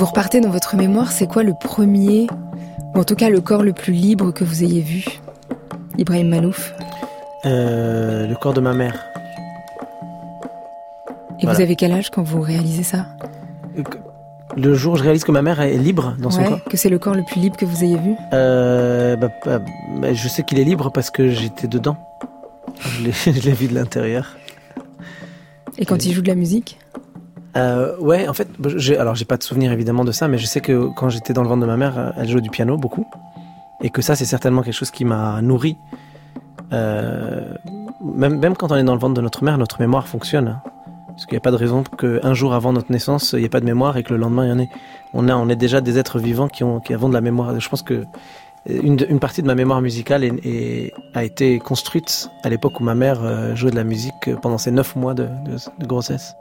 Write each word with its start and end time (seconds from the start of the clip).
vous 0.00 0.06
repartez 0.06 0.40
dans 0.40 0.48
votre 0.48 0.76
mémoire, 0.76 1.12
c'est 1.12 1.26
quoi 1.26 1.42
le 1.42 1.52
premier, 1.52 2.26
ou 2.94 3.00
en 3.00 3.04
tout 3.04 3.16
cas 3.16 3.28
le 3.28 3.42
corps 3.42 3.62
le 3.62 3.74
plus 3.74 3.92
libre 3.92 4.32
que 4.32 4.44
vous 4.44 4.64
ayez 4.64 4.80
vu? 4.80 5.04
Ibrahim 5.98 6.28
Malouf. 6.28 6.72
Euh, 7.44 8.26
Le 8.26 8.34
corps 8.34 8.54
de 8.54 8.62
ma 8.62 8.72
mère. 8.72 8.98
Et 11.38 11.46
vous 11.46 11.60
avez 11.60 11.76
quel 11.76 11.92
âge 11.92 12.08
quand 12.08 12.22
vous 12.22 12.40
réalisez 12.40 12.82
ça? 12.82 13.08
Le 14.56 14.72
jour 14.72 14.94
où 14.94 14.96
je 14.96 15.02
réalise 15.02 15.22
que 15.22 15.32
ma 15.32 15.42
mère 15.42 15.60
est 15.60 15.76
libre 15.76 16.16
dans 16.18 16.30
son 16.30 16.44
corps. 16.44 16.64
Que 16.64 16.78
c'est 16.78 16.88
le 16.88 16.98
corps 16.98 17.14
le 17.14 17.22
plus 17.22 17.38
libre 17.38 17.58
que 17.58 17.66
vous 17.66 17.84
ayez 17.84 17.98
vu? 17.98 18.14
Euh, 18.32 19.16
bah, 19.16 19.28
bah, 19.44 19.60
bah, 19.98 20.14
Je 20.14 20.28
sais 20.28 20.44
qu'il 20.44 20.58
est 20.58 20.64
libre 20.64 20.90
parce 20.90 21.10
que 21.10 21.28
j'étais 21.28 21.68
dedans. 21.68 21.98
Je 22.80 23.02
l'ai 23.02 23.52
vu 23.52 23.66
de 23.68 23.74
l'intérieur. 23.74 24.38
Et 25.76 25.84
quand 25.84 26.06
il 26.06 26.14
joue 26.14 26.22
de 26.22 26.28
la 26.28 26.36
musique? 26.36 26.78
Euh, 27.56 27.96
ouais, 27.98 28.28
en 28.28 28.34
fait, 28.34 28.48
alors 28.98 29.14
j'ai 29.14 29.24
pas 29.24 29.36
de 29.36 29.42
souvenir 29.42 29.72
évidemment 29.72 30.04
de 30.04 30.12
ça, 30.12 30.28
mais 30.28 30.38
je 30.38 30.46
sais 30.46 30.60
que 30.60 30.88
quand 30.96 31.08
j'étais 31.08 31.32
dans 31.32 31.42
le 31.42 31.48
ventre 31.48 31.62
de 31.62 31.66
ma 31.66 31.76
mère, 31.76 32.14
elle 32.16 32.28
jouait 32.28 32.40
du 32.40 32.50
piano 32.50 32.76
beaucoup, 32.76 33.06
et 33.80 33.90
que 33.90 34.02
ça 34.02 34.14
c'est 34.14 34.24
certainement 34.24 34.62
quelque 34.62 34.74
chose 34.74 34.90
qui 34.90 35.04
m'a 35.04 35.40
nourri. 35.42 35.76
Euh, 36.72 37.54
même, 38.02 38.56
quand 38.56 38.70
on 38.72 38.76
est 38.76 38.84
dans 38.84 38.94
le 38.94 39.00
ventre 39.00 39.14
de 39.14 39.20
notre 39.20 39.44
mère, 39.44 39.58
notre 39.58 39.80
mémoire 39.80 40.06
fonctionne. 40.08 40.60
Parce 41.08 41.26
qu'il 41.26 41.34
n'y 41.34 41.38
a 41.38 41.42
pas 41.42 41.50
de 41.50 41.56
raison 41.56 41.82
qu'un 41.82 42.32
jour 42.32 42.54
avant 42.54 42.72
notre 42.72 42.90
naissance, 42.90 43.32
il 43.32 43.40
n'y 43.40 43.44
ait 43.44 43.50
pas 43.50 43.60
de 43.60 43.66
mémoire 43.66 43.96
et 43.96 44.02
que 44.02 44.14
le 44.14 44.18
lendemain, 44.18 44.46
il 44.46 44.48
y 44.48 44.52
en 44.52 44.58
ait. 44.58 44.70
On, 45.12 45.48
est 45.48 45.56
déjà 45.56 45.80
des 45.80 45.98
êtres 45.98 46.18
vivants 46.18 46.48
qui, 46.48 46.64
ont, 46.64 46.80
qui 46.80 46.94
avons 46.94 47.08
de 47.08 47.14
la 47.14 47.20
mémoire. 47.20 47.58
Je 47.58 47.68
pense 47.68 47.82
que 47.82 48.04
une, 48.66 48.98
une 49.08 49.20
partie 49.20 49.42
de 49.42 49.46
ma 49.46 49.54
mémoire 49.54 49.80
musicale 49.80 50.24
a 51.14 51.24
été 51.24 51.58
construite 51.58 52.30
à 52.42 52.48
l'époque 52.48 52.80
où 52.80 52.84
ma 52.84 52.94
mère 52.94 53.20
euh, 53.22 53.54
jouait 53.54 53.70
de 53.70 53.76
la 53.76 53.84
musique 53.84 54.34
pendant 54.40 54.58
ses 54.58 54.70
neuf 54.70 54.96
mois 54.96 55.14
de, 55.14 55.28
grossesse. 55.80 56.34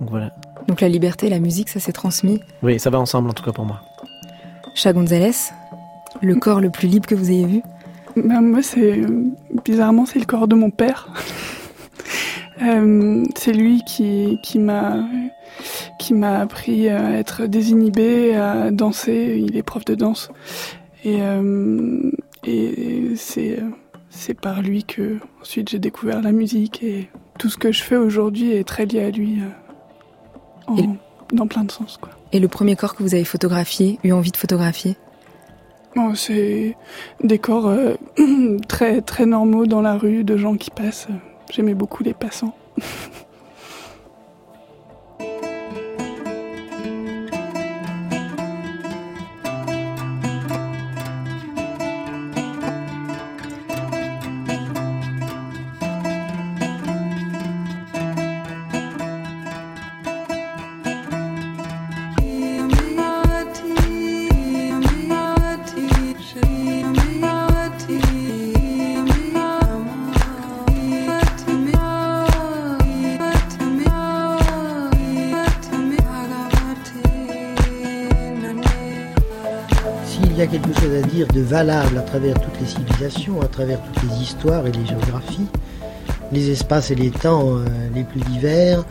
Donc 0.00 0.10
voilà. 0.10 0.32
Donc 0.66 0.80
la 0.80 0.88
liberté 0.88 1.26
et 1.26 1.30
la 1.30 1.40
musique, 1.40 1.68
ça 1.68 1.80
s'est 1.80 1.92
transmis 1.92 2.40
Oui, 2.62 2.78
ça 2.78 2.90
va 2.90 3.00
ensemble 3.00 3.30
en 3.30 3.32
tout 3.32 3.44
cas 3.44 3.52
pour 3.52 3.64
moi. 3.64 3.80
Chat 4.74 4.92
Gonzalez, 4.92 5.32
le 6.20 6.34
corps 6.36 6.60
le 6.60 6.70
plus 6.70 6.88
libre 6.88 7.06
que 7.06 7.14
vous 7.14 7.30
ayez 7.30 7.46
vu 7.46 7.62
ben, 8.16 8.40
Moi, 8.40 8.62
c'est 8.62 9.00
bizarrement, 9.64 10.06
c'est 10.06 10.18
le 10.18 10.24
corps 10.24 10.46
de 10.46 10.54
mon 10.54 10.70
père. 10.70 11.08
euh, 12.62 13.24
c'est 13.36 13.52
lui 13.52 13.82
qui, 13.84 14.38
qui 14.42 14.58
m'a 14.58 15.04
qui 15.98 16.14
m'a 16.14 16.38
appris 16.38 16.88
à 16.88 17.18
être 17.18 17.46
désinhibé, 17.46 18.36
à 18.36 18.70
danser. 18.70 19.42
Il 19.44 19.56
est 19.56 19.64
prof 19.64 19.84
de 19.84 19.96
danse. 19.96 20.30
Et, 21.04 21.22
euh, 21.22 22.10
et 22.46 23.14
c'est, 23.16 23.58
c'est 24.10 24.38
par 24.38 24.62
lui 24.62 24.84
que 24.84 25.18
ensuite 25.40 25.70
j'ai 25.70 25.78
découvert 25.78 26.22
la 26.22 26.32
musique 26.32 26.82
et 26.82 27.08
tout 27.38 27.48
ce 27.48 27.56
que 27.56 27.72
je 27.72 27.82
fais 27.82 27.96
aujourd'hui 27.96 28.52
est 28.52 28.66
très 28.66 28.86
lié 28.86 29.02
à 29.02 29.10
lui 29.10 29.40
en, 30.68 30.96
dans 31.32 31.46
plein 31.46 31.64
de 31.64 31.72
sens. 31.72 31.98
Quoi. 32.00 32.10
Et 32.32 32.40
le 32.40 32.48
premier 32.48 32.76
corps 32.76 32.94
que 32.94 33.02
vous 33.02 33.14
avez 33.14 33.24
photographié, 33.24 33.98
eu 34.04 34.12
envie 34.12 34.30
de 34.30 34.36
photographier? 34.36 34.96
C'est 36.14 36.76
des 37.24 37.38
corps 37.38 37.66
euh, 37.66 37.96
très, 38.68 39.00
très 39.00 39.26
normaux 39.26 39.66
dans 39.66 39.80
la 39.80 39.96
rue, 39.96 40.22
de 40.22 40.36
gens 40.36 40.56
qui 40.56 40.70
passent. 40.70 41.08
J'aimais 41.50 41.74
beaucoup 41.74 42.02
les 42.04 42.14
passants. 42.14 42.54
de 81.26 81.40
valable 81.40 81.98
à 81.98 82.02
travers 82.02 82.40
toutes 82.40 82.60
les 82.60 82.66
civilisations, 82.66 83.40
à 83.40 83.46
travers 83.46 83.80
toutes 83.82 84.02
les 84.04 84.22
histoires 84.22 84.66
et 84.66 84.72
les 84.72 84.86
géographies, 84.86 85.46
les 86.32 86.50
espaces 86.50 86.90
et 86.90 86.94
les 86.94 87.10
temps 87.10 87.56
euh, 87.56 87.64
les 87.94 88.04
plus 88.04 88.20
divers. 88.20 88.84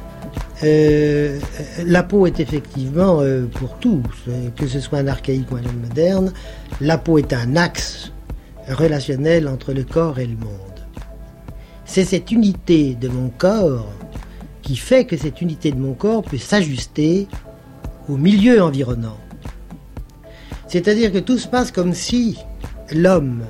Euh, 0.63 1.39
la 1.85 2.03
peau 2.03 2.25
est 2.25 2.39
effectivement 2.39 3.19
euh, 3.21 3.45
pour 3.45 3.75
tous, 3.75 4.03
que 4.55 4.67
ce 4.67 4.79
soit 4.79 4.99
un 4.99 5.07
archaïque 5.07 5.51
ou 5.51 5.55
un 5.55 5.61
moderne, 5.81 6.33
la 6.81 6.97
peau 6.97 7.17
est 7.17 7.31
un 7.33 7.55
axe 7.55 8.11
relationnel 8.67 9.47
entre 9.47 9.71
le 9.71 9.83
corps 9.83 10.19
et 10.19 10.25
le 10.25 10.35
monde. 10.35 10.51
C'est 11.85 12.03
cette 12.03 12.31
unité 12.31 12.95
de 12.95 13.07
mon 13.07 13.29
corps 13.29 13.87
qui 14.61 14.75
fait 14.75 15.05
que 15.05 15.15
cette 15.15 15.41
unité 15.41 15.71
de 15.71 15.79
mon 15.79 15.93
corps 15.93 16.23
peut 16.23 16.37
s'ajuster 16.37 17.27
au 18.09 18.17
milieu 18.17 18.61
environnant. 18.61 19.17
C'est-à-dire 20.67 21.11
que 21.11 21.19
tout 21.19 21.37
se 21.37 21.47
passe 21.47 21.71
comme 21.71 21.93
si 21.93 22.37
l'homme, 22.91 23.43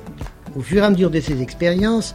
au 0.56 0.60
fur 0.60 0.82
et 0.82 0.86
à 0.86 0.90
mesure 0.90 1.10
de 1.10 1.20
ses 1.20 1.42
expériences, 1.42 2.14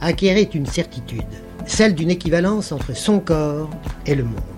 acquérait 0.00 0.42
une 0.42 0.66
certitude, 0.66 1.22
celle 1.66 1.94
d'une 1.94 2.10
équivalence 2.10 2.72
entre 2.72 2.94
son 2.94 3.18
corps 3.18 3.70
et 4.06 4.14
le 4.14 4.24
monde. 4.24 4.55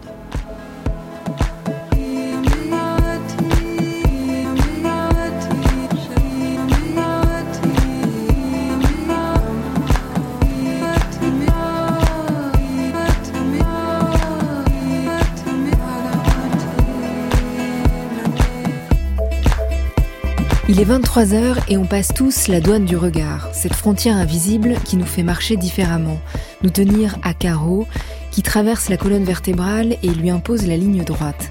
Il 20.79 20.83
est 20.83 20.97
23h 20.97 21.57
et 21.69 21.77
on 21.77 21.87
passe 21.87 22.15
tous 22.15 22.47
la 22.47 22.61
douane 22.61 22.85
du 22.85 22.97
regard, 22.97 23.49
cette 23.53 23.75
frontière 23.75 24.17
invisible 24.17 24.77
qui 24.85 24.97
nous 24.97 25.07
fait 25.07 25.25
marcher 25.25 25.57
différemment, 25.57 26.21
nous 26.63 26.71
tenir 26.71 27.19
à 27.25 27.35
carreau, 27.35 27.89
qui 28.31 28.45
traverse 28.45 28.89
la 28.89 28.97
colonne 28.97 29.25
vertébrale 29.25 29.97
et 30.05 30.09
lui 30.11 30.31
impose 30.31 30.69
la 30.69 30.77
ligne 30.77 31.03
droite. 31.03 31.51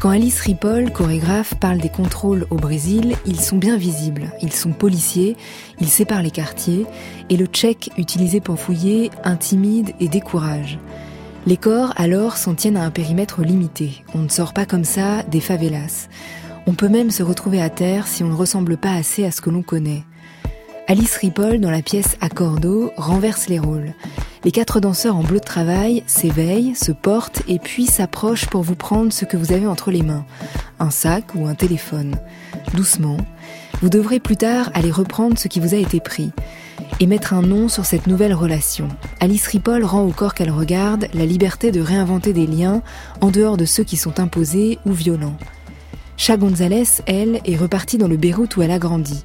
Quand 0.00 0.10
Alice 0.10 0.38
Ripoll, 0.40 0.92
chorégraphe, 0.92 1.54
parle 1.54 1.78
des 1.78 1.88
contrôles 1.88 2.46
au 2.50 2.56
Brésil, 2.56 3.16
ils 3.24 3.40
sont 3.40 3.56
bien 3.56 3.78
visibles. 3.78 4.30
Ils 4.42 4.52
sont 4.52 4.72
policiers, 4.72 5.34
ils 5.80 5.88
séparent 5.88 6.22
les 6.22 6.30
quartiers, 6.30 6.84
et 7.30 7.38
le 7.38 7.46
tchèque 7.46 7.88
utilisé 7.96 8.42
pour 8.42 8.60
fouiller 8.60 9.10
intimide 9.24 9.94
et 9.98 10.08
décourage. 10.08 10.78
Les 11.46 11.56
corps, 11.56 11.94
alors, 11.96 12.36
s'en 12.36 12.54
tiennent 12.54 12.76
à 12.76 12.84
un 12.84 12.90
périmètre 12.90 13.40
limité. 13.40 14.04
On 14.14 14.18
ne 14.18 14.28
sort 14.28 14.52
pas 14.52 14.66
comme 14.66 14.84
ça 14.84 15.22
des 15.22 15.40
favelas. 15.40 16.08
On 16.66 16.74
peut 16.74 16.88
même 16.88 17.10
se 17.10 17.22
retrouver 17.22 17.60
à 17.60 17.70
terre 17.70 18.06
si 18.06 18.22
on 18.22 18.28
ne 18.28 18.34
ressemble 18.34 18.76
pas 18.76 18.92
assez 18.92 19.24
à 19.24 19.30
ce 19.30 19.40
que 19.40 19.50
l'on 19.50 19.62
connaît. 19.62 20.04
Alice 20.86 21.16
Ripoll, 21.16 21.60
dans 21.60 21.70
la 21.70 21.82
pièce 21.82 22.16
Accordo, 22.20 22.92
renverse 22.96 23.48
les 23.48 23.58
rôles. 23.58 23.94
Les 24.44 24.50
quatre 24.50 24.80
danseurs 24.80 25.16
en 25.16 25.22
bleu 25.22 25.38
de 25.38 25.44
travail 25.44 26.02
s'éveillent, 26.06 26.74
se 26.74 26.92
portent 26.92 27.42
et 27.48 27.58
puis 27.58 27.86
s'approchent 27.86 28.46
pour 28.46 28.62
vous 28.62 28.74
prendre 28.74 29.12
ce 29.12 29.24
que 29.24 29.36
vous 29.36 29.52
avez 29.52 29.66
entre 29.66 29.90
les 29.90 30.02
mains, 30.02 30.24
un 30.80 30.90
sac 30.90 31.34
ou 31.34 31.46
un 31.46 31.54
téléphone. 31.54 32.16
Doucement, 32.74 33.16
vous 33.80 33.88
devrez 33.88 34.20
plus 34.20 34.36
tard 34.36 34.70
aller 34.74 34.90
reprendre 34.90 35.38
ce 35.38 35.48
qui 35.48 35.60
vous 35.60 35.74
a 35.74 35.78
été 35.78 36.00
pris 36.00 36.30
et 37.00 37.06
mettre 37.06 37.32
un 37.32 37.42
nom 37.42 37.68
sur 37.68 37.84
cette 37.84 38.06
nouvelle 38.06 38.34
relation. 38.34 38.88
Alice 39.20 39.46
Ripoll 39.46 39.84
rend 39.84 40.02
au 40.02 40.10
corps 40.10 40.34
qu'elle 40.34 40.50
regarde 40.50 41.06
la 41.14 41.26
liberté 41.26 41.70
de 41.70 41.80
réinventer 41.80 42.32
des 42.32 42.46
liens 42.46 42.82
en 43.20 43.30
dehors 43.30 43.56
de 43.56 43.64
ceux 43.64 43.84
qui 43.84 43.96
sont 43.96 44.20
imposés 44.20 44.78
ou 44.84 44.92
violents. 44.92 45.36
Cha 46.22 46.36
Gonzalez, 46.36 47.02
elle, 47.06 47.40
est 47.44 47.56
repartie 47.56 47.98
dans 47.98 48.06
le 48.06 48.16
Beyrouth 48.16 48.56
où 48.56 48.62
elle 48.62 48.70
a 48.70 48.78
grandi. 48.78 49.24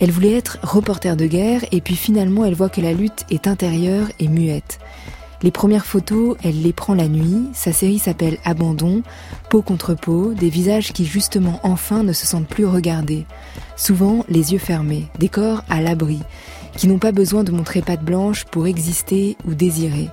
Elle 0.00 0.10
voulait 0.10 0.32
être 0.32 0.56
reporter 0.62 1.14
de 1.14 1.26
guerre 1.26 1.62
et 1.72 1.82
puis 1.82 1.94
finalement 1.94 2.46
elle 2.46 2.54
voit 2.54 2.70
que 2.70 2.80
la 2.80 2.94
lutte 2.94 3.26
est 3.30 3.46
intérieure 3.46 4.06
et 4.18 4.28
muette. 4.28 4.78
Les 5.42 5.50
premières 5.50 5.84
photos, 5.84 6.38
elle 6.42 6.62
les 6.62 6.72
prend 6.72 6.94
la 6.94 7.06
nuit. 7.06 7.48
Sa 7.52 7.74
série 7.74 7.98
s'appelle 7.98 8.38
Abandon, 8.46 9.02
peau 9.50 9.60
contre 9.60 9.92
peau, 9.92 10.32
des 10.32 10.48
visages 10.48 10.94
qui 10.94 11.04
justement 11.04 11.60
enfin 11.64 12.02
ne 12.02 12.14
se 12.14 12.24
sentent 12.24 12.48
plus 12.48 12.64
regardés. 12.64 13.26
Souvent 13.76 14.24
les 14.30 14.54
yeux 14.54 14.58
fermés, 14.58 15.08
des 15.18 15.28
corps 15.28 15.62
à 15.68 15.82
l'abri, 15.82 16.20
qui 16.78 16.88
n'ont 16.88 16.98
pas 16.98 17.12
besoin 17.12 17.44
de 17.44 17.52
montrer 17.52 17.82
patte 17.82 18.06
blanche 18.06 18.46
pour 18.46 18.66
exister 18.66 19.36
ou 19.46 19.52
désirer. 19.52 20.08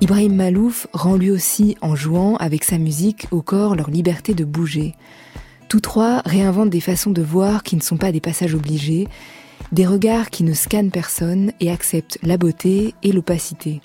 Ibrahim 0.00 0.34
Malouf 0.34 0.86
rend 0.94 1.16
lui 1.16 1.30
aussi, 1.30 1.76
en 1.82 1.94
jouant 1.94 2.36
avec 2.36 2.64
sa 2.64 2.78
musique, 2.78 3.26
au 3.32 3.42
corps 3.42 3.74
leur 3.74 3.90
liberté 3.90 4.32
de 4.32 4.44
bouger. 4.44 4.94
Tous 5.68 5.80
trois 5.80 6.22
réinventent 6.24 6.70
des 6.70 6.80
façons 6.80 7.10
de 7.10 7.22
voir 7.22 7.62
qui 7.62 7.76
ne 7.76 7.82
sont 7.82 7.96
pas 7.96 8.12
des 8.12 8.20
passages 8.20 8.54
obligés, 8.54 9.08
des 9.72 9.86
regards 9.86 10.30
qui 10.30 10.44
ne 10.44 10.52
scannent 10.52 10.92
personne 10.92 11.52
et 11.60 11.70
acceptent 11.70 12.18
la 12.22 12.36
beauté 12.36 12.94
et 13.02 13.10
l'opacité. 13.10 13.80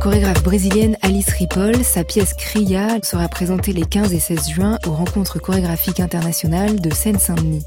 Chorégraphe 0.00 0.42
brésilienne 0.42 0.96
Alice 1.02 1.30
Ripoll, 1.30 1.82
sa 1.82 2.04
pièce 2.04 2.34
Cria 2.34 2.98
sera 3.02 3.28
présentée 3.28 3.72
les 3.72 3.82
15 3.82 4.12
et 4.12 4.20
16 4.20 4.50
juin 4.50 4.78
aux 4.86 4.92
rencontres 4.92 5.38
chorégraphiques 5.38 6.00
internationales 6.00 6.80
de 6.80 6.92
Seine-Saint-Denis. 6.92 7.64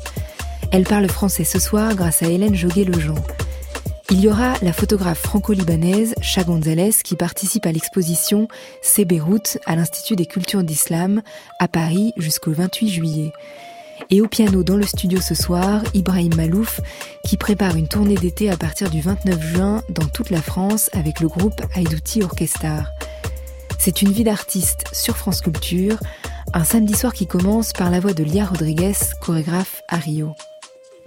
Elle 0.71 0.83
parle 0.83 1.07
français 1.07 1.43
ce 1.43 1.59
soir 1.59 1.95
grâce 1.95 2.23
à 2.23 2.27
Hélène 2.27 2.55
Joguet-Lejean. 2.55 3.15
Il 4.09 4.21
y 4.21 4.27
aura 4.27 4.53
la 4.61 4.73
photographe 4.73 5.19
franco-libanaise 5.19 6.15
Cha 6.21 6.43
Gonzalez 6.43 6.91
qui 7.03 7.15
participe 7.15 7.65
à 7.65 7.71
l'exposition 7.71 8.47
C'est 8.81 9.05
Beyrouth 9.05 9.57
à 9.65 9.75
l'Institut 9.75 10.15
des 10.15 10.25
cultures 10.25 10.63
d'islam 10.63 11.21
à 11.59 11.67
Paris 11.67 12.13
jusqu'au 12.17 12.51
28 12.51 12.89
juillet. 12.89 13.31
Et 14.09 14.21
au 14.21 14.27
piano 14.27 14.63
dans 14.63 14.75
le 14.75 14.85
studio 14.85 15.21
ce 15.21 15.35
soir, 15.35 15.81
Ibrahim 15.93 16.35
Malouf 16.35 16.81
qui 17.23 17.37
prépare 17.37 17.75
une 17.75 17.87
tournée 17.87 18.15
d'été 18.15 18.49
à 18.49 18.57
partir 18.57 18.89
du 18.89 19.01
29 19.01 19.41
juin 19.41 19.83
dans 19.89 20.05
toute 20.05 20.29
la 20.29 20.41
France 20.41 20.89
avec 20.93 21.19
le 21.19 21.27
groupe 21.27 21.61
Haïdouti 21.75 22.23
Orchestar. 22.23 22.89
C'est 23.79 24.01
une 24.01 24.11
vie 24.11 24.23
d'artiste 24.23 24.85
sur 24.91 25.17
France 25.17 25.41
Culture, 25.41 25.97
un 26.53 26.63
samedi 26.63 26.93
soir 26.93 27.13
qui 27.13 27.27
commence 27.27 27.73
par 27.73 27.89
la 27.89 27.99
voix 27.99 28.13
de 28.13 28.23
Lia 28.23 28.45
Rodriguez, 28.45 28.93
chorégraphe 29.21 29.81
à 29.87 29.97
Rio. 29.97 30.33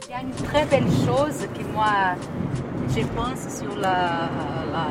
Il 0.08 0.11
y 0.11 0.14
a 0.14 0.20
une 0.23 0.46
très 0.49 0.64
belle 0.67 0.91
chose 1.06 1.46
que 1.56 1.73
moi 1.73 2.17
je 2.96 3.05
pense 3.14 3.58
sur 3.58 3.76
la, 3.76 4.31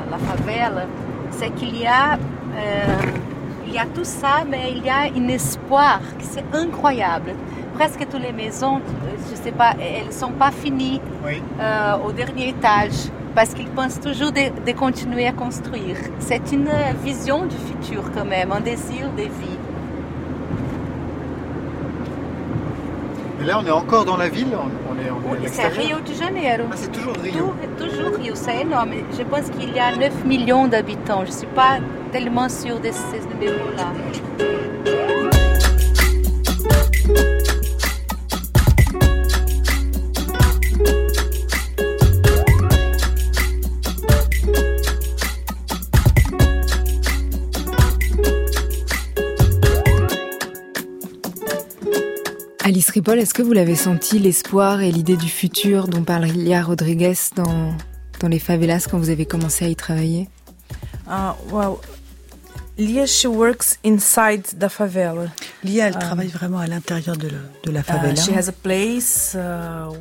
la, 0.10 0.18
favela, 0.18 0.88
c'est 1.32 1.54
qu'il 1.56 1.78
y 1.78 1.86
a 1.86 2.14
euh, 2.14 3.02
il 3.74 3.78
y 3.78 3.80
a 3.80 3.88
tout 3.88 4.04
ça, 4.04 4.44
mais 4.48 4.72
il 4.75 4.86
y 4.86 4.90
a 4.90 5.02
un 5.16 5.28
espoir 5.30 6.00
qui 6.20 6.25
c'est 6.28 6.46
incroyable. 6.54 7.34
Presque 7.74 8.08
toutes 8.08 8.22
les 8.22 8.31
maisons, 8.31 8.80
je 9.31 9.36
sais 9.36 9.52
pas, 9.52 9.74
elles 9.81 10.08
ne 10.08 10.12
sont 10.12 10.31
pas 10.31 10.52
finies 10.52 11.02
euh, 11.60 11.96
au 12.06 12.12
dernier 12.12 12.50
étage 12.50 13.10
parce 13.34 13.56
qu'ils 13.56 13.70
pensent 13.70 14.00
toujours 14.00 14.31
de, 14.31 14.52
de, 14.64 14.72
continuer 14.78 15.25
à 15.25 15.31
construire. 15.31 15.98
C'est 16.20 16.52
une 16.52 16.70
vision 17.04 17.48
du 17.48 17.56
futur 17.56 18.12
quand 18.14 18.25
même, 18.25 18.52
un 18.52 18.62
désir 18.62 19.10
de 19.18 19.24
vie. 19.24 19.58
Et 23.44 23.45
là, 23.45 23.60
on 23.62 23.66
est 23.66 23.72
encore 23.72 24.06
dans 24.06 24.16
la 24.16 24.30
ville 24.30 24.48
on 24.56 24.98
est, 24.98 25.12
on 25.12 25.44
est 25.44 25.50
C'est 25.50 25.68
Rio 25.68 26.00
de 26.00 26.13
Janeiro. 26.13 26.63
Ah, 26.72 26.75
c'est 26.75 26.94
toujours 26.94 27.16
Rio 27.22 27.54
Toujours 27.78 28.18
Rio, 28.18 28.36
c'est 28.36 28.62
énorme. 28.62 28.92
Je 29.18 29.24
pense 29.24 29.50
qu'il 29.50 29.75
y 29.75 29.80
a 29.80 29.94
9 29.94 30.24
millions 30.24 30.69
d'habitants. 30.69 31.25
Je 31.25 31.31
ne 31.31 31.38
suis 31.40 31.48
pas 31.48 31.80
tellement 32.13 32.48
sûre 32.48 32.80
de 32.80 32.90
ces 32.92 33.19
numéros-là. 33.28 33.92
Alice 52.74 52.90
Ripoll, 52.90 53.20
est-ce 53.20 53.36
que 53.36 53.44
vous 53.44 53.54
l'avez 53.54 53.75
senti, 53.75 54.18
l'espoir 54.18 54.81
et 54.81 54.92
l'idée 54.92 55.16
du 55.16 55.30
futur 55.30 55.88
dont 55.88 56.02
parle 56.02 56.24
Lia 56.24 56.64
Rodriguez 56.64 57.14
dans, 57.36 57.72
dans 58.20 58.28
les 58.28 58.40
favelas 58.40 58.88
quand 58.90 58.98
vous 58.98 59.12
avez 59.12 59.28
commencé 59.28 59.64
à 59.64 59.68
y 59.68 59.75
travailler? 59.75 60.28
Uh, 61.08 61.34
well, 61.52 61.78
Lia, 62.80 63.06
she 63.06 63.28
works 63.28 63.78
inside 63.86 64.42
the 64.60 64.70
favela. 64.70 65.28
Lia, 65.64 65.90
elle 65.90 65.94
um, 65.94 66.00
travaille 66.00 66.30
vraiment 66.30 66.58
à 66.58 66.66
l'intérieur 66.66 67.16
de, 67.16 67.30
de, 67.64 67.72
la 67.72 67.81
uh, 67.81 67.84
favela. 67.84 68.14
Uh, 68.14 68.16
she 68.16 68.36
has 68.36 68.50
a 68.50 68.52
place 68.52 69.36
uh, 69.36 69.96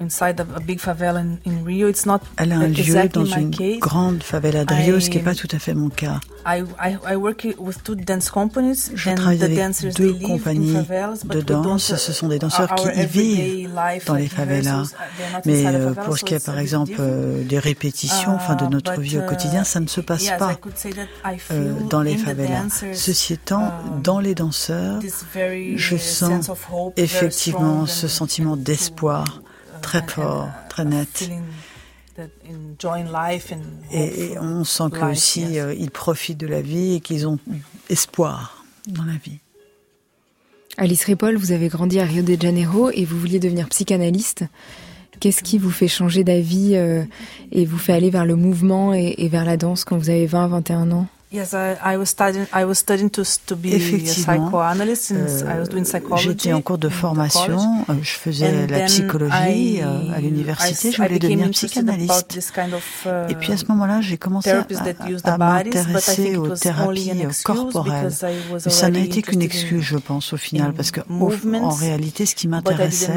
inside 0.00 0.40
a 0.40 0.60
big 0.60 0.80
favela 0.80 1.20
in, 1.20 1.38
in 1.44 1.64
Rio. 1.64 1.88
It's 1.88 2.06
not 2.06 2.20
Elle 2.36 2.52
a 2.52 2.56
un 2.56 2.68
lieu 2.68 3.08
dans 3.08 3.24
une 3.24 3.50
grande 3.78 4.22
favela 4.22 4.64
de 4.64 4.74
Rio, 4.74 4.98
I, 4.98 5.02
ce 5.02 5.10
qui 5.10 5.18
n'est 5.18 5.24
pas 5.24 5.34
tout 5.34 5.48
à 5.52 5.58
fait 5.58 5.74
mon 5.74 5.90
cas. 5.90 6.20
I, 6.46 6.62
I, 6.80 6.96
I 7.06 7.16
work 7.16 7.46
with 7.58 7.82
two 7.84 7.94
dance 7.94 8.30
companies, 8.30 8.90
Je 8.94 9.10
travaille 9.10 9.42
avec 9.42 9.94
deux 9.94 10.14
compagnies 10.14 10.76
de 11.24 11.40
danse. 11.40 11.94
Ce 11.96 12.12
sont 12.12 12.28
des 12.28 12.38
danseurs 12.38 12.74
qui 12.74 12.88
y 12.88 13.06
vivent 13.06 13.70
dans 14.06 14.14
les 14.14 14.28
favelas. 14.28 14.94
Mais 15.44 15.66
euh, 15.66 15.92
pour 15.92 16.16
ce 16.16 16.24
qui 16.24 16.34
est 16.34 16.44
par 16.44 16.58
exemple 16.58 16.92
euh, 16.98 17.44
des 17.44 17.58
répétitions, 17.58 18.34
enfin 18.34 18.54
de 18.54 18.64
uh, 18.64 18.68
notre 18.68 19.00
vie 19.00 19.18
au 19.18 19.22
quotidien, 19.22 19.64
ça 19.64 19.80
ne 19.80 19.86
se 19.86 20.00
passe 20.00 20.30
pas 20.38 20.58
euh, 21.52 21.72
dans 21.90 22.02
les 22.02 22.16
favelas. 22.16 22.82
Ceci 22.94 23.34
étant, 23.34 23.64
um, 23.64 24.02
dans 24.02 24.20
les 24.20 24.34
danseurs, 24.34 25.00
je 25.76 25.96
sens 25.96 26.50
effectivement 26.96 27.86
ce 27.86 28.08
sentiment 28.08 28.56
d'espoir 28.56 29.42
très 29.82 30.02
fort, 30.06 30.48
très 30.68 30.84
net. 30.84 31.30
Et, 33.92 34.38
on 34.38 34.64
sent 34.64 34.90
que 34.92 35.10
aussi 35.10 35.58
euh, 35.58 35.74
ils 35.74 35.90
profitent 35.90 36.38
de 36.38 36.46
la 36.46 36.60
vie 36.60 36.94
et 36.94 37.00
qu'ils 37.00 37.26
ont 37.26 37.38
espoir 37.88 38.64
dans 38.86 39.04
la 39.04 39.14
vie. 39.14 39.38
Alice 40.76 41.04
Ripoll, 41.04 41.36
vous 41.36 41.52
avez 41.52 41.68
grandi 41.68 42.00
à 42.00 42.04
Rio 42.04 42.22
de 42.22 42.40
Janeiro 42.40 42.90
et 42.90 43.04
vous 43.04 43.18
vouliez 43.18 43.38
devenir 43.38 43.68
psychanalyste. 43.68 44.44
Qu'est-ce 45.18 45.42
qui 45.42 45.58
vous 45.58 45.70
fait 45.70 45.88
changer 45.88 46.24
d'avis 46.24 46.76
euh, 46.76 47.04
et 47.52 47.66
vous 47.66 47.78
fait 47.78 47.92
aller 47.92 48.10
vers 48.10 48.24
le 48.24 48.36
mouvement 48.36 48.94
et, 48.94 49.14
et 49.18 49.28
vers 49.28 49.44
la 49.44 49.56
danse 49.56 49.84
quand 49.84 49.98
vous 49.98 50.08
avez 50.08 50.26
20-21 50.26 50.92
ans? 50.92 51.06
Yes, 51.32 51.54
I, 51.54 51.76
I, 51.80 51.96
was 51.96 52.06
studying. 52.06 52.48
I 52.52 52.64
was 52.64 52.80
studying 52.80 53.08
to, 53.10 53.22
to 53.46 53.54
be 53.54 53.74
a 53.74 53.78
psychoanalyst 53.78 55.04
since 55.04 55.42
I 55.42 55.60
was 55.60 55.68
doing 55.68 55.84
psychology. 55.84 56.30
J'étais 56.30 56.52
en 56.52 56.60
cours 56.60 56.78
de 56.78 56.88
formation. 56.88 57.84
Euh, 57.88 57.94
je 58.02 58.10
faisais 58.10 58.66
la 58.66 58.86
psychologie 58.86 59.76
I, 59.76 59.80
euh, 59.80 60.12
à 60.12 60.20
l'université. 60.20 60.90
Je 60.90 61.00
voulais 61.00 61.20
devenir 61.20 61.48
psychanalyste. 61.50 62.52
Kind 62.52 62.74
of, 62.74 63.06
uh, 63.06 63.30
Et 63.30 63.36
puis 63.36 63.52
à 63.52 63.56
ce 63.56 63.64
moment-là, 63.66 64.00
j'ai 64.00 64.18
commencé 64.18 64.50
à, 64.50 64.66
à 65.24 65.38
m'intéresser 65.38 66.36
aux 66.36 66.56
thérapies 66.56 67.12
corporelles. 67.44 68.10
Mais 68.52 68.58
ça 68.58 68.90
n'a 68.90 68.98
été 68.98 69.22
qu'une 69.22 69.42
excuse, 69.42 69.82
je 69.82 69.98
pense, 69.98 70.32
au 70.32 70.36
final, 70.36 70.72
parce 70.72 70.90
que 70.90 71.00
en 71.08 71.68
réalité, 71.68 72.26
ce 72.26 72.34
qui 72.34 72.48
m'intéressait, 72.48 73.12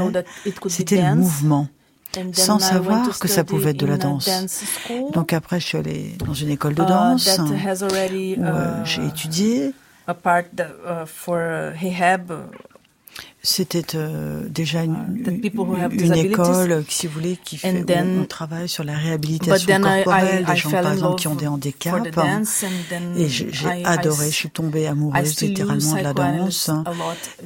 c'était 0.67 1.01
le 1.01 1.15
mouvement 1.15 1.67
sans 2.34 2.60
savoir 2.60 3.17
que 3.20 3.27
ça 3.27 3.43
pouvait 3.43 3.72
être 3.72 3.77
de 3.77 3.86
la 3.86 3.98
danse. 3.98 4.29
Donc 5.13 5.34
après, 5.34 5.60
je 5.60 5.65
suis 5.65 5.77
allée 5.77 6.15
dans 6.25 6.34
une 6.34 6.50
école 6.50 6.75
de 6.75 6.84
uh, 6.84 6.88
danse 6.88 7.39
où 7.39 7.53
euh, 8.43 8.86
j'ai 8.86 9.01
uh, 9.01 9.08
étudié. 9.08 9.74
C'était 13.45 13.97
euh, 13.97 14.47
déjà 14.47 14.83
une, 14.83 14.95
uh, 15.17 15.50
une 15.91 16.13
école, 16.13 16.85
si 16.88 17.07
vous 17.07 17.13
voulez, 17.13 17.38
qui 17.43 17.57
fait 17.57 17.83
then, 17.83 18.21
on, 18.21 18.25
travaille 18.25 18.69
sur 18.69 18.85
la 18.85 18.95
réhabilitation 18.95 19.81
corporelle 19.81 20.45
des 20.45 20.55
gens, 20.55 20.71
par 20.71 20.93
exemple, 20.93 21.19
qui 21.19 21.27
ont 21.27 21.35
des 21.35 21.47
handicaps. 21.47 22.07
et 23.17 23.27
j'ai 23.27 23.50
adoré, 23.83 24.27
je 24.27 24.33
suis 24.33 24.50
tombée 24.50 24.88
amoureuse 24.88 25.41
littéralement 25.41 25.93
de 25.93 26.03
la 26.03 26.13
danse. 26.13 26.71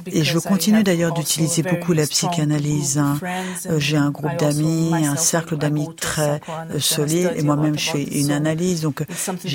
Et 0.06 0.22
je 0.22 0.38
continue 0.38 0.84
d'ailleurs 0.84 1.12
d'utiliser 1.12 1.64
beaucoup 1.64 1.92
la 1.92 2.06
psychanalyse. 2.06 2.98
Hein. 2.98 3.18
Euh, 3.66 3.80
j'ai 3.80 3.96
un 3.96 4.10
groupe 4.10 4.36
d'amis, 4.38 4.92
un 4.94 5.16
cercle 5.16 5.56
d'amis 5.56 5.88
très 5.96 6.40
euh, 6.70 6.78
solide, 6.78 7.32
et 7.34 7.42
moi-même 7.42 7.76
je 7.76 7.90
fais 7.90 8.04
une 8.04 8.30
analyse. 8.30 8.82
Donc 8.82 9.04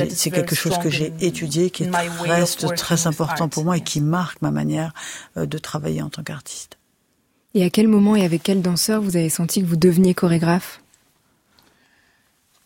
c'est 0.10 0.30
quelque 0.30 0.56
chose 0.56 0.78
que 0.78 0.90
j'ai 0.90 1.14
étudié, 1.22 1.70
qui 1.70 1.88
reste 2.26 2.76
très 2.76 3.08
important 3.08 3.48
pour 3.48 3.64
moi 3.64 3.78
et 3.78 3.82
qui 3.82 4.02
marque 4.02 4.42
ma 4.42 4.52
manière 4.52 4.92
de 5.38 5.58
travailler 5.58 6.02
en 6.02 6.10
tant 6.10 6.22
qu'artiste. 6.22 6.33
Et 7.56 7.64
à 7.64 7.70
quel 7.70 7.88
moment 7.88 8.16
et 8.16 8.26
avec 8.26 8.44
quel 8.44 8.62
danseur 8.62 9.02
vous 9.02 9.16
avez 9.16 9.30
senti 9.30 9.62
que 9.62 9.68
vous 9.68 9.76
deveniez 9.76 10.14
chorégraphe? 10.14 10.82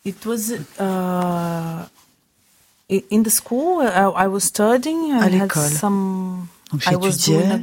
It 0.06 0.26
was 0.26 0.54
uh, 0.80 1.86
in 2.90 3.24
the 3.24 3.30
school. 3.30 3.82
I, 3.82 4.28
was 4.28 4.42
studying. 4.42 5.12
à 5.14 5.28
l'école. 5.30 5.72
Donc 6.72 6.82
j'étudiais 6.82 7.62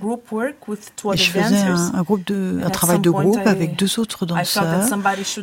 et 1.13 1.17
je 1.17 1.31
faisais 1.31 1.57
un, 1.59 1.95
un 1.95 2.03
groupe 2.03 2.27
de, 2.27 2.61
un 2.65 2.71
travail 2.71 3.01
de 3.01 3.11
groupe 3.11 3.47
avec 3.47 3.77
deux 3.77 3.99
autres 4.01 4.25
danseurs. 4.25 4.87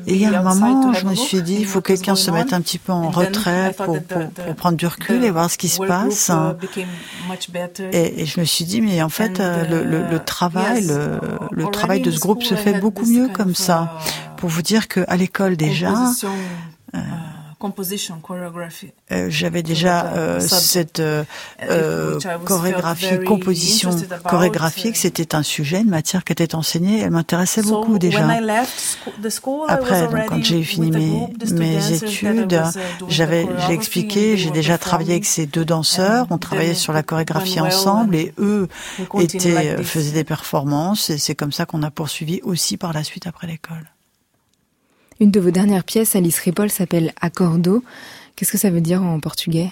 Et 0.08 0.16
il 0.16 0.22
y 0.22 0.26
a 0.26 0.40
un 0.40 0.44
moment, 0.44 0.94
je 0.94 1.06
me 1.06 1.14
suis 1.14 1.44
dit, 1.44 1.58
il 1.60 1.68
faut 1.68 1.80
que 1.80 1.90
quelqu'un 1.90 2.16
se 2.16 2.32
mette 2.32 2.54
un 2.54 2.62
petit 2.62 2.80
peu 2.80 2.92
en 2.92 3.10
retrait 3.12 3.74
pour, 3.78 4.02
pour, 4.02 4.30
pour, 4.30 4.56
prendre 4.56 4.78
du 4.78 4.88
recul 4.88 5.24
et 5.24 5.30
voir 5.30 5.52
ce 5.52 5.60
qui 5.60 5.70
se 5.70 5.82
passe. 5.86 6.32
Et, 7.92 8.22
et 8.22 8.26
je 8.26 8.40
me 8.40 8.46
suis 8.46 8.66
dit, 8.66 8.82
mais 8.82 9.02
en 9.04 9.10
fait, 9.10 9.40
euh, 9.40 9.66
le, 9.68 9.84
le, 9.84 10.10
le 10.10 10.20
travail, 10.20 10.86
le, 10.88 11.20
le 11.52 11.66
travail 11.68 12.02
de 12.02 12.10
ce 12.10 12.20
groupe 12.20 12.42
se 12.44 12.56
fait 12.56 12.80
beaucoup 12.80 13.06
mieux 13.06 13.30
comme 13.30 13.54
ça. 13.54 13.98
Pour 14.38 14.50
vous 14.50 14.64
dire 14.64 14.88
qu'à 14.88 15.16
l'école 15.16 15.56
déjà, 15.56 15.94
euh, 16.96 17.00
euh, 19.12 19.28
J'avais 19.30 19.64
déjà 19.64 20.08
euh, 20.08 20.40
cette 20.40 21.00
euh, 21.00 21.24
euh 21.62 22.20
chorégraphie, 22.46 23.24
composition 23.26 23.92
chorégraphique. 24.28 24.98
C'était 24.98 25.36
un 25.36 25.44
sujet, 25.44 25.82
une 25.82 25.90
matière 25.90 26.24
qui 26.24 26.34
était 26.34 26.56
enseignée. 26.56 27.02
Elle 27.02 27.12
m'intéressait 27.12 27.62
beaucoup 27.62 28.00
déjà. 28.00 28.28
Après, 29.68 30.08
donc, 30.08 30.26
quand 30.26 30.44
j'ai 30.44 30.64
fini 30.64 30.92
mes, 30.92 31.28
mes 31.52 31.92
études, 31.94 32.62
j'avais, 33.08 33.48
j'ai 33.68 33.74
expliqué, 33.74 34.38
j'ai 34.38 34.52
déjà 34.52 34.78
travaillé 34.78 35.12
avec 35.12 35.26
ces 35.26 35.46
deux 35.46 35.66
danseurs. 35.66 36.28
On 36.32 36.38
travaillait 36.38 36.74
sur 36.74 36.94
la 36.94 37.04
chorégraphie 37.04 37.60
ensemble 37.60 38.16
et 38.16 38.34
eux 38.40 38.68
étaient, 39.20 39.84
faisaient 39.84 40.12
des 40.12 40.24
performances. 40.24 41.10
Et 41.10 41.18
c'est 41.18 41.36
comme 41.36 41.52
ça 41.52 41.66
qu'on 41.66 41.84
a 41.84 41.92
poursuivi 41.92 42.42
aussi 42.44 42.78
par 42.78 42.94
la 42.94 43.04
suite 43.04 43.28
après 43.28 43.48
l'école. 43.48 43.92
Une 45.22 45.30
de 45.30 45.40
vos 45.40 45.52
dernières 45.52 45.84
pièces, 45.84 46.16
Alice 46.16 46.40
Ripoll, 46.40 46.72
s'appelle 46.72 47.14
Accordo. 47.22 47.84
Qu'est-ce 48.36 48.52
que 48.52 48.58
ça 48.58 48.72
veut 48.72 48.82
dire 48.82 49.04
en 49.04 49.20
portugais? 49.20 49.72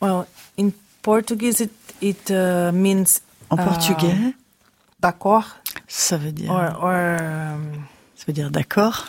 Well, 0.00 0.24
in 0.58 0.70
Portuguese, 1.02 1.60
it, 1.60 1.70
it 2.00 2.30
uh, 2.30 2.72
means. 2.72 3.20
En 3.50 3.58
portugais? 3.58 4.14
Uh, 4.14 4.32
d'accord. 5.00 5.44
Ça 5.86 6.16
veut 6.16 6.32
dire. 6.32 6.50
Or, 6.50 6.82
or 6.82 7.20
um, 7.20 7.84
ça 8.16 8.24
veut 8.26 8.32
dire 8.32 8.50
d'accord? 8.50 9.06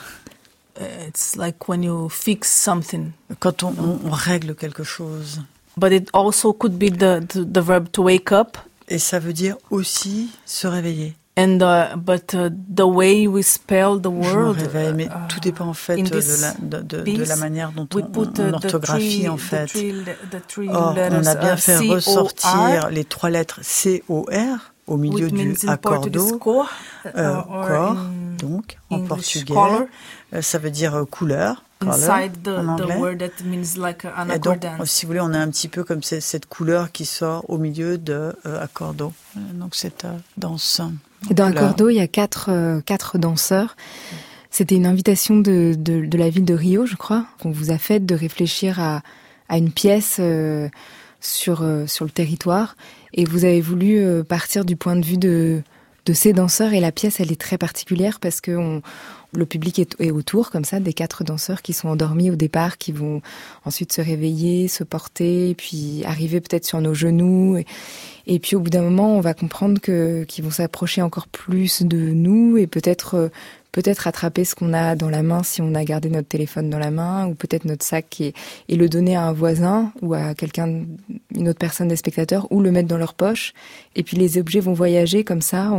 Uh, 0.77 1.07
it's 1.07 1.37
like 1.37 1.69
when 1.69 1.81
you 1.81 2.09
fix 2.09 2.51
something. 2.51 3.11
Quand 3.39 3.63
on, 3.63 3.73
on, 3.79 3.99
on, 4.03 4.11
règle 4.11 4.53
quelque 4.53 4.83
chose. 4.83 5.39
But 5.77 5.93
it 5.93 6.09
also 6.11 6.51
could 6.51 6.77
be 6.77 6.89
the, 6.89 7.25
the, 7.25 7.45
the 7.45 7.61
verb 7.61 7.89
to 7.93 8.03
wake 8.03 8.33
up. 8.33 8.57
Et 8.89 8.99
ça 8.99 9.17
veut 9.19 9.31
dire 9.31 9.55
aussi 9.69 10.29
se 10.45 10.67
réveiller. 10.67 11.15
And 11.37 11.61
uh, 11.61 11.95
but 11.95 12.33
uh, 12.33 12.49
the 12.51 12.85
way 12.85 13.25
we 13.25 13.41
spell 13.41 13.97
the 13.97 14.07
word. 14.07 14.25
Je 14.33 14.37
me 14.37 14.51
réveille, 14.51 14.93
mais 14.93 15.09
tout 15.29 15.39
dépend 15.39 15.67
en 15.67 15.73
fait 15.73 15.95
de 15.95 16.41
la, 16.41 16.53
de, 16.59 16.81
de, 16.81 17.03
de 17.03 17.23
la 17.23 17.37
manière 17.37 17.71
dont 17.71 17.87
on, 17.95 17.99
on 17.99 18.53
orthographie 18.53 19.29
en 19.29 19.37
fait. 19.37 19.71
Or, 20.67 20.93
on 20.97 21.25
a 21.25 21.35
bien 21.35 21.55
fait 21.55 21.77
ressortir 21.77 22.89
les 22.91 23.05
trois 23.05 23.29
lettres 23.29 23.59
C 23.61 24.03
O 24.09 24.25
R 24.29 24.73
au 24.87 24.97
milieu 24.97 25.31
du 25.31 25.55
accordo, 25.67 26.37
euh, 27.15 27.41
corps, 27.41 27.95
donc 28.37 28.77
en 28.89 28.99
portugais, 28.99 29.53
euh, 30.33 30.41
ça 30.41 30.57
veut 30.57 30.71
dire 30.71 30.95
euh, 30.95 31.05
couleur. 31.05 31.63
Inside 31.79 32.43
the, 32.43 32.49
en 32.49 32.67
anglais. 32.67 32.95
The 32.95 32.99
word 32.99 33.17
that 33.19 33.43
means 33.45 33.77
like 33.77 34.03
an 34.03 34.29
Et 34.29 34.39
donc, 34.39 34.65
si 34.83 35.05
vous 35.05 35.11
voulez, 35.11 35.21
on 35.21 35.33
a 35.33 35.39
un 35.39 35.49
petit 35.49 35.69
peu 35.69 35.85
comme 35.85 36.03
cette 36.03 36.45
couleur 36.45 36.91
qui 36.91 37.05
sort 37.05 37.49
au 37.49 37.57
milieu 37.57 37.97
de 37.97 38.35
euh, 38.45 38.61
accordo. 38.61 39.13
Donc 39.53 39.75
cette 39.75 40.03
euh, 40.03 40.17
danse. 40.37 40.81
Et 41.29 41.33
dans 41.33 41.45
accordo, 41.45 41.89
il 41.89 41.95
y 41.95 41.99
a 41.99 42.07
quatre, 42.07 42.81
quatre 42.85 43.17
danseurs. 43.17 43.75
C'était 44.49 44.75
une 44.75 44.85
invitation 44.85 45.37
de, 45.37 45.75
de, 45.77 46.05
de, 46.05 46.17
la 46.17 46.29
ville 46.29 46.45
de 46.45 46.53
Rio, 46.53 46.85
je 46.85 46.95
crois, 46.95 47.25
qu'on 47.41 47.51
vous 47.51 47.71
a 47.71 47.77
faite 47.77 48.05
de 48.05 48.15
réfléchir 48.15 48.79
à, 48.79 49.01
à 49.47 49.57
une 49.57 49.71
pièce 49.71 50.17
euh, 50.19 50.67
sur, 51.21 51.65
sur 51.87 52.05
le 52.05 52.11
territoire. 52.11 52.75
Et 53.13 53.25
vous 53.25 53.45
avez 53.45 53.61
voulu 53.61 54.23
partir 54.23 54.65
du 54.65 54.75
point 54.75 54.95
de 54.95 55.05
vue 55.05 55.17
de, 55.17 55.61
de 56.05 56.13
ces 56.13 56.33
danseurs. 56.33 56.73
Et 56.73 56.79
la 56.79 56.91
pièce, 56.91 57.19
elle 57.19 57.31
est 57.31 57.39
très 57.39 57.57
particulière 57.57 58.19
parce 58.19 58.41
que 58.41 58.51
on, 58.51 58.81
le 59.33 59.45
public 59.45 59.79
est, 59.79 60.11
autour, 60.11 60.51
comme 60.51 60.65
ça, 60.65 60.79
des 60.79 60.93
quatre 60.93 61.23
danseurs 61.23 61.61
qui 61.61 61.73
sont 61.73 61.87
endormis 61.89 62.29
au 62.29 62.35
départ, 62.35 62.77
qui 62.77 62.91
vont 62.91 63.21
ensuite 63.65 63.93
se 63.93 64.01
réveiller, 64.01 64.67
se 64.67 64.83
porter, 64.83 65.55
puis 65.55 66.03
arriver 66.05 66.41
peut-être 66.41 66.65
sur 66.65 66.81
nos 66.81 66.93
genoux. 66.93 67.57
Et, 68.27 68.39
puis 68.39 68.55
au 68.55 68.59
bout 68.59 68.69
d'un 68.69 68.81
moment, 68.81 69.15
on 69.15 69.21
va 69.21 69.33
comprendre 69.33 69.79
que 69.79 70.23
qu'ils 70.25 70.43
vont 70.43 70.51
s'approcher 70.51 71.01
encore 71.01 71.27
plus 71.27 71.83
de 71.83 71.97
nous 71.97 72.57
et 72.57 72.67
peut-être 72.67 73.15
euh, 73.15 73.29
peut-être 73.71 74.07
attraper 74.07 74.43
ce 74.43 74.53
qu'on 74.53 74.73
a 74.73 74.95
dans 74.95 75.09
la 75.09 75.23
main 75.23 75.43
si 75.43 75.61
on 75.61 75.73
a 75.75 75.83
gardé 75.85 76.09
notre 76.09 76.27
téléphone 76.27 76.69
dans 76.69 76.79
la 76.79 76.91
main 76.91 77.27
ou 77.27 77.35
peut-être 77.35 77.63
notre 77.65 77.85
sac 77.85 78.19
et, 78.19 78.33
et 78.67 78.75
le 78.75 78.89
donner 78.89 79.15
à 79.15 79.23
un 79.23 79.31
voisin 79.31 79.93
ou 80.01 80.13
à 80.13 80.33
quelqu'un, 80.35 80.83
une 81.35 81.49
autre 81.49 81.59
personne 81.59 81.87
des 81.87 81.95
spectateurs 81.95 82.51
ou 82.51 82.61
le 82.61 82.71
mettre 82.71 82.89
dans 82.89 82.97
leur 82.97 83.13
poche. 83.13 83.53
Et 83.95 84.03
puis 84.03 84.17
les 84.17 84.37
objets 84.37 84.59
vont 84.59 84.73
voyager 84.73 85.23
comme 85.23 85.41
ça. 85.41 85.71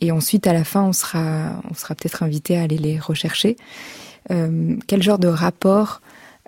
Et 0.00 0.12
ensuite, 0.12 0.46
à 0.46 0.52
la 0.52 0.64
fin, 0.64 0.82
on 0.82 0.92
sera, 0.92 1.60
on 1.70 1.74
sera 1.74 1.94
peut-être 1.94 2.22
invité 2.22 2.56
à 2.56 2.62
aller 2.62 2.78
les 2.78 2.98
rechercher. 2.98 3.56
Euh, 4.30 4.76
quel 4.86 5.02
genre 5.02 5.18
de 5.18 5.28
rapport 5.28 6.00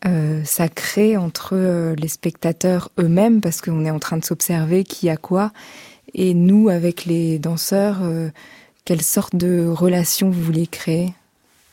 euh, 0.05 0.43
ça 0.45 0.69
crée 0.69 1.17
entre 1.17 1.51
euh, 1.53 1.95
les 1.97 2.09
spectateurs 2.09 2.91
eux-mêmes, 2.99 3.41
parce 3.41 3.61
qu'on 3.61 3.85
est 3.85 3.91
en 3.91 3.99
train 3.99 4.17
de 4.17 4.25
s'observer 4.25 4.85
qui 4.85 5.09
a 5.09 5.17
quoi, 5.17 5.53
et 6.15 6.35
nous 6.35 6.69
avec 6.69 7.05
les 7.05 7.39
danseurs, 7.39 8.01
quelle 8.85 9.01
sorte 9.01 9.35
de 9.35 9.67
relation 9.67 10.29
vous 10.29 10.43
voulez 10.43 10.67
créer? 10.67 11.15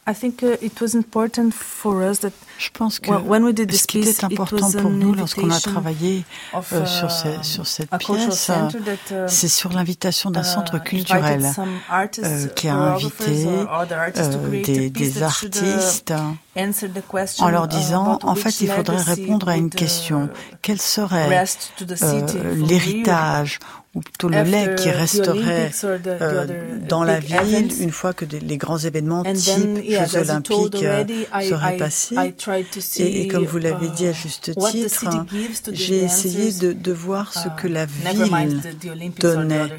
I 0.07 0.13
think 0.13 0.41
uh, 0.41 0.55
it 0.62 0.81
important 0.95 1.51
for 1.53 2.01
us 2.01 2.21
je 2.59 2.69
pense 2.71 2.99
que 2.99 3.09
when 3.11 3.43
we 3.43 3.53
did 3.53 3.71
ce 3.73 3.87
qui 3.87 3.99
était 3.99 4.25
important 4.25 4.71
pour 4.71 4.91
nous 4.91 5.13
lorsqu'on 5.13 5.49
a 5.49 5.59
travaillé 5.59 6.25
euh, 6.53 6.85
sur, 6.85 7.07
uh, 7.07 7.65
cette 7.65 7.89
pièce, 7.97 8.49
uh, 8.49 9.15
c'est 9.27 9.47
sur 9.47 9.71
l'invitation 9.71 10.29
d'un 10.29 10.43
centre 10.43 10.77
culturel 10.83 11.45
euh, 12.23 12.47
qui 12.47 12.67
a 12.67 12.75
invité 12.75 13.47
euh, 13.47 14.63
des, 14.63 14.89
des 14.89 15.23
artistes 15.23 16.13
en 17.39 17.49
leur 17.49 17.67
disant, 17.67 18.19
en 18.23 18.35
fait, 18.35 18.61
il 18.61 18.69
faudrait 18.69 19.01
répondre 19.01 19.49
à 19.49 19.57
une 19.57 19.69
question. 19.69 20.29
Quel 20.61 20.79
serait 20.81 21.45
euh, 21.81 22.55
l'héritage 22.55 23.59
ou 23.95 24.01
plutôt 24.01 24.29
le 24.29 24.43
lait 24.43 24.75
qui 24.75 24.91
resterait 24.91 25.71
euh, 25.83 26.45
dans 26.87 27.03
la 27.03 27.19
ville 27.19 27.71
une 27.81 27.91
fois 27.91 28.13
que 28.13 28.25
les 28.25 28.57
grands 28.57 28.77
événements 28.77 29.23
type 29.23 29.79
Jeux 29.83 30.17
olympiques 30.19 30.83
euh, 30.83 31.03
seraient 31.41 31.77
passés? 31.77 32.15
Et, 32.98 33.27
comme 33.27 33.46
vous 33.46 33.58
l'avez 33.58 33.89
dit 33.89 34.08
à 34.08 34.12
juste 34.12 34.51
titre, 34.53 35.25
j'ai 35.72 36.03
essayé 36.03 36.51
de, 36.53 36.74
de, 36.74 36.91
voir 36.91 37.34
ce 37.34 37.48
que 37.62 37.68
la 37.68 37.86
ville 37.86 38.62
donnait 39.20 39.70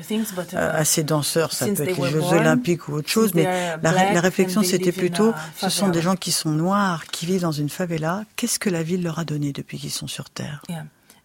à 0.54 0.84
ces 0.84 1.02
danseurs. 1.02 1.52
Ça 1.52 1.66
peut 1.66 1.82
être 1.82 2.00
les 2.00 2.10
Jeux 2.10 2.22
olympiques 2.22 2.88
ou 2.88 2.94
autre 2.94 3.08
chose, 3.08 3.34
mais 3.34 3.44
la, 3.82 4.12
la 4.12 4.20
réflexion 4.20 4.62
c'était 4.62 4.92
plutôt, 4.92 5.32
ce 5.56 5.68
sont 5.68 5.88
des 5.88 6.02
gens 6.02 6.16
qui 6.16 6.32
sont 6.32 6.50
noirs 6.50 7.06
qui 7.06 7.26
vivent 7.26 7.42
dans 7.42 7.52
une 7.52 7.68
favela, 7.68 8.24
qu'est-ce 8.36 8.58
que 8.58 8.70
la 8.70 8.82
ville 8.82 9.02
leur 9.02 9.18
a 9.18 9.24
donné 9.24 9.52
depuis 9.52 9.78
qu'ils 9.78 9.90
sont 9.90 10.06
sur 10.06 10.30
Terre? 10.30 10.62
Yeah. 10.68 10.84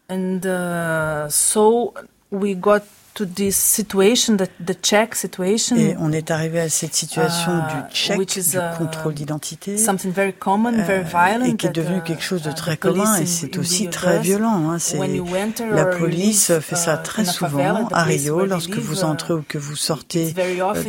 And 0.10 0.46
uh, 0.46 1.30
so 1.30 1.94
we 2.32 2.56
got 2.56 2.84
to 3.16 3.26
this 3.26 3.56
situation, 3.56 4.36
the, 4.36 4.50
the 4.64 4.76
check 4.82 5.16
situation. 5.16 5.78
Et 5.78 5.96
on 6.00 6.12
est 6.12 6.32
arrivé 6.32 6.60
à 6.60 6.70
cette 6.70 6.94
situation 6.94 7.54
uh, 7.54 7.74
du 7.74 7.96
check, 7.96 8.20
du 8.20 8.58
uh, 8.58 8.78
contrôle 8.78 9.14
d'identité, 9.14 9.78
something 9.78 10.12
very 10.12 10.34
common, 10.34 10.72
very 10.84 11.00
euh, 11.00 11.04
violent, 11.04 11.46
et 11.46 11.56
qui 11.56 11.68
est 11.68 11.72
devenu 11.72 12.02
quelque 12.04 12.22
chose 12.22 12.42
de 12.42 12.52
uh, 12.52 12.54
très 12.54 12.76
commun 12.76 13.16
et 13.18 13.26
c'est 13.26 13.58
aussi 13.58 13.90
très 13.90 14.20
violent. 14.20 14.70
Hein, 14.70 14.80
c'est 14.80 15.00
la 15.72 15.86
police 15.86 16.52
fait 16.60 16.76
ça 16.76 16.98
très 16.98 17.24
souvent 17.24 17.88
à 17.92 18.04
Rio 18.04 18.46
lorsque 18.46 18.78
vous 18.78 19.04
entrez 19.06 19.34
ou 19.34 19.44
que 19.48 19.58
vous 19.58 19.78
sortez 19.78 20.34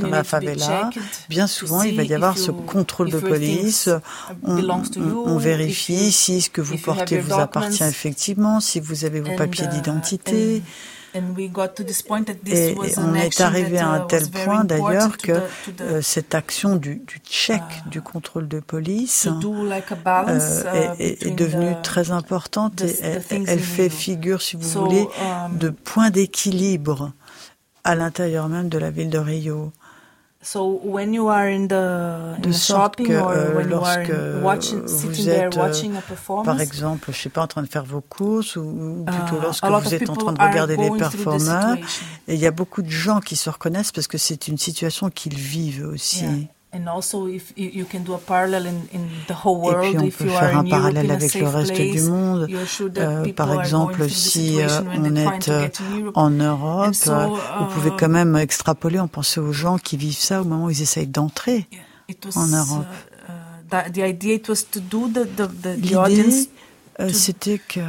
dans 0.03 0.09
la 0.09 0.25
favela. 0.25 0.91
Bien 1.29 1.47
souvent, 1.47 1.83
il 1.83 1.97
va 1.97 2.03
y 2.03 2.13
avoir 2.13 2.37
ce 2.37 2.51
contrôle 2.51 3.11
de 3.11 3.21
police. 3.21 3.89
On, 4.43 4.59
on 5.27 5.39
vérifie 5.39 6.11
si 6.11 6.43
ce 6.43 6.51
que 6.51 6.61
vous 6.61 6.77
portez 6.77 7.19
vous 7.19 7.39
appartient 7.39 7.85
effectivement, 7.85 8.59
si 8.59 8.81
vous 8.81 9.05
avez 9.05 9.21
vos 9.21 9.37
papiers 9.37 9.69
d'identité. 9.69 10.63
Et 12.47 12.75
on 12.99 13.15
est 13.15 13.41
arrivé 13.41 13.79
à 13.79 13.89
un 13.89 14.05
uh, 14.05 14.07
tel 14.09 14.29
point 14.29 14.65
d'ailleurs 14.65 15.17
que 15.17 15.33
euh, 15.81 16.01
cette 16.03 16.35
action 16.35 16.77
du, 16.77 16.97
du 16.97 17.21
check, 17.25 17.63
uh, 17.87 17.89
du 17.89 18.01
contrôle 18.03 18.49
de 18.49 18.61
police, 18.61 19.27
euh, 19.27 19.41
uh, 19.41 21.03
est, 21.03 21.27
est, 21.27 21.31
devenue 21.31 21.75
très 21.83 22.11
importante 22.11 22.83
et 22.83 22.97
elle, 23.31 23.61
fait 23.61 23.89
figure, 23.89 24.43
si 24.43 24.57
vous 24.57 24.69
voulez, 24.69 25.09
um, 25.21 25.57
de 25.59 25.71
point 25.71 26.11
d'équilibre 26.11 27.13
à 27.85 27.95
l'intérieur 27.95 28.49
même 28.49 28.69
de 28.69 28.79
la 28.79 28.91
ville 28.91 29.11
de 29.11 29.19
Rio. 29.19 29.73
So 30.47 30.81
when 30.85 31.13
you 31.13 31.29
are 31.29 31.49
in 31.49 31.67
the, 31.67 32.41
de 32.41 32.53
sorte 32.53 32.95
que 32.95 33.11
euh, 33.11 33.65
lorsque 33.65 34.13
watching, 34.45 34.81
vous 34.87 35.29
êtes, 35.29 35.57
euh, 35.57 36.43
par 36.45 36.61
exemple, 36.61 37.11
je 37.13 37.21
sais 37.21 37.29
pas, 37.29 37.43
en 37.43 37.49
train 37.49 37.63
de 37.63 37.67
faire 37.67 37.85
vos 37.85 38.01
courses 38.01 38.55
ou, 38.55 39.05
plutôt 39.05 39.39
uh, 39.39 39.43
lorsque 39.43 39.67
vous 39.67 39.95
êtes 39.95 40.09
en 40.09 40.15
train 40.15 40.33
de 40.33 40.41
regarder 40.41 40.77
les 40.77 40.91
performeurs, 40.93 41.77
et 42.29 42.35
il 42.35 42.39
y 42.39 42.47
a 42.47 42.53
beaucoup 42.53 42.83
de 42.83 42.89
gens 42.89 43.19
qui 43.19 43.35
se 43.35 43.51
reconnaissent 43.51 43.91
parce 43.91 44.07
que 44.07 44.19
c'est 44.19 44.47
une 44.47 44.57
situation 44.57 45.11
qu'ils 45.11 45.35
vivent 45.35 45.85
aussi. 45.93 46.47
Also, 46.87 47.27
if 47.27 47.53
you 47.57 47.85
can 47.85 48.01
do 48.01 48.15
a 48.15 48.19
parallel 48.19 48.67
in, 48.67 48.89
in 48.93 49.09
the 49.29 49.35
whole 49.45 49.61
world, 49.61 49.85
Et 49.85 49.91
puis 49.91 49.99
on 49.99 50.11
peut 50.11 50.29
faire 50.29 50.59
un 50.59 50.65
parallèle 50.65 51.11
avec 51.11 51.35
le 51.35 51.49
reste 51.49 51.75
du 51.75 52.01
monde. 52.03 52.49
Euh, 52.97 53.33
par 53.33 53.61
exemple, 53.61 54.09
si 54.09 54.61
euh, 54.61 54.69
on 54.97 55.15
est 55.15 55.49
euh, 55.49 55.69
en 56.15 56.31
Europe, 56.31 56.95
vous 56.97 57.67
pouvez 57.73 57.91
quand 57.99 58.09
même 58.09 58.37
extrapoler 58.37 58.99
en 58.99 59.09
pensant 59.09 59.43
aux 59.43 59.53
gens 59.53 59.79
qui 59.79 59.97
vivent 59.97 60.19
ça 60.19 60.41
au 60.41 60.45
moment 60.45 60.67
où 60.67 60.71
ils 60.71 60.83
essayent 60.83 61.07
d'entrer 61.07 61.67
en 62.35 62.47
Europe. 62.47 62.87
L'idée, 65.79 66.49
c'était 67.13 67.59
que 67.59 67.81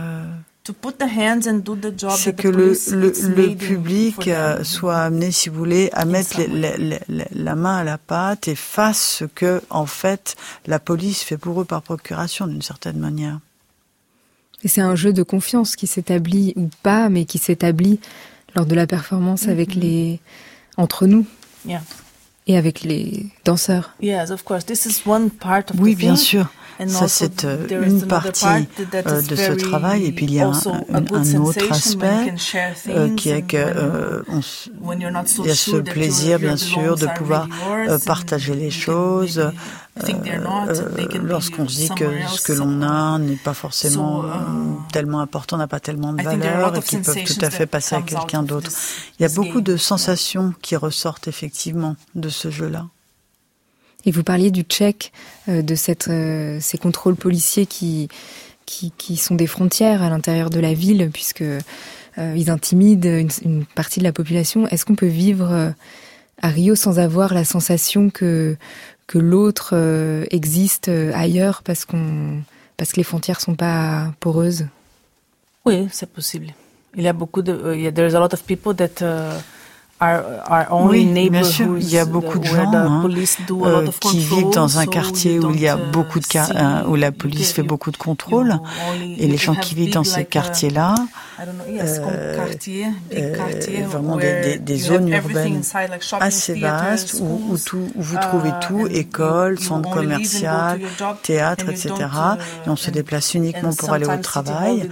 c'est 2.17 2.35
que 2.35 2.47
le, 2.47 2.73
le, 2.91 3.55
public 3.55 4.27
euh, 4.27 4.63
soit 4.63 4.97
amené, 4.97 5.31
si 5.31 5.49
vous 5.49 5.57
voulez, 5.57 5.89
à 5.93 6.05
mettre 6.05 6.39
la 7.33 7.55
main 7.55 7.77
à 7.77 7.83
la 7.83 7.97
pâte 7.97 8.47
et 8.47 8.55
fasse 8.55 9.17
ce 9.19 9.25
que, 9.25 9.61
en 9.69 9.85
fait, 9.85 10.35
la 10.65 10.79
police 10.79 11.23
fait 11.23 11.37
pour 11.37 11.61
eux 11.61 11.65
par 11.65 11.81
procuration, 11.81 12.47
d'une 12.47 12.61
certaine 12.61 12.97
manière. 12.97 13.39
Et 14.63 14.67
c'est 14.67 14.81
un 14.81 14.95
jeu 14.95 15.13
de 15.13 15.23
confiance 15.23 15.75
qui 15.75 15.87
s'établit, 15.87 16.53
ou 16.55 16.69
pas, 16.83 17.09
mais 17.09 17.25
qui 17.25 17.37
s'établit 17.37 17.99
lors 18.55 18.65
de 18.65 18.75
la 18.75 18.87
performance 18.87 19.47
avec 19.47 19.75
mm-hmm. 19.75 19.79
les... 19.79 20.19
entre 20.77 21.05
nous. 21.05 21.25
Et 22.47 22.57
avec 22.57 22.81
les 22.81 23.27
danseurs. 23.43 23.93
Oui, 25.77 25.95
bien 25.95 26.15
sûr. 26.15 26.49
Ça, 26.85 27.07
c'est 27.07 27.43
euh, 27.43 27.67
une 27.85 28.05
partie 28.05 28.45
euh, 28.45 29.21
de 29.21 29.35
ce 29.35 29.53
travail. 29.53 30.05
Et 30.05 30.11
puis, 30.11 30.25
il 30.25 30.33
y 30.35 30.39
a 30.39 30.47
un, 30.47 31.35
autre 31.35 31.71
aspect 31.71 32.33
euh, 32.89 33.13
qui 33.15 33.29
est 33.29 33.41
que 33.41 34.23
il 34.27 35.47
y 35.47 35.49
a 35.49 35.55
ce 35.55 35.77
plaisir, 35.77 36.39
bien 36.39 36.57
sûr, 36.57 36.95
de 36.95 37.07
pouvoir 37.17 37.47
partager 38.05 38.53
les 38.53 38.69
choses. 38.69 39.41
lorsqu'on 41.23 41.63
dit 41.65 41.89
que 41.89 42.05
ce 42.27 42.41
que 42.41 42.53
l'on 42.53 42.83
a 42.83 43.17
n'est 43.17 43.35
pas 43.35 43.55
forcément 43.55 44.19
um, 44.19 44.83
tellement 44.91 45.21
important, 45.21 45.57
n'a 45.57 45.67
pas 45.67 45.79
tellement 45.79 46.13
de 46.13 46.21
valeur 46.21 46.75
et 46.75 46.81
qu'ils 46.81 47.01
peuvent 47.01 47.23
tout 47.23 47.45
à 47.45 47.49
fait 47.49 47.65
passer 47.65 47.95
à 47.95 48.01
quelqu'un 48.03 48.43
d'autre. 48.43 48.69
Il 49.19 49.23
y 49.23 49.25
a 49.25 49.29
beaucoup 49.29 49.61
de 49.61 49.77
sensations 49.77 50.53
qui 50.61 50.75
ressortent 50.75 51.27
effectivement 51.27 51.95
de 52.13 52.29
ce 52.29 52.51
jeu-là. 52.51 52.85
Et 54.07 54.11
vous 54.11 54.23
parliez 54.23 54.51
du 54.51 54.61
tchèque, 54.61 55.11
euh, 55.49 55.61
de 55.61 55.75
euh, 56.09 56.57
ces 56.61 56.77
contrôles 56.77 57.17
policiers 57.17 57.65
qui, 57.65 58.07
qui, 58.65 59.17
sont 59.17 59.35
des 59.35 59.47
frontières 59.47 60.01
à 60.01 60.09
l'intérieur 60.09 60.49
de 60.49 60.61
la 60.61 60.73
ville, 60.73 61.09
puisque 61.13 61.41
euh, 61.41 61.59
ils 62.17 62.49
intimident 62.49 63.05
une, 63.43 63.65
partie 63.65 63.99
de 63.99 64.05
la 64.05 64.13
population. 64.13 64.65
Est-ce 64.69 64.85
qu'on 64.85 64.95
peut 64.95 65.05
vivre 65.05 65.73
à 66.41 66.47
Rio 66.47 66.75
sans 66.75 66.99
avoir 66.99 67.33
la 67.33 67.43
sensation 67.43 68.09
que 68.09 68.55
que 69.07 69.19
l'autre 69.19 69.73
existe 70.31 70.89
ailleurs 71.13 71.61
parce 71.63 71.85
qu'on 71.85 72.41
parce 72.75 72.91
que 72.91 72.97
les 72.97 73.03
frontières 73.03 73.39
sont 73.39 73.55
pas 73.55 74.13
poreuses? 74.19 74.65
Oui, 75.65 75.87
c'est 75.91 76.09
possible. 76.09 76.47
Il 76.95 77.03
y 77.03 77.07
a 77.07 77.13
beaucoup 77.13 77.41
de, 77.41 77.87
a 77.87 77.91
there's 77.91 78.15
a 78.15 78.19
lot 78.19 78.33
of 78.33 78.43
people 78.43 78.73
that 78.73 79.01
uh, 79.01 79.39
oui, 79.99 81.29
bien 81.29 81.43
sûr, 81.43 81.77
il 81.79 81.89
y 81.89 81.97
a 81.97 82.05
beaucoup 82.05 82.37
de 82.37 82.45
gens 82.45 82.71
hein, 82.71 83.09
euh, 83.49 83.87
qui 83.99 84.19
vivent 84.19 84.51
dans 84.53 84.77
un 84.77 84.85
quartier 84.85 85.39
où 85.39 85.51
il 85.51 85.59
y 85.59 85.67
a 85.67 85.75
uh, 85.75 85.91
beaucoup 85.91 86.19
de 86.19 86.25
euh, 86.35 86.83
où 86.87 86.95
la 86.95 87.11
police 87.11 87.51
fait 87.51 87.63
beaucoup 87.63 87.89
de 87.89 87.97
contrôles 87.97 88.59
et 89.17 89.25
les 89.27 89.37
gens 89.37 89.55
qui 89.55 89.73
vivent 89.73 89.93
dans 89.93 90.03
ces 90.03 90.21
uh, 90.21 90.25
quartiers-là, 90.25 90.93
euh, 91.39 92.45
vraiment 93.87 94.17
des, 94.17 94.59
des, 94.59 94.77
zones 94.77 95.09
urbaines 95.09 95.61
assez 96.19 96.59
vastes 96.59 97.15
où, 97.19 97.41
où, 97.49 97.57
tout, 97.57 97.89
où 97.95 98.01
vous 98.01 98.17
trouvez 98.17 98.49
uh, 98.49 98.67
tout, 98.67 98.87
école, 98.87 99.59
centre 99.59 99.89
commercial, 99.89 100.79
théâtre, 101.23 101.69
etc. 101.69 101.93
Et 102.65 102.69
on 102.69 102.75
se 102.75 102.91
déplace 102.91 103.33
uniquement 103.33 103.73
pour 103.73 103.93
aller 103.93 104.05
au 104.05 104.17
travail. 104.17 104.89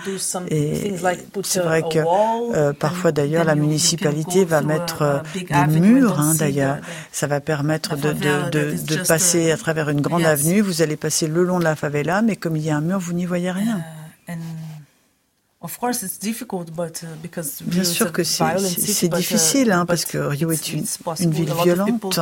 Et 0.49 0.95
c'est 1.43 1.61
vrai 1.61 1.83
que 1.83 2.71
parfois 2.73 3.11
d'ailleurs 3.11 3.43
la 3.43 3.55
municipalité 3.55 4.45
va 4.45 4.61
mettre 4.61 4.94
euh, 5.01 5.19
des 5.33 5.79
murs, 5.79 6.19
hein, 6.19 6.35
d'ailleurs. 6.35 6.77
Ça 7.11 7.27
va 7.27 7.39
permettre 7.39 7.95
de, 7.95 8.11
de, 8.11 8.75
de, 8.85 9.07
passer 9.07 9.51
à 9.51 9.57
travers 9.57 9.89
une 9.89 10.01
grande 10.01 10.25
avenue. 10.25 10.61
Vous 10.61 10.81
allez 10.81 10.97
passer 10.97 11.27
le 11.27 11.43
long 11.43 11.59
de 11.59 11.63
la 11.63 11.75
favela, 11.75 12.21
mais 12.21 12.35
comme 12.35 12.55
il 12.55 12.63
y 12.63 12.69
a 12.69 12.77
un 12.77 12.81
mur, 12.81 12.99
vous 12.99 13.13
n'y 13.13 13.25
voyez 13.25 13.51
rien. 13.51 13.83
Uh, 14.27 14.33
Bien 17.65 17.83
sûr 17.83 18.11
que 18.11 18.23
c'est 18.23 19.09
difficile, 19.09 19.71
hein, 19.71 19.85
parce 19.85 20.05
que 20.05 20.17
Rio 20.17 20.51
est 20.51 20.73
une, 20.73 20.85
une 21.19 21.31
ville 21.31 21.53
violente, 21.63 22.19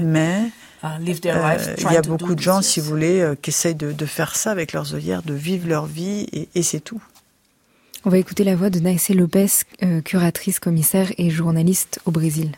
mais 0.00 0.50
uh, 0.82 0.86
euh, 0.86 1.74
il 1.78 1.92
y 1.92 1.96
a 1.96 2.02
beaucoup 2.02 2.34
de 2.34 2.40
gens, 2.40 2.62
si 2.62 2.80
vous 2.80 2.88
voulez, 2.88 3.20
euh, 3.20 3.34
qui 3.40 3.50
essayent 3.50 3.74
de, 3.74 3.92
de, 3.92 4.06
faire 4.06 4.36
ça 4.36 4.50
avec 4.50 4.72
leurs 4.72 4.94
œillères, 4.94 5.22
de 5.22 5.34
vivre 5.34 5.68
leur 5.68 5.86
vie, 5.86 6.26
et, 6.32 6.48
et 6.54 6.62
c'est 6.62 6.80
tout. 6.80 7.02
On 8.06 8.10
va 8.10 8.18
écouter 8.18 8.44
la 8.44 8.54
voix 8.54 8.68
de 8.68 8.80
Naïsé 8.80 9.14
Lopez, 9.14 9.46
euh, 9.82 10.02
curatrice, 10.02 10.60
commissaire 10.60 11.10
et 11.16 11.30
journaliste 11.30 12.00
au 12.04 12.10
Brésil. 12.10 12.52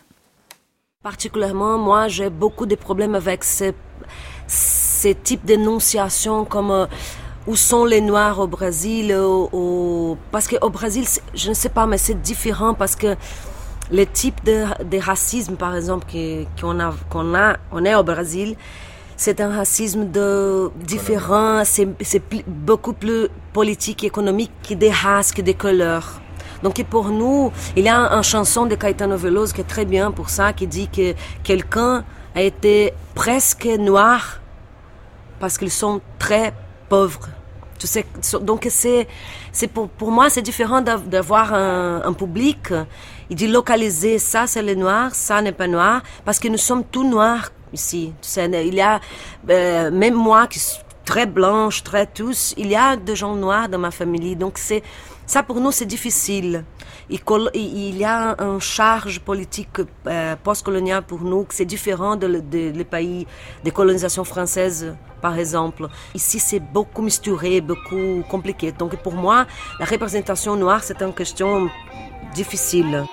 Particulièrement, 1.01 1.77
moi, 1.77 2.09
j'ai 2.09 2.29
beaucoup 2.29 2.65
de 2.65 2.75
problèmes 2.75 3.15
avec 3.15 3.45
ces, 3.45 3.73
ces 4.47 5.15
types 5.15 5.45
d'énonciations 5.45 6.43
comme 6.43 6.71
euh, 6.71 6.85
où 7.47 7.55
sont 7.55 7.85
les 7.85 8.01
Noirs 8.01 8.39
au 8.39 8.47
Brésil 8.47 9.15
Parce 10.31 10.49
qu'au 10.49 10.69
Brésil, 10.69 11.05
je 11.33 11.47
ne 11.47 11.53
sais 11.53 11.69
pas, 11.69 11.87
mais 11.87 11.97
c'est 11.97 12.21
différent 12.21 12.73
parce 12.73 12.97
que 12.97 13.15
les 13.89 14.05
types 14.05 14.43
de, 14.43 14.65
de 14.83 14.97
racisme, 14.97 15.55
par 15.55 15.77
exemple, 15.77 16.07
qu'on 16.59 16.77
a, 16.81 16.93
qu'on 17.09 17.33
a, 17.35 17.55
on 17.71 17.85
est 17.85 17.95
au 17.95 18.03
Brésil, 18.03 18.57
c'est 19.17 19.41
un 19.41 19.49
racisme 19.49 20.09
de 20.11 20.69
différent, 20.75 21.63
c'est 21.65 21.87
beaucoup 22.47 22.93
plus 22.93 23.27
politique 23.51 24.03
et 24.03 24.07
économique 24.07 24.51
que 24.67 24.75
des 24.75 24.91
races, 24.91 25.31
que 25.31 25.41
des 25.41 25.55
couleurs. 25.55 26.21
Donc 26.61 26.81
pour 26.83 27.09
nous, 27.09 27.51
il 27.75 27.85
y 27.85 27.89
a 27.89 27.97
une 28.11 28.23
chanson 28.23 28.67
de 28.67 28.75
Caetano 28.75 29.17
Veloso 29.17 29.53
qui 29.53 29.61
est 29.61 29.71
très 29.75 29.85
bien 29.85 30.11
pour 30.11 30.29
ça, 30.29 30.53
qui 30.53 30.67
dit 30.67 30.87
que 30.87 31.15
quelqu'un 31.43 32.05
a 32.35 32.43
été 32.43 32.93
presque 33.15 33.65
noir 33.65 34.39
parce 35.39 35.57
qu'ils 35.57 35.71
sont 35.71 35.99
très 36.19 36.53
pauvres. 36.87 37.27
Tu 37.79 37.85
sais, 37.85 38.05
donc 38.41 38.67
c'est, 38.69 39.07
c'est 39.51 39.67
pour, 39.67 40.11
moi 40.11 40.29
c'est 40.29 40.41
différent 40.41 40.81
d'avoir 40.81 41.53
un, 41.53 42.01
un, 42.03 42.13
public. 42.13 42.73
Il 43.29 43.35
dit 43.35 43.47
localiser 43.47 44.17
ça 44.17 44.47
c'est 44.47 44.63
le 44.63 44.75
noir, 44.75 45.13
ça 45.13 45.41
n'est 45.41 45.51
pas 45.51 45.67
noir, 45.67 46.01
parce 46.25 46.39
que 46.39 46.47
nous 46.47 46.57
sommes 46.57 46.83
tous 46.83 47.07
noirs 47.07 47.51
ici. 47.73 48.13
Il 48.37 48.75
y 48.75 48.81
a, 48.81 48.99
euh, 49.49 49.91
même 49.91 50.15
moi 50.15 50.47
qui 50.47 50.59
suis 50.59 50.79
très 51.05 51.25
blanche, 51.25 51.83
très 51.83 52.05
tous, 52.05 52.53
il 52.57 52.67
y 52.67 52.75
a 52.75 52.97
des 52.97 53.15
gens 53.15 53.35
noirs 53.35 53.69
dans 53.69 53.79
ma 53.79 53.91
famille. 53.91 54.35
Donc 54.35 54.57
c'est, 54.57 54.83
ça 55.25 55.41
pour 55.41 55.59
nous 55.59 55.71
c'est 55.71 55.85
difficile. 55.85 56.63
Il, 57.09 57.97
y 57.97 58.03
a 58.03 58.35
une 58.39 58.59
charge 58.59 59.21
politique 59.21 59.79
euh, 59.79 60.35
post-coloniale 60.43 61.03
pour 61.03 61.21
nous 61.21 61.45
c'est 61.49 61.63
différent 61.63 62.17
des 62.17 62.41
de, 62.41 62.83
pays 62.83 63.25
des 63.63 63.71
colonisations 63.71 64.25
françaises, 64.25 64.93
par 65.21 65.39
exemple. 65.39 65.87
Ici, 66.13 66.39
c'est 66.39 66.59
beaucoup 66.59 67.01
misturé, 67.01 67.61
beaucoup 67.61 68.23
compliqué. 68.29 68.73
Donc, 68.73 68.95
pour 68.97 69.13
moi, 69.13 69.47
la 69.79 69.85
représentation 69.85 70.55
noire, 70.57 70.83
c'est 70.83 71.01
une 71.01 71.13
question 71.13 71.69
difficile. 72.33 73.05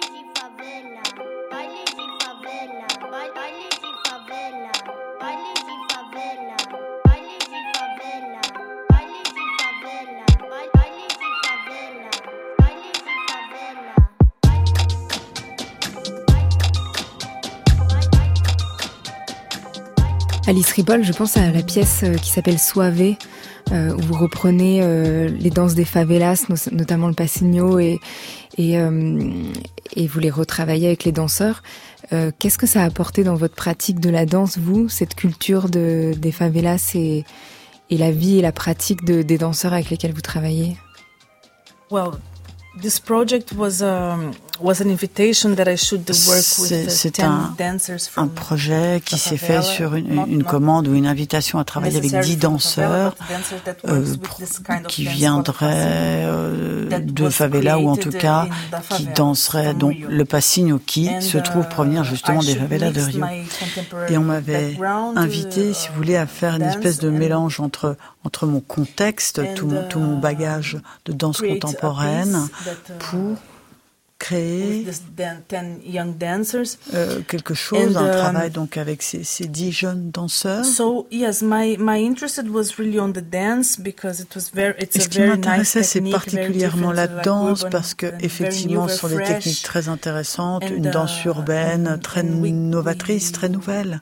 Alice 20.47 20.73
Ripoll, 20.73 21.03
je 21.03 21.13
pense 21.13 21.39
à 21.39 21.51
la 21.51 21.63
pièce 21.63 22.03
euh, 22.03 22.17
qui 22.17 22.31
s'appelle 22.31 22.59
Soave, 22.59 23.01
euh, 23.73 23.95
où 23.95 24.01
vous 24.03 24.15
reprenez 24.15 24.81
euh, 24.83 25.27
les 25.27 25.49
danses 25.49 25.75
des 25.75 25.87
favelas, 25.87 26.45
notamment 26.71 27.09
le 27.09 27.15
passigno, 27.15 27.79
et, 27.79 27.99
et, 28.59 28.77
vous 28.77 30.21
les 30.21 30.31
retravaillez 30.31 30.89
avec 30.89 31.05
les 31.05 31.13
danseurs. 31.13 31.63
Qu'est-ce 32.11 32.59
que 32.59 32.67
ça 32.67 32.83
a 32.83 32.85
apporté 32.85 33.25
dans 33.25 33.35
votre 33.35 33.55
pratique 33.55 33.99
de 33.99 34.11
la 34.11 34.27
danse, 34.27 34.59
vous, 34.59 34.91
cette 34.91 35.15
culture 35.15 35.71
de, 35.71 36.13
des 36.17 36.31
favelas 36.31 36.93
et, 36.95 37.25
la 37.91 38.11
vie 38.13 38.39
et 38.39 38.43
la 38.43 38.53
pratique 38.53 39.05
de, 39.05 39.23
des 39.23 39.39
danseurs 39.39 39.73
avec 39.73 39.89
lesquels 39.89 40.13
vous 40.13 40.21
travaillez? 40.21 40.77
Well, 41.91 42.13
This 42.77 42.99
project 42.99 43.53
was 43.53 43.83
um, 43.83 44.33
was 44.61 44.81
an 44.81 44.89
invitation 44.89 45.55
that 45.55 45.69
I 45.69 45.77
should 45.77 46.09
work 46.09 46.59
with 46.59 46.91
C'est 46.91 47.21
un, 47.21 47.55
un 48.17 48.29
projet 48.29 49.01
qui 49.05 49.19
s'est 49.19 49.37
fait 49.37 49.63
sur 49.63 49.95
une, 49.95 50.25
une, 50.29 50.45
commande 50.45 50.89
ou 50.89 50.95
une 50.95 51.07
invitation 51.07 51.59
à 51.59 51.65
travailler 51.65 51.97
avec 51.97 52.21
dix 52.21 52.37
danseurs 52.37 53.17
euh, 53.89 54.05
qui 54.89 55.07
viendraient 55.07 56.25
euh, 56.25 57.01
de 57.01 57.29
favela 57.29 57.79
ou 57.79 57.89
en 57.89 57.97
tout 57.97 58.13
cas 58.13 58.47
qui 58.91 59.07
danseraient 59.07 59.75
donc 59.75 59.97
le 60.09 60.25
passigno 60.25 60.79
qui 60.79 61.11
se 61.21 61.39
trouve 61.39 61.69
provenir 61.69 62.03
uh, 62.03 62.07
justement 62.07 62.41
des 62.41 62.55
favelas 62.55 62.91
de 62.91 63.01
Rio. 63.01 63.25
Et 64.09 64.19
on 64.19 64.23
m'avait 64.23 64.79
invité, 65.17 65.75
si 65.75 65.89
vous 65.89 65.95
voulez, 65.97 66.17
à 66.17 66.27
faire 66.27 66.57
une 66.57 66.63
espèce 66.63 66.99
de 66.99 67.11
mélange 67.11 67.61
entre 67.61 67.97
entre 68.25 68.47
mon 68.47 68.61
contexte, 68.61 69.43
tout 69.55 69.67
mon, 69.67 69.87
tout 69.87 69.99
mon 69.99 70.17
uh, 70.17 70.21
bagage 70.21 70.79
de 71.05 71.13
danse 71.13 71.43
contemporaine 71.43 72.49
pour 72.99 73.37
créer 74.25 74.87
euh, 76.95 77.21
quelque 77.29 77.53
chose, 77.53 77.95
un 77.95 78.07
um, 78.07 78.11
travail 78.11 78.51
donc 78.51 78.79
avec 78.79 79.03
ces, 79.03 79.23
ces 79.23 79.47
dix 79.47 79.71
jeunes 79.71 80.11
danseurs. 80.11 80.65
So 80.65 81.07
yes, 81.11 81.43
my 81.43 81.77
my 81.79 82.03
interest 82.03 82.43
was 82.49 82.77
really 82.79 82.99
on 82.99 83.13
the 83.13 83.21
dance 83.21 83.79
because 83.79 84.21
it 84.21 84.35
was 84.35 84.51
very 84.55 84.75
it's 84.79 84.97
Et 84.97 85.01
ce 85.01 85.09
qui 85.11 85.21
m'intéressait, 85.21 85.83
c'est 85.83 86.01
particulièrement 86.01 86.93
la 86.93 87.07
danse 87.07 87.67
parce 87.71 87.93
que 87.93 88.07
effectivement, 88.21 88.89
ce 88.89 88.97
sont 88.97 89.09
des 89.09 89.23
techniques 89.23 89.63
très 89.63 89.91
intéressantes, 89.91 90.65
une 90.71 90.91
danse 90.91 91.23
uh, 91.25 91.29
urbaine 91.29 92.01
très 92.03 92.23
novatrice, 92.23 93.31
très 93.31 93.51
nouvelle. 93.51 94.01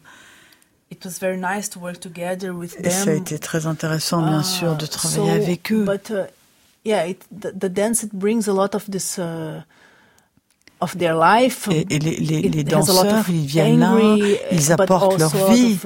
It 0.92 1.04
was 1.04 1.18
very 1.20 1.38
nice 1.38 1.68
to 1.70 1.80
work 1.80 1.98
together 1.98 2.50
with 2.50 2.76
them. 2.76 2.84
Et 2.84 2.90
ça 2.90 3.10
a 3.10 3.14
été 3.14 3.38
très 3.38 3.66
intéressant, 3.66 4.22
bien 4.22 4.42
sûr, 4.42 4.76
de 4.76 4.84
uh, 4.84 4.88
travailler 4.88 5.32
avec 5.32 5.72
eux. 5.72 5.84
But, 5.84 6.10
uh, 6.10 6.26
yeah, 6.84 7.06
it, 7.06 7.24
the, 7.32 7.50
the, 7.58 7.72
dance 7.72 8.04
it 8.04 8.12
brings 8.12 8.46
a 8.46 8.52
lot 8.52 8.74
of 8.74 8.84
this 8.90 9.18
uh, 9.18 9.62
of 10.82 10.96
their 10.98 11.14
life. 11.14 11.68
Et, 11.70 11.86
et 11.88 11.98
les, 11.98 12.16
les, 12.16 12.42
les 12.48 12.64
danseurs, 12.64 13.24
ils 13.28 13.46
viennent 13.46 13.78
là, 13.78 13.96
ils 14.50 14.72
apportent 14.72 15.18
leur 15.18 15.34
vie 15.50 15.78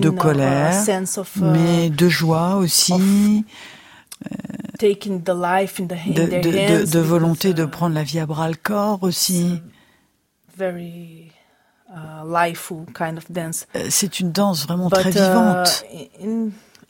de 0.00 0.08
uh, 0.08 0.14
colère, 0.14 0.84
uh, 0.88 1.40
mais 1.40 1.90
de 1.90 2.08
joie 2.08 2.56
aussi. 2.56 3.44
Taking 4.78 5.22
the 5.22 5.34
life 5.34 5.80
in 5.80 5.86
the, 5.86 5.92
in 5.92 6.12
de, 6.14 6.24
de, 6.26 6.84
de, 6.84 6.90
de 6.90 6.98
volonté 6.98 7.54
de 7.54 7.64
prendre 7.64 7.94
la 7.94 8.02
vie 8.02 8.18
à 8.18 8.26
bras 8.26 8.48
le 8.48 8.56
corps 8.56 9.02
aussi. 9.02 9.60
Very 10.56 11.32
kind 12.94 13.18
of 13.18 13.30
dance. 13.30 13.66
C'est 13.88 14.20
une 14.20 14.32
danse 14.32 14.66
vraiment 14.66 14.90
très 14.90 15.10
vivante. 15.10 15.84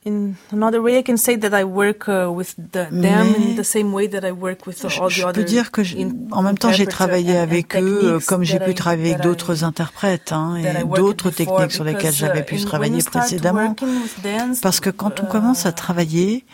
In, 0.07 0.35
another 0.53 0.81
way, 0.81 0.99
I 0.99 1.03
can 1.03 1.17
say 1.17 1.37
that 1.37 1.53
I 1.53 1.65
work 1.65 2.09
uh, 2.09 2.31
with 2.33 2.55
the, 2.57 2.87
them 2.93 3.35
in 3.35 3.57
the 3.57 3.65
same 3.65 3.93
way 3.93 4.07
that 4.07 4.25
I 4.25 4.31
work 4.31 4.65
with 4.65 4.85
all 4.85 4.91
the 4.91 5.03
other. 5.03 5.11
Je 5.11 5.27
peux 5.33 5.43
dire 5.43 5.73
que 5.73 5.83
en 6.31 6.43
même 6.43 6.57
temps 6.57 6.71
j'ai 6.71 6.87
travaillé 6.87 7.37
avec 7.37 7.75
eux 7.75 8.21
comme 8.27 8.45
j'ai 8.45 8.61
pu 8.61 8.75
travailler 8.75 9.15
avec 9.15 9.23
d'autres 9.23 9.65
interprètes 9.65 10.31
hein, 10.31 10.55
et 10.57 10.85
d'autres 10.85 11.31
techniques 11.31 11.73
sur 11.73 11.83
lesquelles 11.83 12.15
j'avais 12.15 12.45
pu 12.45 12.61
travailler 12.65 13.03
précédemment. 13.03 13.75
Parce 14.63 14.79
que 14.79 14.91
quand 14.91 15.19
on 15.21 15.27
commence 15.27 15.67
à 15.67 15.73
travailler 15.73 16.45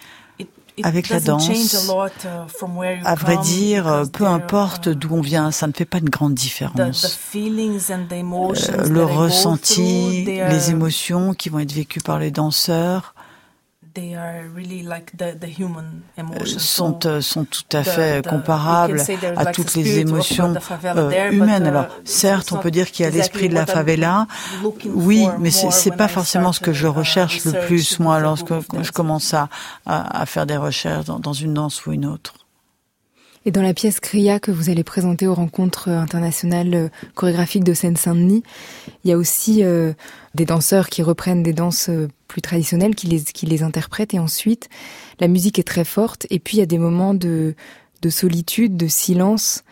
avec 0.83 1.11
la 1.11 1.21
danse, 1.21 1.49
uh, 1.49 3.05
à 3.05 3.15
vrai 3.15 3.37
dire, 3.37 4.05
peu 4.11 4.25
importe 4.25 4.89
d'où 4.89 5.15
on 5.15 5.21
vient, 5.21 5.51
ça 5.51 5.67
ne 5.67 5.73
fait 5.73 5.85
pas 5.85 5.99
une 5.99 6.09
grande 6.09 6.33
différence. 6.33 7.19
Euh, 7.35 8.89
le 8.89 9.05
ressenti, 9.05 10.25
les 10.25 10.71
émotions 10.71 11.35
qui 11.35 11.51
vont 11.51 11.59
être 11.59 11.73
vécues 11.73 12.01
par 12.01 12.19
les 12.19 12.31
danseurs, 12.31 13.15
sont, 16.59 16.99
sont 17.21 17.45
tout 17.45 17.77
à 17.77 17.85
fait 17.85 18.27
comparables 18.27 19.03
à 19.37 19.47
toutes 19.47 19.75
les 19.75 19.99
émotions 19.99 20.55
euh, 20.85 21.31
humaines. 21.31 21.67
Alors, 21.67 21.87
certes, 22.05 22.53
on 22.53 22.59
peut 22.59 22.71
dire 22.71 22.91
qu'il 22.91 23.05
y 23.05 23.09
a 23.09 23.11
l'esprit 23.11 23.49
de 23.49 23.55
la 23.55 23.67
favela. 23.67 24.27
Oui, 24.87 25.27
mais 25.39 25.51
c'est 25.51 25.97
pas 25.97 26.09
forcément 26.09 26.53
ce 26.53 26.61
que 26.61 26.73
je 26.73 26.87
recherche 26.87 27.45
le 27.45 27.67
plus, 27.67 27.99
moi, 28.01 28.21
lorsque 28.21 28.53
je 28.83 28.93
commence 28.93 29.35
à, 29.35 29.49
à, 29.87 30.27
faire 30.27 30.47
des 30.47 30.57
recherches 30.57 31.07
dans, 31.07 31.19
dans 31.19 31.33
une 31.33 31.55
danse 31.55 31.87
ou 31.87 31.93
une 31.93 32.07
autre. 32.07 32.35
Et 33.45 33.51
dans 33.51 33.63
la 33.63 33.75
pièce 33.75 33.99
Cria 33.99 34.39
que 34.39 34.53
vous 34.53 34.71
allez 34.71 34.85
présenter 34.85 35.27
aux 35.27 35.35
rencontres 35.35 35.89
internationales 35.89 36.75
euh, 36.75 36.89
chorégraphiques 37.15 37.65
de 37.65 37.75
Seine-Saint-Denis, 37.75 38.45
il 39.05 39.11
y 39.11 39.13
a 39.13 39.17
aussi 39.17 39.65
euh, 39.65 39.95
des 40.35 40.45
danseurs 40.45 40.89
qui 40.89 41.03
reprennent 41.03 41.43
des 41.43 41.53
danses 41.53 41.89
euh, 41.89 42.09
plus 42.29 42.41
traditionnelles, 42.41 42.95
qui 42.95 43.09
les, 43.09 43.21
qui 43.21 43.47
les 43.47 43.65
interprètent 43.65 44.15
et 44.15 44.21
ensuite 44.21 44.69
la 45.19 45.27
musique 45.27 45.59
est 45.59 45.67
très 45.67 45.85
forte 45.85 46.27
et 46.31 46.39
puis 46.39 46.59
il 46.59 46.61
y 46.61 46.63
a 46.63 46.67
des 46.67 46.79
moments 46.79 47.15
de, 47.15 47.55
de 48.01 48.11
solitude, 48.11 48.77
de 48.77 48.87
silence. 48.87 49.65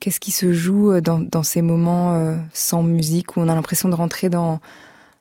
Qu'est-ce 0.00 0.20
qui 0.20 0.32
se 0.32 0.52
joue 0.52 1.00
dans, 1.00 1.20
dans 1.20 1.42
ces 1.42 1.62
moments 1.62 2.36
sans 2.52 2.82
musique 2.82 3.36
où 3.36 3.40
on 3.40 3.48
a 3.48 3.54
l'impression 3.54 3.88
de 3.88 3.94
rentrer 3.94 4.28
dans, 4.28 4.60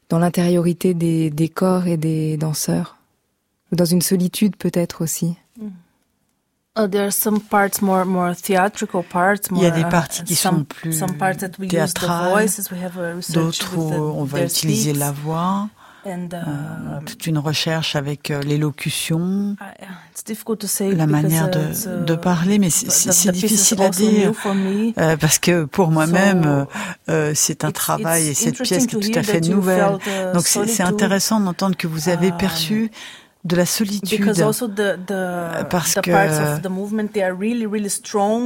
dans 0.09 0.19
l'intériorité 0.19 0.93
des, 0.93 1.29
des 1.29 1.47
corps 1.47 1.87
et 1.87 1.95
des 1.95 2.35
danseurs? 2.35 2.97
Dans 3.71 3.85
une 3.85 4.01
solitude 4.01 4.57
peut-être 4.57 5.01
aussi? 5.01 5.37
Uh, 6.75 6.87
there 6.87 7.03
are 7.05 7.11
some 7.11 7.39
parts 7.39 7.83
more 7.83 8.03
more 8.03 8.33
theatrical 8.33 9.03
parts. 9.03 9.51
More, 9.51 9.61
Il 9.61 9.63
y 9.63 9.67
a 9.67 9.71
des 9.71 9.81
uh, 9.81 9.89
parties 9.91 10.23
qui 10.23 10.33
some, 10.33 10.65
sont 10.91 11.13
plus 11.13 11.67
théâtrales, 11.67 12.47
d'autres 13.29 13.77
où 13.77 13.93
on 13.93 14.23
va 14.23 14.43
utiliser 14.43 14.93
la 14.93 15.11
voix. 15.11 15.69
And, 16.05 16.29
uh, 16.33 16.35
euh, 16.35 16.99
toute 17.05 17.27
une 17.27 17.37
recherche 17.37 17.95
avec 17.95 18.29
euh, 18.29 18.41
l'élocution, 18.41 19.55
la 20.79 21.07
manière 21.07 21.49
de, 21.49 21.59
uh, 21.59 22.05
de 22.05 22.15
parler, 22.15 22.59
mais 22.59 22.69
c'est 22.71 23.31
difficile 23.31 23.81
à 23.81 23.89
dire. 23.89 24.33
euh, 24.97 25.15
parce 25.15 25.39
que 25.39 25.63
pour 25.63 25.91
moi-même, 25.91 26.65
euh, 27.07 27.31
c'est 27.35 27.63
un 27.63 27.71
travail 27.71 28.29
et 28.29 28.33
cette 28.33 28.61
pièce 28.61 28.87
qui 28.87 28.95
est 28.97 28.99
tout 29.13 29.19
à 29.19 29.23
fait 29.23 29.41
nouvelle. 29.41 29.97
Donc 30.33 30.47
c'est 30.47 30.83
intéressant 30.83 31.39
d'entendre 31.39 31.77
que 31.77 31.87
vous 31.87 32.09
avez 32.09 32.31
perçu 32.31 32.89
de 33.45 33.55
la 33.57 33.65
solitude. 33.65 34.25
Parce 35.69 35.95
que 35.95 36.11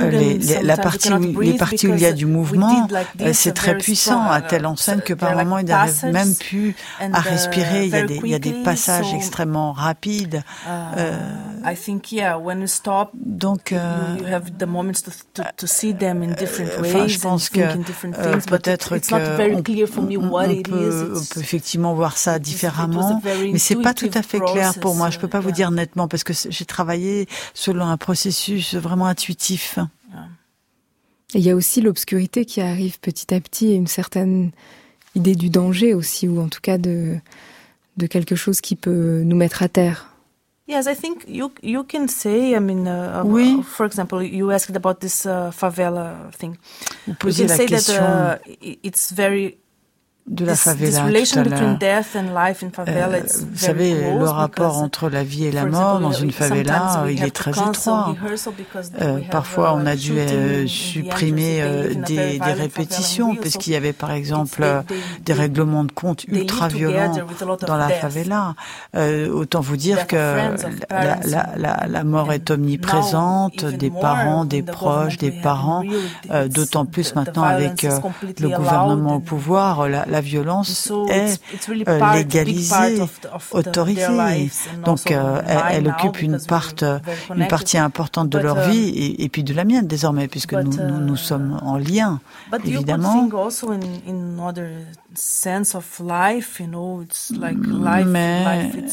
les, 0.10 0.64
la 0.64 0.78
partie 0.78 1.14
où, 1.14 1.40
les 1.42 1.54
parties 1.54 1.88
où 1.88 1.94
il 1.94 2.02
y 2.02 2.06
a 2.06 2.14
du 2.14 2.26
mouvement 2.26 2.88
euh, 3.22 3.32
c'est 3.34 3.54
très 3.54 3.78
puissant 3.78 4.24
à 4.24 4.42
telle 4.42 4.66
enseigne 4.66 5.02
que 5.02 5.14
par 5.14 5.36
moments 5.36 5.60
il 5.60 5.66
n'arrive 5.66 6.06
même 6.06 6.34
plus 6.36 6.76
à 7.00 7.20
respirer. 7.20 7.86
Il 7.86 7.92
y 7.92 7.96
a 7.96 8.06
des, 8.06 8.20
il 8.24 8.30
y 8.30 8.36
a 8.36 8.40
des 8.40 8.54
passages 8.64 9.14
extrêmement 9.14 9.72
rapides. 9.72 10.42
uh, 10.68 10.96
euh, 10.98 11.18
donc 13.22 13.74
je 17.08 17.20
pense 17.20 17.50
que 17.50 17.60
euh, 17.60 18.38
peut-être 18.48 18.98
qu'on 18.98 19.18
peut, 19.18 19.56
on 19.56 19.62
peut 21.34 21.40
effectivement 21.40 21.94
voir 21.94 22.18
ça 22.18 22.40
différemment 22.40 23.22
mais 23.52 23.60
c'est 23.60 23.76
pas 23.76 23.94
tout 23.94 24.10
à 24.14 24.22
fait 24.22 24.40
clair 24.40 24.74
pour 24.88 24.96
moi. 24.96 25.10
Je 25.10 25.20
peux 25.20 25.28
pas 25.28 25.40
vous 25.40 25.52
dire 25.52 25.72
nettement 25.72 26.08
parce 26.08 26.24
que 26.24 26.34
j'ai 26.34 26.66
travaillé 26.66 27.28
selon 27.54 27.86
un 27.86 27.98
processus 27.98 28.76
vraiment 28.76 29.06
intuitif. 29.08 29.80
il 31.34 31.42
y 31.42 31.50
a 31.50 31.56
aussi 31.56 31.82
l'obscurité 31.82 32.46
qui 32.46 32.62
arrive 32.62 33.00
petit 33.00 33.34
à 33.34 33.40
petit 33.42 33.68
et 33.72 33.76
une 33.76 33.88
certaine 33.88 34.52
idée 35.16 35.36
du 35.36 35.50
danger 35.50 35.94
aussi, 35.94 36.28
ou 36.28 36.40
en 36.40 36.48
tout 36.48 36.62
cas 36.62 36.78
de, 36.78 37.18
de 37.98 38.08
quelque 38.08 38.36
chose 38.36 38.62
qui 38.62 38.76
peut 38.76 39.24
nous 39.26 39.36
mettre 39.36 39.62
à 39.62 39.68
terre. 39.68 40.14
Yes, 40.70 40.86
I 40.86 40.96
think 40.96 41.24
you 41.28 41.50
you 41.64 41.84
can 41.84 42.08
say. 42.10 42.52
I 42.52 42.60
mean, 42.60 42.88
uh, 42.88 43.24
oui. 43.24 43.62
for 43.64 43.86
example, 43.86 44.22
you 44.22 44.52
asked 44.52 44.76
about 44.76 44.96
this 45.00 45.26
uh, 45.26 45.50
favela 45.52 46.30
thing. 46.38 46.56
Vous 47.08 47.14
posez 47.14 47.48
la 47.48 47.58
question. 47.58 48.02
That, 48.02 48.42
uh, 48.46 48.76
it's 48.84 49.14
very 49.14 49.58
de 50.28 50.46
la 50.46 50.56
favela 50.56 51.06
tout 51.10 51.40
à 51.40 52.90
euh, 52.90 53.22
vous 53.52 53.58
savez, 53.58 53.94
le 53.94 54.26
rapport 54.26 54.78
entre 54.78 55.10
la 55.10 55.24
vie 55.24 55.46
et 55.46 55.52
la 55.52 55.66
mort 55.66 56.00
dans 56.00 56.12
une 56.12 56.32
favela, 56.32 57.06
il 57.10 57.24
est 57.24 57.32
très 57.32 57.52
étroit. 57.52 58.16
Euh, 59.02 59.20
parfois, 59.32 59.74
on 59.74 59.86
a 59.86 59.96
dû 59.96 60.14
euh, 60.18 60.68
supprimer 60.68 61.62
euh, 61.62 61.94
des, 62.06 62.40
des, 62.40 62.54
répétitions 62.54 63.36
parce 63.36 63.58
qu'il 63.58 63.74
y 63.74 63.76
avait, 63.76 63.94
par 63.94 64.12
exemple, 64.12 64.66
des 65.22 65.34
règlements 65.34 65.86
de 65.86 65.92
compte 65.92 66.26
ultra 66.26 66.68
violents 66.68 67.16
dans 67.66 67.78
la 67.78 67.90
favela. 67.90 68.56
autant 68.96 69.62
vous 69.62 69.78
dire 69.78 70.08
que 70.08 70.16
la, 70.90 71.20
la, 71.26 71.50
la, 71.56 71.88
la, 71.88 72.04
mort 72.04 72.34
est 72.34 72.52
omniprésente, 72.52 73.64
des 73.64 73.90
parents, 73.90 74.44
des 74.44 74.62
proches, 74.62 75.18
des 75.18 75.32
parents, 75.32 75.84
d'autant 76.48 76.86
plus 76.86 77.16
maintenant 77.16 77.44
avec 77.44 77.84
le 78.40 78.50
gouvernement 78.50 79.16
au 79.16 79.20
pouvoir. 79.20 79.88
La, 79.88 80.17
la 80.18 80.22
violence 80.22 80.92
est 81.10 81.40
euh, 81.70 82.14
légalisée, 82.14 83.02
autorisée. 83.52 84.50
Donc, 84.84 85.12
euh, 85.12 85.42
elle, 85.70 85.88
occupe 85.88 86.22
une, 86.22 86.40
part, 86.40 86.72
une 87.36 87.48
partie 87.48 87.78
importante 87.78 88.30
de 88.30 88.40
leur 88.40 88.60
vie 88.70 88.90
um, 88.90 89.02
et, 89.04 89.24
et, 89.24 89.30
puis 89.30 89.44
de 89.44 89.54
la 89.54 89.64
mienne 89.64 89.86
désormais, 89.86 90.28
puisque 90.28 90.54
nous, 90.54 90.76
nous, 90.76 91.00
nous 91.00 91.14
uh, 91.14 91.30
sommes 91.30 91.60
en 91.62 91.78
lien, 91.78 92.20
évidemment. 92.66 93.30
Mais 98.06 98.84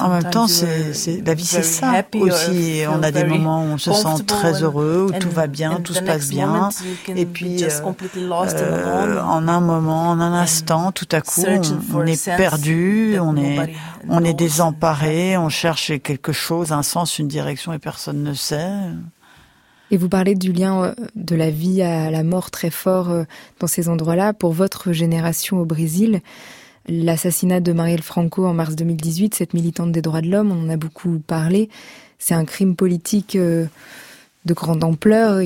en 0.00 0.08
même 0.08 0.30
temps, 0.30 0.48
c'est, 0.48 1.22
la 1.24 1.34
vie, 1.34 1.44
c'est 1.44 1.62
ça 1.62 2.02
aussi. 2.14 2.82
On 2.88 3.02
a 3.02 3.10
des 3.10 3.24
moments 3.24 3.62
où 3.62 3.66
on 3.68 3.78
se 3.78 3.92
sent 3.92 4.24
très 4.26 4.62
heureux, 4.62 5.08
où 5.08 5.18
tout 5.18 5.30
va 5.30 5.46
bien, 5.46 5.80
tout 5.80 5.94
se 5.94 6.02
passe 6.02 6.28
bien. 6.28 6.70
Et 7.08 7.26
puis, 7.26 7.62
euh, 7.62 7.68
euh, 8.16 9.20
en 9.20 9.48
un 9.48 9.60
moment, 9.60 10.10
en 10.10 10.20
un 10.20 10.32
instant, 10.32 10.90
tout 10.92 11.08
à 11.12 11.20
coup, 11.20 11.44
on, 11.94 12.06
est 12.06 12.24
perdu, 12.24 13.18
on 13.20 13.36
est, 13.36 13.74
on 14.08 14.24
est 14.24 14.34
désemparé, 14.34 15.36
on 15.36 15.48
cherche 15.48 15.92
quelque 16.02 16.32
chose, 16.32 16.72
un 16.72 16.82
sens, 16.82 17.18
une 17.18 17.28
direction, 17.28 17.72
et 17.72 17.78
personne 17.78 18.22
ne 18.22 18.34
sait. 18.34 18.70
Et 19.90 19.96
vous 19.96 20.08
parlez 20.08 20.34
du 20.34 20.52
lien 20.52 20.84
euh, 20.84 20.94
de 21.14 21.36
la 21.36 21.50
vie 21.50 21.82
à 21.82 22.10
la 22.10 22.24
mort 22.24 22.50
très 22.50 22.70
fort 22.70 23.14
dans 23.60 23.66
ces 23.66 23.88
endroits-là. 23.88 24.32
Pour 24.32 24.52
votre 24.52 24.92
génération 24.92 25.58
au 25.58 25.66
Brésil, 25.66 26.22
L'assassinat 26.88 27.60
de 27.60 27.72
Marielle 27.72 28.02
Franco 28.02 28.46
en 28.46 28.54
mars 28.54 28.74
2018, 28.74 29.34
cette 29.34 29.54
militante 29.54 29.92
des 29.92 30.02
droits 30.02 30.20
de 30.20 30.28
l'homme, 30.28 30.50
on 30.50 30.66
en 30.66 30.68
a 30.68 30.76
beaucoup 30.76 31.20
parlé. 31.20 31.68
C'est 32.18 32.34
un 32.34 32.44
crime 32.44 32.74
politique 32.74 33.36
euh, 33.36 33.66
de 34.44 34.54
grande 34.54 34.82
ampleur. 34.82 35.40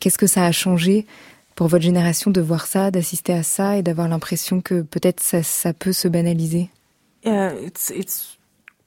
Qu'est-ce 0.00 0.18
que 0.18 0.26
ça 0.26 0.44
a 0.44 0.52
changé 0.52 1.06
pour 1.54 1.68
votre 1.68 1.84
génération 1.84 2.30
de 2.30 2.40
voir 2.40 2.66
ça, 2.66 2.90
d'assister 2.90 3.32
à 3.32 3.42
ça 3.42 3.76
et 3.76 3.82
d'avoir 3.82 4.08
l'impression 4.08 4.60
que 4.60 4.82
peut-être 4.82 5.20
ça, 5.20 5.42
ça, 5.42 5.72
peut 5.72 5.92
se 5.92 6.08
banaliser? 6.08 6.68
It's, 7.24 8.36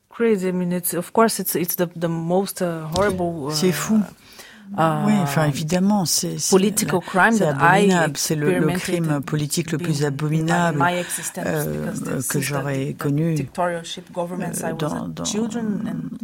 crazy. 0.09 0.47
I 0.47 0.51
mean, 0.51 0.71
it's, 0.71 0.93
of 0.93 1.11
course, 1.13 1.39
it's, 1.39 1.55
it's 1.55 1.75
the, 1.75 1.87
the 1.97 2.07
most 2.07 2.61
uh, 2.61 2.87
horrible. 2.95 3.53
C'est 3.53 3.71
fou. 3.71 3.99
Uh, 4.77 5.03
oui, 5.05 5.13
enfin 5.21 5.45
évidemment, 5.47 6.05
c'est 6.05 6.37
abominable. 7.43 8.13
C'est 8.15 8.35
le, 8.35 8.59
le, 8.59 8.67
crime 8.69 9.21
politique 9.21 9.71
le 9.73 9.77
plus 9.77 10.05
abominable 10.05 10.81
euh, 11.39 11.91
que 12.29 12.39
j'aurais 12.39 12.93
connu 12.93 13.35
euh, 13.59 13.81
dans, 14.79 15.09
dans, 15.09 15.23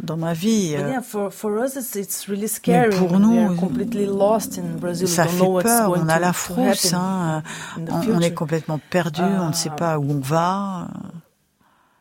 dans, 0.02 0.16
ma 0.16 0.32
vie. 0.32 0.76
Mais 0.78 0.96
pour 2.96 3.20
nous, 3.20 3.54
ça 5.06 5.24
fait 5.26 5.44
peur. 5.62 5.94
On 5.94 6.08
a 6.08 6.18
la 6.18 6.32
frousse. 6.32 6.94
Hein. 6.94 7.42
On, 7.76 8.14
on, 8.14 8.20
est 8.20 8.32
complètement 8.32 8.80
perdu. 8.90 9.20
on 9.20 9.48
ne 9.48 9.52
sait 9.52 9.68
pas 9.70 9.98
où 9.98 10.10
on 10.10 10.20
va 10.20 10.88
euh, 10.90 11.08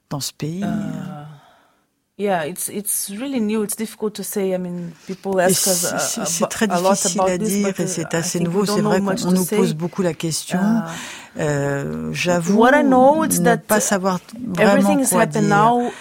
dans 0.09 0.21
ce 0.21 0.31
pays. 0.31 0.63
Uh, 0.63 1.26
Yeah, 2.19 2.45
it's 2.45 2.67
it's 2.67 3.11
really 3.11 3.39
new. 3.39 3.61
It's 3.61 3.75
difficult 3.75 4.15
to 4.15 4.23
say. 4.23 4.55
I 4.55 4.57
mean, 4.57 4.93
people 5.05 5.39
ask 5.39 5.67
us 5.67 6.17
uh, 6.17 6.25
C'est 6.25 6.49
très 6.49 6.67
difficile 6.67 7.21
à 7.21 7.37
dire 7.37 7.79
et 7.79 7.85
c'est 7.85 8.11
uh, 8.11 8.17
assez 8.17 8.39
nouveau. 8.39 8.65
C'est 8.65 8.81
vrai 8.81 9.01
qu'on 9.01 9.31
nous 9.31 9.45
pose 9.45 9.75
beaucoup 9.75 10.01
la 10.01 10.15
question. 10.15 10.57
Uh, 10.57 10.89
euh, 11.39 12.09
J'avoue 12.13 12.63
ne 12.65 13.55
pas 13.55 13.79
savoir 13.79 14.19
vraiment 14.47 14.95
quoi 15.05 15.25
dire. 15.25 15.41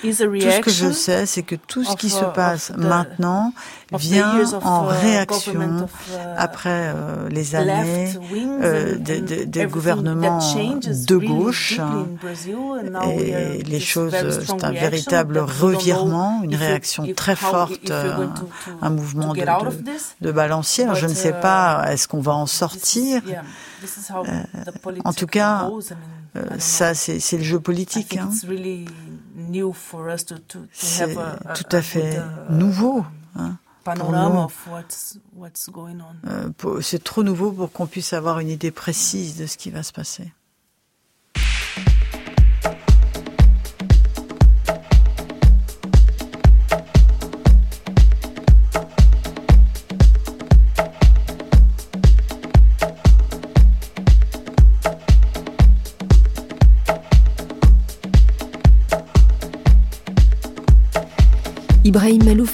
tout 0.00 0.12
ce 0.12 0.60
que 0.60 0.70
je 0.70 0.90
sais, 0.90 1.26
c'est 1.26 1.42
que 1.42 1.54
tout 1.56 1.84
ce 1.84 1.96
qui 1.96 2.10
se 2.10 2.24
passe 2.24 2.72
maintenant 2.76 3.52
vient 3.92 4.42
en 4.62 4.90
uh, 4.90 4.94
réaction 4.94 5.86
uh, 5.86 6.14
après 6.36 6.92
euh, 6.94 7.28
les 7.28 7.54
années 7.54 8.08
euh, 8.62 8.96
des 8.96 9.20
de, 9.20 9.66
gouvernements 9.66 10.38
de 10.38 11.16
gauche. 11.16 11.78
Et 13.08 13.62
les 13.62 13.80
choses, 13.80 14.14
c'est 14.46 14.64
un 14.64 14.72
véritable 14.72 15.38
revirement, 15.38 16.40
une 16.42 16.56
réaction 16.56 17.06
très 17.14 17.36
forte, 17.36 17.90
euh, 17.90 18.26
un 18.82 18.90
mouvement 18.90 19.32
de, 19.34 19.40
de, 19.40 20.26
de 20.26 20.32
balancier. 20.32 20.86
je 20.94 21.06
ne 21.06 21.14
sais 21.14 21.32
pas, 21.32 21.84
est-ce 21.90 22.08
qu'on 22.08 22.20
va 22.20 22.34
en 22.34 22.46
sortir? 22.46 23.22
Euh, 23.84 25.00
en 25.04 25.12
tout 25.12 25.26
cas, 25.26 25.70
euh, 26.36 26.58
ça, 26.58 26.94
c'est 26.94 27.36
le 27.36 27.42
jeu 27.42 27.60
politique. 27.60 28.16
Hein. 28.16 28.30
C'est 30.72 31.14
tout 31.54 31.76
à 31.76 31.82
fait 31.82 32.20
nouveau. 32.50 33.04
Hein, 33.36 33.56
euh, 36.26 36.80
c'est 36.80 37.04
trop 37.04 37.22
nouveau 37.22 37.52
pour 37.52 37.70
qu'on 37.70 37.86
puisse 37.86 38.12
avoir 38.12 38.40
une 38.40 38.48
idée 38.48 38.70
précise 38.70 39.36
de 39.36 39.46
ce 39.46 39.56
qui 39.56 39.70
va 39.70 39.82
se 39.82 39.92
passer. 39.92 40.32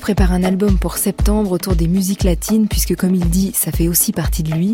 Prépare 0.02 0.32
un 0.32 0.42
album 0.42 0.78
pour 0.78 0.96
septembre 0.96 1.52
autour 1.52 1.76
des 1.76 1.86
musiques 1.86 2.24
latines 2.24 2.66
puisque 2.66 2.96
comme 2.96 3.14
il 3.14 3.30
dit, 3.30 3.52
ça 3.54 3.70
fait 3.70 3.86
aussi 3.86 4.10
partie 4.10 4.42
de 4.42 4.52
lui. 4.52 4.72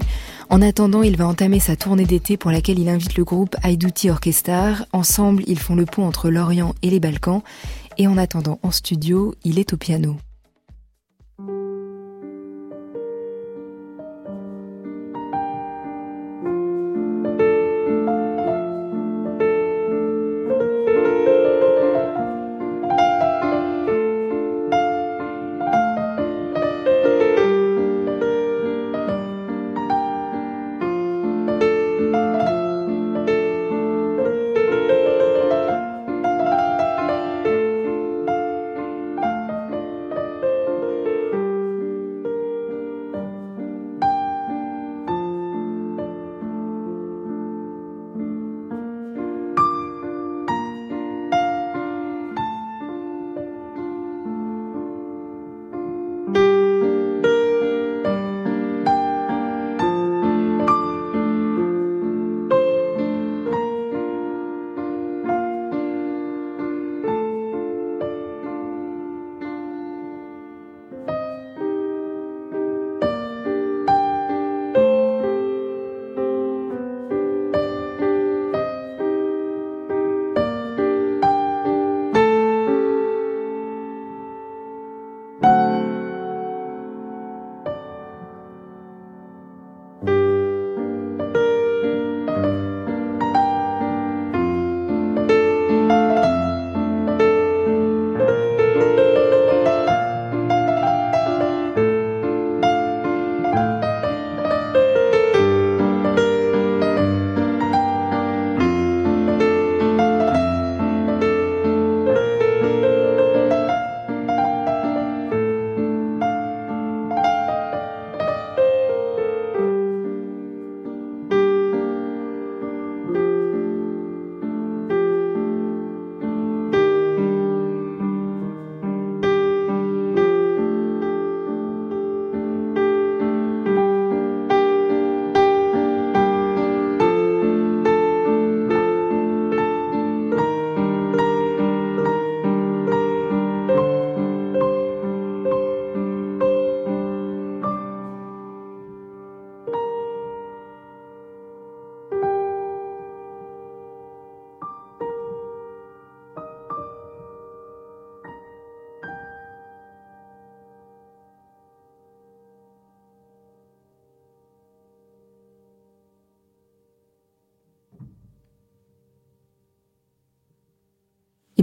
En 0.48 0.62
attendant, 0.62 1.02
il 1.02 1.18
va 1.18 1.26
entamer 1.26 1.60
sa 1.60 1.76
tournée 1.76 2.06
d'été 2.06 2.38
pour 2.38 2.50
laquelle 2.50 2.78
il 2.78 2.88
invite 2.88 3.14
le 3.16 3.24
groupe 3.24 3.54
Aïdouti 3.62 4.08
Orchestar. 4.08 4.86
Ensemble, 4.92 5.44
ils 5.46 5.58
font 5.58 5.74
le 5.74 5.84
pont 5.84 6.06
entre 6.06 6.30
l'Orient 6.30 6.74
et 6.80 6.88
les 6.88 6.98
Balkans. 6.98 7.42
Et 7.98 8.06
en 8.06 8.16
attendant, 8.16 8.58
en 8.62 8.70
studio, 8.70 9.34
il 9.44 9.58
est 9.58 9.74
au 9.74 9.76
piano. 9.76 10.16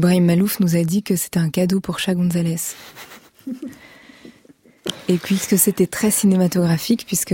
Ibrahim 0.06 0.26
Malouf 0.26 0.60
nous 0.60 0.76
a 0.76 0.84
dit 0.84 1.02
que 1.02 1.16
c'était 1.16 1.40
un 1.40 1.50
cadeau 1.50 1.80
pour 1.80 1.98
Chat 1.98 2.14
Gonzalez. 2.14 2.76
Et 5.08 5.18
puisque 5.18 5.58
c'était 5.58 5.88
très 5.88 6.12
cinématographique, 6.12 7.08
puisque 7.08 7.34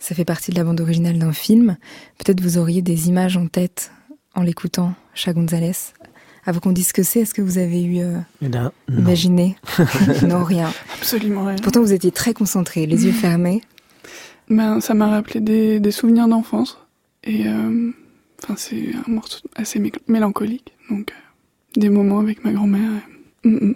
ça 0.00 0.16
fait 0.16 0.24
partie 0.24 0.50
de 0.50 0.56
la 0.56 0.64
bande 0.64 0.80
originale 0.80 1.16
d'un 1.20 1.32
film, 1.32 1.76
peut-être 2.18 2.40
vous 2.40 2.58
auriez 2.58 2.82
des 2.82 3.08
images 3.08 3.36
en 3.36 3.46
tête 3.46 3.92
en 4.34 4.42
l'écoutant, 4.42 4.94
Chat 5.14 5.32
Gonzalez. 5.32 5.92
Avant 6.44 6.58
qu'on 6.58 6.72
dise 6.72 6.88
ce 6.88 6.92
que 6.92 7.04
c'est, 7.04 7.20
est-ce 7.20 7.34
que 7.34 7.42
vous 7.42 7.58
avez 7.58 7.84
eu 7.84 8.00
euh, 8.00 8.18
eh 8.42 8.48
ben, 8.48 8.72
imaginé 8.88 9.54
Non, 10.26 10.42
rien. 10.42 10.72
Absolument 10.96 11.44
rien. 11.44 11.56
Pourtant, 11.62 11.82
vous 11.82 11.92
étiez 11.92 12.10
très 12.10 12.34
concentré, 12.34 12.86
les 12.86 13.06
yeux 13.06 13.12
fermés. 13.12 13.62
Ben, 14.50 14.80
ça 14.80 14.94
m'a 14.94 15.06
rappelé 15.06 15.40
des, 15.78 15.90
souvenirs 15.92 16.26
d'enfance. 16.26 16.78
Et 17.22 17.46
euh, 17.46 17.92
enfin, 18.42 18.54
c'est 18.56 18.90
un 19.06 19.08
morceau 19.08 19.38
assez 19.54 19.80
mélancolique. 20.08 20.72
Donc. 20.90 21.12
Euh, 21.12 21.27
des 21.76 21.88
moments 21.88 22.20
avec 22.20 22.44
ma 22.44 22.52
grand-mère. 22.52 22.90
Mm, 23.44 23.68
mm. 23.68 23.74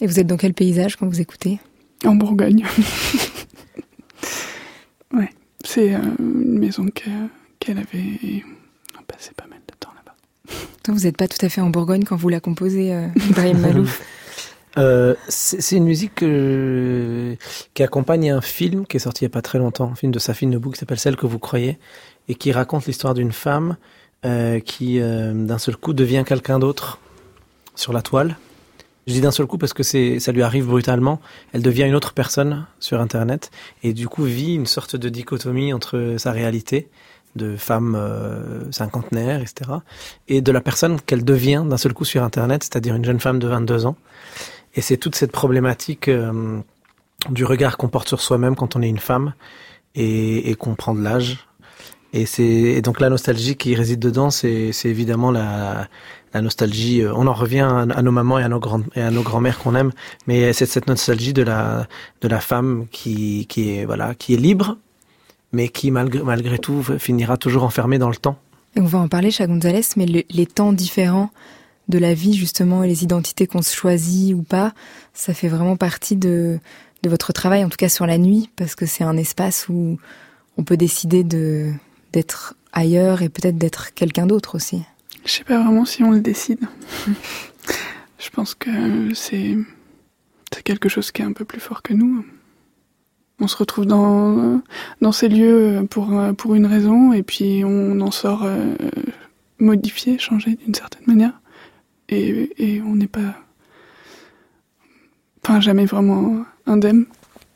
Et 0.00 0.06
vous 0.06 0.20
êtes 0.20 0.26
dans 0.26 0.36
quel 0.36 0.54
paysage 0.54 0.96
quand 0.96 1.06
vous 1.06 1.20
écoutez? 1.20 1.58
En 2.04 2.14
Bourgogne. 2.14 2.64
ouais, 5.12 5.30
c'est 5.64 5.94
euh, 5.94 5.98
une 6.18 6.58
maison 6.58 6.86
qu'elle 6.86 7.78
avait 7.78 8.44
passé 9.08 9.32
pas 9.36 9.46
mal 9.48 9.58
de 9.66 9.74
temps 9.80 9.90
là-bas. 9.96 10.14
Donc 10.84 10.96
vous 10.96 11.02
n'êtes 11.02 11.16
pas 11.16 11.26
tout 11.26 11.44
à 11.44 11.48
fait 11.48 11.60
en 11.60 11.70
Bourgogne 11.70 12.04
quand 12.04 12.16
vous 12.16 12.28
la 12.28 12.40
composez, 12.40 12.94
euh, 12.94 13.08
Ibrahim 13.30 13.58
Malouf? 13.58 14.02
Euh, 14.76 15.16
C'est 15.26 15.76
une 15.76 15.84
musique 15.84 16.22
qui 17.74 17.82
accompagne 17.82 18.30
un 18.30 18.40
film 18.40 18.86
qui 18.86 18.98
est 18.98 19.00
sorti 19.00 19.24
il 19.24 19.26
n'y 19.26 19.32
a 19.32 19.34
pas 19.34 19.42
très 19.42 19.58
longtemps, 19.58 19.90
un 19.90 19.96
film 19.96 20.12
de 20.12 20.20
Safine 20.20 20.50
Nebou 20.50 20.70
qui 20.70 20.78
s'appelle 20.78 21.00
Celle 21.00 21.16
que 21.16 21.26
vous 21.26 21.40
croyez, 21.40 21.78
et 22.28 22.36
qui 22.36 22.52
raconte 22.52 22.86
l'histoire 22.86 23.14
d'une 23.14 23.32
femme 23.32 23.76
euh, 24.24 24.60
qui, 24.60 25.00
euh, 25.00 25.32
d'un 25.32 25.58
seul 25.58 25.76
coup, 25.76 25.92
devient 25.92 26.24
quelqu'un 26.26 26.58
d'autre 26.58 26.98
sur 27.74 27.92
la 27.92 28.02
toile. 28.02 28.36
Je 29.06 29.14
dis 29.14 29.20
d'un 29.22 29.30
seul 29.30 29.46
coup 29.46 29.56
parce 29.56 29.72
que 29.72 29.82
c'est, 29.82 30.20
ça 30.20 30.32
lui 30.32 30.42
arrive 30.42 30.66
brutalement. 30.66 31.20
Elle 31.52 31.62
devient 31.62 31.84
une 31.84 31.94
autre 31.94 32.12
personne 32.12 32.66
sur 32.78 33.00
Internet 33.00 33.50
et 33.82 33.94
du 33.94 34.06
coup 34.06 34.24
vit 34.24 34.54
une 34.54 34.66
sorte 34.66 34.96
de 34.96 35.08
dichotomie 35.08 35.72
entre 35.72 36.16
sa 36.18 36.30
réalité 36.30 36.88
de 37.36 37.56
femme 37.56 37.94
euh, 37.94 38.70
cinquantenaire, 38.70 39.40
etc., 39.40 39.70
et 40.28 40.40
de 40.40 40.52
la 40.52 40.60
personne 40.60 41.00
qu'elle 41.00 41.24
devient 41.24 41.64
d'un 41.66 41.76
seul 41.78 41.94
coup 41.94 42.04
sur 42.04 42.22
Internet, 42.22 42.64
c'est-à-dire 42.64 42.94
une 42.94 43.04
jeune 43.04 43.20
femme 43.20 43.38
de 43.38 43.48
22 43.48 43.86
ans. 43.86 43.96
Et 44.74 44.82
c'est 44.82 44.96
toute 44.96 45.14
cette 45.14 45.32
problématique 45.32 46.08
euh, 46.08 46.60
du 47.30 47.44
regard 47.44 47.78
qu'on 47.78 47.88
porte 47.88 48.08
sur 48.08 48.20
soi-même 48.20 48.56
quand 48.56 48.76
on 48.76 48.82
est 48.82 48.88
une 48.88 48.98
femme 48.98 49.32
et, 49.94 50.50
et 50.50 50.54
qu'on 50.54 50.74
prend 50.74 50.94
de 50.94 51.02
l'âge. 51.02 51.47
Et 52.12 52.26
c'est 52.26 52.80
donc 52.80 53.00
la 53.00 53.10
nostalgie 53.10 53.56
qui 53.56 53.74
réside 53.74 54.00
dedans, 54.00 54.30
c'est 54.30 54.72
évidemment 54.84 55.30
la, 55.30 55.88
la 56.32 56.40
nostalgie. 56.40 57.02
Euh, 57.02 57.12
on 57.14 57.26
en 57.26 57.34
revient 57.34 57.68
à, 57.68 58.02
nos 58.02 58.12
mamans 58.12 58.38
et 58.38 58.44
à 58.44 58.48
nos 58.48 58.60
grands 58.60 58.82
et 58.94 59.02
à 59.02 59.10
nos 59.10 59.22
grands-mères 59.22 59.58
qu'on 59.58 59.74
aime, 59.74 59.92
mais 60.26 60.52
c'est 60.52 60.66
cette 60.66 60.86
nostalgie 60.86 61.32
de 61.32 61.42
la 61.42 61.86
de 62.22 62.28
la 62.28 62.40
femme 62.40 62.86
qui 62.90 63.46
qui 63.46 63.70
est 63.70 63.84
voilà 63.84 64.14
qui 64.14 64.34
est 64.34 64.38
libre, 64.38 64.78
mais 65.52 65.68
qui 65.68 65.90
malgré 65.90 66.22
malgré 66.22 66.58
tout 66.58 66.82
finira 66.98 67.36
toujours 67.36 67.64
enfermée 67.64 67.98
dans 67.98 68.10
le 68.10 68.16
temps. 68.16 68.38
Et 68.76 68.80
on 68.80 68.86
va 68.86 68.98
en 68.98 69.08
parler, 69.08 69.30
chez 69.30 69.46
Gonzalez, 69.46 69.82
mais 69.96 70.06
les 70.06 70.46
temps 70.46 70.72
différents 70.72 71.30
de 71.88 71.98
la 71.98 72.12
vie 72.14 72.34
justement 72.34 72.84
et 72.84 72.88
les 72.88 73.02
identités 73.02 73.46
qu'on 73.46 73.62
se 73.62 73.74
choisit 73.74 74.34
ou 74.34 74.42
pas, 74.42 74.72
ça 75.14 75.32
fait 75.34 75.48
vraiment 75.48 75.76
partie 75.76 76.16
de 76.16 76.58
de 77.02 77.10
votre 77.10 77.32
travail, 77.32 77.64
en 77.64 77.68
tout 77.68 77.76
cas 77.76 77.88
sur 77.88 78.06
la 78.06 78.18
nuit, 78.18 78.50
parce 78.56 78.74
que 78.74 78.86
c'est 78.86 79.04
un 79.04 79.16
espace 79.16 79.68
où 79.68 79.98
on 80.56 80.64
peut 80.64 80.76
décider 80.76 81.22
de 81.22 81.72
d'être 82.12 82.54
ailleurs 82.72 83.22
et 83.22 83.28
peut-être 83.28 83.58
d'être 83.58 83.94
quelqu'un 83.94 84.26
d'autre 84.26 84.54
aussi. 84.54 84.82
Je 85.24 85.32
sais 85.32 85.44
pas 85.44 85.62
vraiment 85.62 85.84
si 85.84 86.02
on 86.02 86.10
le 86.10 86.20
décide. 86.20 86.60
je 88.18 88.30
pense 88.30 88.54
que 88.54 89.14
c'est 89.14 89.56
quelque 90.64 90.88
chose 90.88 91.12
qui 91.12 91.22
est 91.22 91.24
un 91.24 91.32
peu 91.32 91.44
plus 91.44 91.60
fort 91.60 91.82
que 91.82 91.92
nous. 91.94 92.24
On 93.40 93.46
se 93.46 93.56
retrouve 93.56 93.86
dans 93.86 94.60
dans 95.00 95.12
ces 95.12 95.28
lieux 95.28 95.86
pour 95.88 96.12
pour 96.36 96.54
une 96.54 96.66
raison 96.66 97.12
et 97.12 97.22
puis 97.22 97.62
on 97.64 98.00
en 98.00 98.10
sort 98.10 98.42
euh, 98.44 98.74
modifié, 99.58 100.18
changé 100.18 100.56
d'une 100.56 100.74
certaine 100.74 101.04
manière 101.06 101.40
et, 102.08 102.50
et 102.58 102.82
on 102.82 102.96
n'est 102.96 103.06
pas 103.06 103.34
enfin 105.44 105.60
jamais 105.60 105.84
vraiment 105.84 106.44
indemne. 106.66 107.06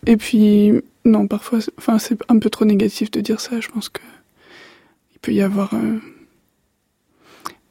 Et 0.06 0.16
puis 0.16 0.72
non, 1.04 1.26
parfois 1.26 1.58
enfin 1.78 1.98
c'est 1.98 2.18
un 2.28 2.38
peu 2.38 2.50
trop 2.50 2.64
négatif 2.64 3.10
de 3.10 3.20
dire 3.20 3.40
ça, 3.40 3.60
je 3.60 3.68
pense 3.68 3.88
que 3.88 4.02
peut 5.22 5.32
y 5.32 5.40
avoir 5.40 5.72
euh, 5.74 5.98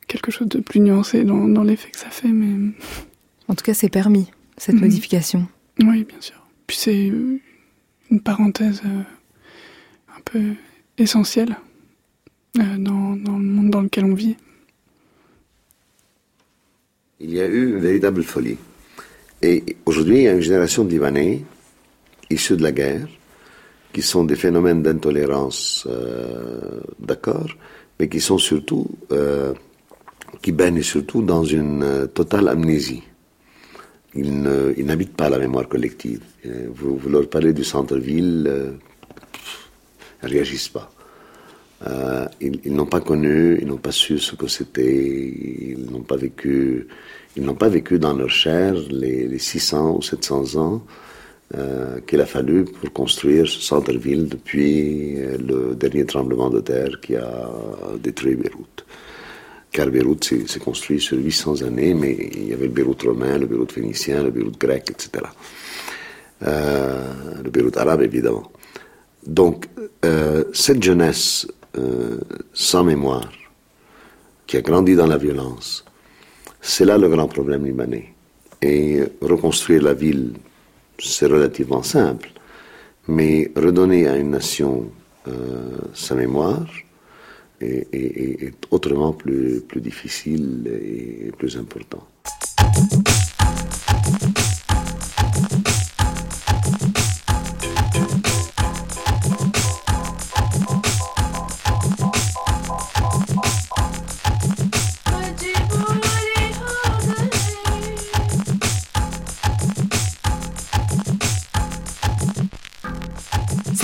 quelque 0.08 0.32
chose 0.32 0.48
de 0.48 0.60
plus 0.60 0.80
nuancé 0.80 1.24
dans, 1.24 1.48
dans 1.48 1.64
l'effet 1.64 1.92
que 1.92 2.00
ça 2.00 2.10
fait. 2.10 2.30
Mais... 2.30 2.72
En 3.48 3.56
tout 3.56 3.64
cas, 3.64 3.74
c'est 3.74 3.90
permis, 3.90 4.32
cette 4.58 4.76
mhm. 4.76 4.82
modification. 4.82 5.48
Oui, 5.80 6.06
bien 6.06 6.22
sûr. 6.22 6.48
Puis 6.66 6.78
c'est 6.78 7.12
une 8.10 8.22
parenthèse 8.24 8.82
euh, 8.86 9.02
un 10.18 10.22
peu 10.24 10.42
essentielle 10.98 11.58
euh, 12.58 12.78
dans, 12.78 13.16
dans, 13.18 13.38
le 13.38 13.44
monde 13.44 13.70
dans 13.70 13.82
lequel 13.82 14.06
on 14.06 14.14
vit. 14.14 14.38
Il 17.20 17.32
y 17.32 17.42
a 17.42 17.46
eu 17.46 17.74
une 17.74 17.80
véritable 17.80 18.24
folie. 18.24 18.58
Et 19.42 19.76
aujourd'hui, 19.86 20.18
il 20.18 20.24
y 20.24 20.28
a 20.28 20.34
une 20.34 20.42
génération 20.42 20.86
de 20.86 20.90
Libanais 20.90 21.44
issus 22.30 22.56
de 22.56 22.64
la 22.64 22.72
guerre 22.72 23.08
qui 23.94 24.02
sont 24.02 24.24
des 24.24 24.36
phénomènes 24.36 24.82
d'intolérance, 24.82 25.88
euh, 25.90 26.82
d'accord, 27.00 27.48
mais 28.00 28.08
qui 28.08 28.22
sont 28.22 28.38
surtout 28.38 28.88
qui 30.42 30.52
baignent 30.52 30.82
surtout 30.82 31.22
dans 31.22 31.44
une 31.44 31.84
euh, 31.84 32.08
totale 32.08 32.48
amnésie. 32.48 33.04
Ils, 34.14 34.42
n'habitent 34.42 35.16
pas 35.16 35.30
la 35.30 35.40
mémoire 35.40 35.68
collective. 35.70 36.22
Euh, 36.46 36.68
vous, 36.74 37.10
leur 37.10 37.30
parlez 37.30 37.54
du 37.54 37.64
centre-ville, 37.64 38.46
euh, 38.48 38.72
ils 40.22 40.26
ne 40.26 40.30
réagissent 40.30 40.70
pas. 40.70 40.92
ils, 42.42 42.74
n'ont 42.74 42.86
pas 42.86 43.00
connu, 43.02 43.58
ils 43.62 43.68
n'ont 43.68 43.78
pas 43.78 43.92
su 43.92 44.20
ce 44.20 44.36
que 44.36 44.48
c'était, 44.48 45.34
ils 45.76 45.88
n'ont 45.90 46.04
pas 46.04 46.18
vécu, 46.18 46.88
ils 47.36 47.44
n'ont 47.44 47.56
pas 47.56 47.70
vécu 47.70 47.98
dans 48.00 48.14
leur 48.14 48.30
chair 48.30 48.74
les, 48.90 49.40
600 49.40 49.98
ou 49.98 50.02
700 50.02 50.56
ans 50.58 50.84
qu'il 52.08 52.22
a 52.22 52.26
fallu 52.26 52.64
pour 52.64 52.94
construire 52.94 53.48
ce 53.48 53.60
centre-ville 53.60 54.28
depuis 54.30 55.16
le 55.16 55.76
dernier 55.76 56.06
tremblement 56.06 56.50
de 56.50 56.62
terre 56.62 57.00
qui 57.02 57.16
a 57.16 57.50
détruit 58.02 58.36
Beyrouth 58.36 58.86
car 59.72 59.88
Beyrouth 59.88 60.48
s'est 60.48 60.60
construit 60.60 61.00
sur 61.00 61.18
800 61.18 61.62
années, 61.62 61.94
mais 61.94 62.14
il 62.34 62.50
y 62.50 62.54
avait 62.54 62.66
le 62.66 62.74
Beyrouth 62.74 63.04
romain, 63.04 63.38
le 63.38 63.46
Beyrouth 63.46 63.72
phénicien, 63.72 64.22
le 64.24 64.32
Beyrouth 64.32 64.60
grec, 64.60 64.90
etc. 64.90 65.26
Euh, 66.44 67.42
le 67.44 67.50
Beyrouth 67.50 67.78
arabe, 67.78 68.02
évidemment. 68.02 68.52
Donc, 69.26 69.68
euh, 70.04 70.44
cette 70.54 70.84
jeunesse 70.84 71.48
euh, 71.78 72.18
sans 72.54 72.84
mémoire, 72.84 73.32
qui 74.46 74.58
a 74.58 74.62
grandi 74.62 74.96
dans 74.96 75.08
la 75.08 75.18
violence, 75.18 75.86
c'est 76.60 76.84
là 76.84 76.98
le 76.98 77.08
grand 77.08 77.28
problème 77.28 77.66
libanais. 77.66 78.14
Et 78.62 79.02
reconstruire 79.22 79.82
la 79.82 79.94
ville, 79.94 80.34
c'est 81.04 81.28
relativement 81.28 81.84
simple, 81.84 82.32
mais 83.08 83.52
redonner 83.56 84.08
à 84.08 84.18
une 84.18 84.32
nation 84.32 84.90
sa 85.94 86.16
mémoire, 86.16 86.66
est, 87.62 88.54
autrement 88.72 89.14
plus, 89.14 89.62
plus 89.62 89.82
difficile 89.82 90.68
et 90.68 91.32
plus 91.38 91.58
important. 91.58 92.06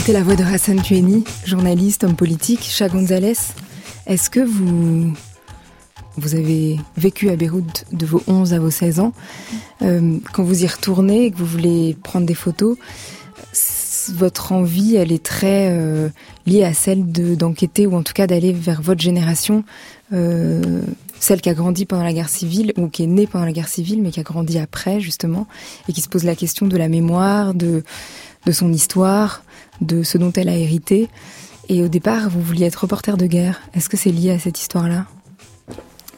C'était 0.08 0.20
la 0.20 0.24
voix 0.24 0.38
de 0.38 0.43
Hassan 0.46 0.82
Tueni, 0.82 1.26
journaliste, 1.43 2.06
homme 2.06 2.15
politique, 2.15 2.62
Chat 2.63 2.88
Gonzalez. 2.88 3.34
Est-ce 4.06 4.30
que 4.30 4.39
vous, 4.39 5.12
vous 6.15 6.36
avez 6.36 6.80
vécu 6.96 7.30
à 7.30 7.36
Beyrouth 7.36 7.84
de 7.91 8.06
vos 8.06 8.24
11 8.26 8.54
à 8.54 8.60
vos 8.60 8.71
16 8.71 9.02
ans? 9.02 9.12
Euh, 9.81 10.17
Quand 10.31 10.44
vous 10.44 10.63
y 10.63 10.67
retournez 10.67 11.25
et 11.25 11.31
que 11.31 11.36
vous 11.36 11.46
voulez 11.46 11.98
prendre 12.04 12.25
des 12.25 12.36
photos, 12.36 12.77
votre 14.13 14.54
envie, 14.54 14.96
elle 14.96 15.12
est 15.12 15.21
très 15.21 15.71
euh, 15.71 16.08
liée 16.46 16.63
à 16.63 16.73
celle 16.73 17.12
de 17.12 17.36
d'enquêter 17.36 17.86
ou 17.86 17.94
en 17.94 18.02
tout 18.02 18.13
cas 18.13 18.27
d'aller 18.27 18.54
vers 18.54 18.81
votre 18.81 19.02
génération, 19.02 19.65
euh, 20.13 20.84
celle 21.19 21.42
qui 21.42 21.50
a 21.50 21.54
grandi 21.54 21.86
pendant 21.86 22.06
la 22.06 22.13
guerre 22.13 22.29
civile 22.29 22.71
ou 22.77 22.88
qui 22.88 23.04
est 23.04 23.08
née 23.08 23.27
pendant 23.27 23.44
la 23.44 23.52
guerre 23.52 23.67
civile 23.67 24.02
mais 24.02 24.12
qui 24.12 24.21
a 24.21 24.23
grandi 24.23 24.58
après 24.58 25.02
justement 25.02 25.48
et 25.90 25.92
qui 25.92 26.00
se 26.00 26.08
pose 26.08 26.23
la 26.23 26.38
question 26.38 26.65
de 26.65 26.77
la 26.77 26.88
mémoire, 26.88 27.54
de 27.54 27.84
son 28.54 28.71
histoire, 28.71 29.44
de 29.82 30.04
ce 30.04 30.17
dont 30.17 30.32
elle 30.36 30.50
a 30.50 30.56
hérité. 30.56 31.10
Et 31.69 31.84
au 31.84 31.88
départ, 31.88 32.30
vous 32.30 32.42
vouliez 32.42 32.65
être 32.65 32.78
reporter 32.78 33.17
de 33.17 33.25
guerre. 33.25 33.62
Est-ce 33.73 33.90
que 33.90 33.98
c'est 33.98 34.12
lié 34.12 34.32
à 34.32 34.40
cette 34.40 34.60
histoire-là? 34.60 35.06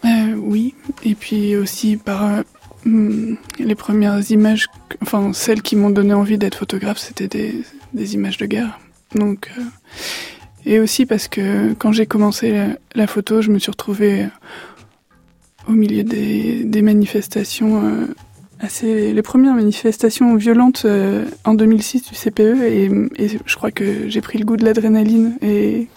Euh, 0.05 0.35
Oui, 0.35 0.75
et 1.03 1.15
puis 1.15 1.55
aussi 1.55 1.97
par 1.97 2.23
euh, 2.23 2.41
hmm, 2.85 3.35
les 3.59 3.75
premières 3.75 4.31
images, 4.31 4.67
enfin 5.01 5.33
celles 5.33 5.61
qui 5.61 5.75
m'ont 5.75 5.89
donné 5.89 6.13
envie 6.13 6.37
d'être 6.37 6.55
photographe, 6.55 6.99
c'était 6.99 7.27
des, 7.27 8.13
images 8.13 8.37
de 8.37 8.45
guerre. 8.45 8.79
Donc, 9.15 9.51
euh, 9.57 9.63
et 10.65 10.79
aussi 10.79 11.05
parce 11.05 11.27
que 11.27 11.73
quand 11.73 11.91
j'ai 11.91 12.05
commencé 12.05 12.75
la, 12.93 13.07
photo, 13.07 13.41
je 13.41 13.49
me 13.49 13.59
suis 13.59 13.71
retrouvée 13.71 14.27
au 15.67 15.71
milieu 15.71 16.03
des 16.03 16.81
manifestations 16.81 18.07
c'est 18.67 19.13
les 19.13 19.21
premières 19.21 19.53
manifestations 19.53 20.35
violentes 20.35 20.83
euh, 20.83 21.25
en 21.45 21.53
2006 21.53 22.09
du 22.09 22.15
CPE 22.15 22.61
et, 22.63 22.89
je 23.45 23.55
crois 23.55 23.71
que 23.71 24.09
j'ai 24.09 24.19
pris 24.19 24.37
le 24.37 24.43
goût 24.45 24.57
de 24.57 24.65
l'adrénaline 24.65 25.37
et 25.41 25.87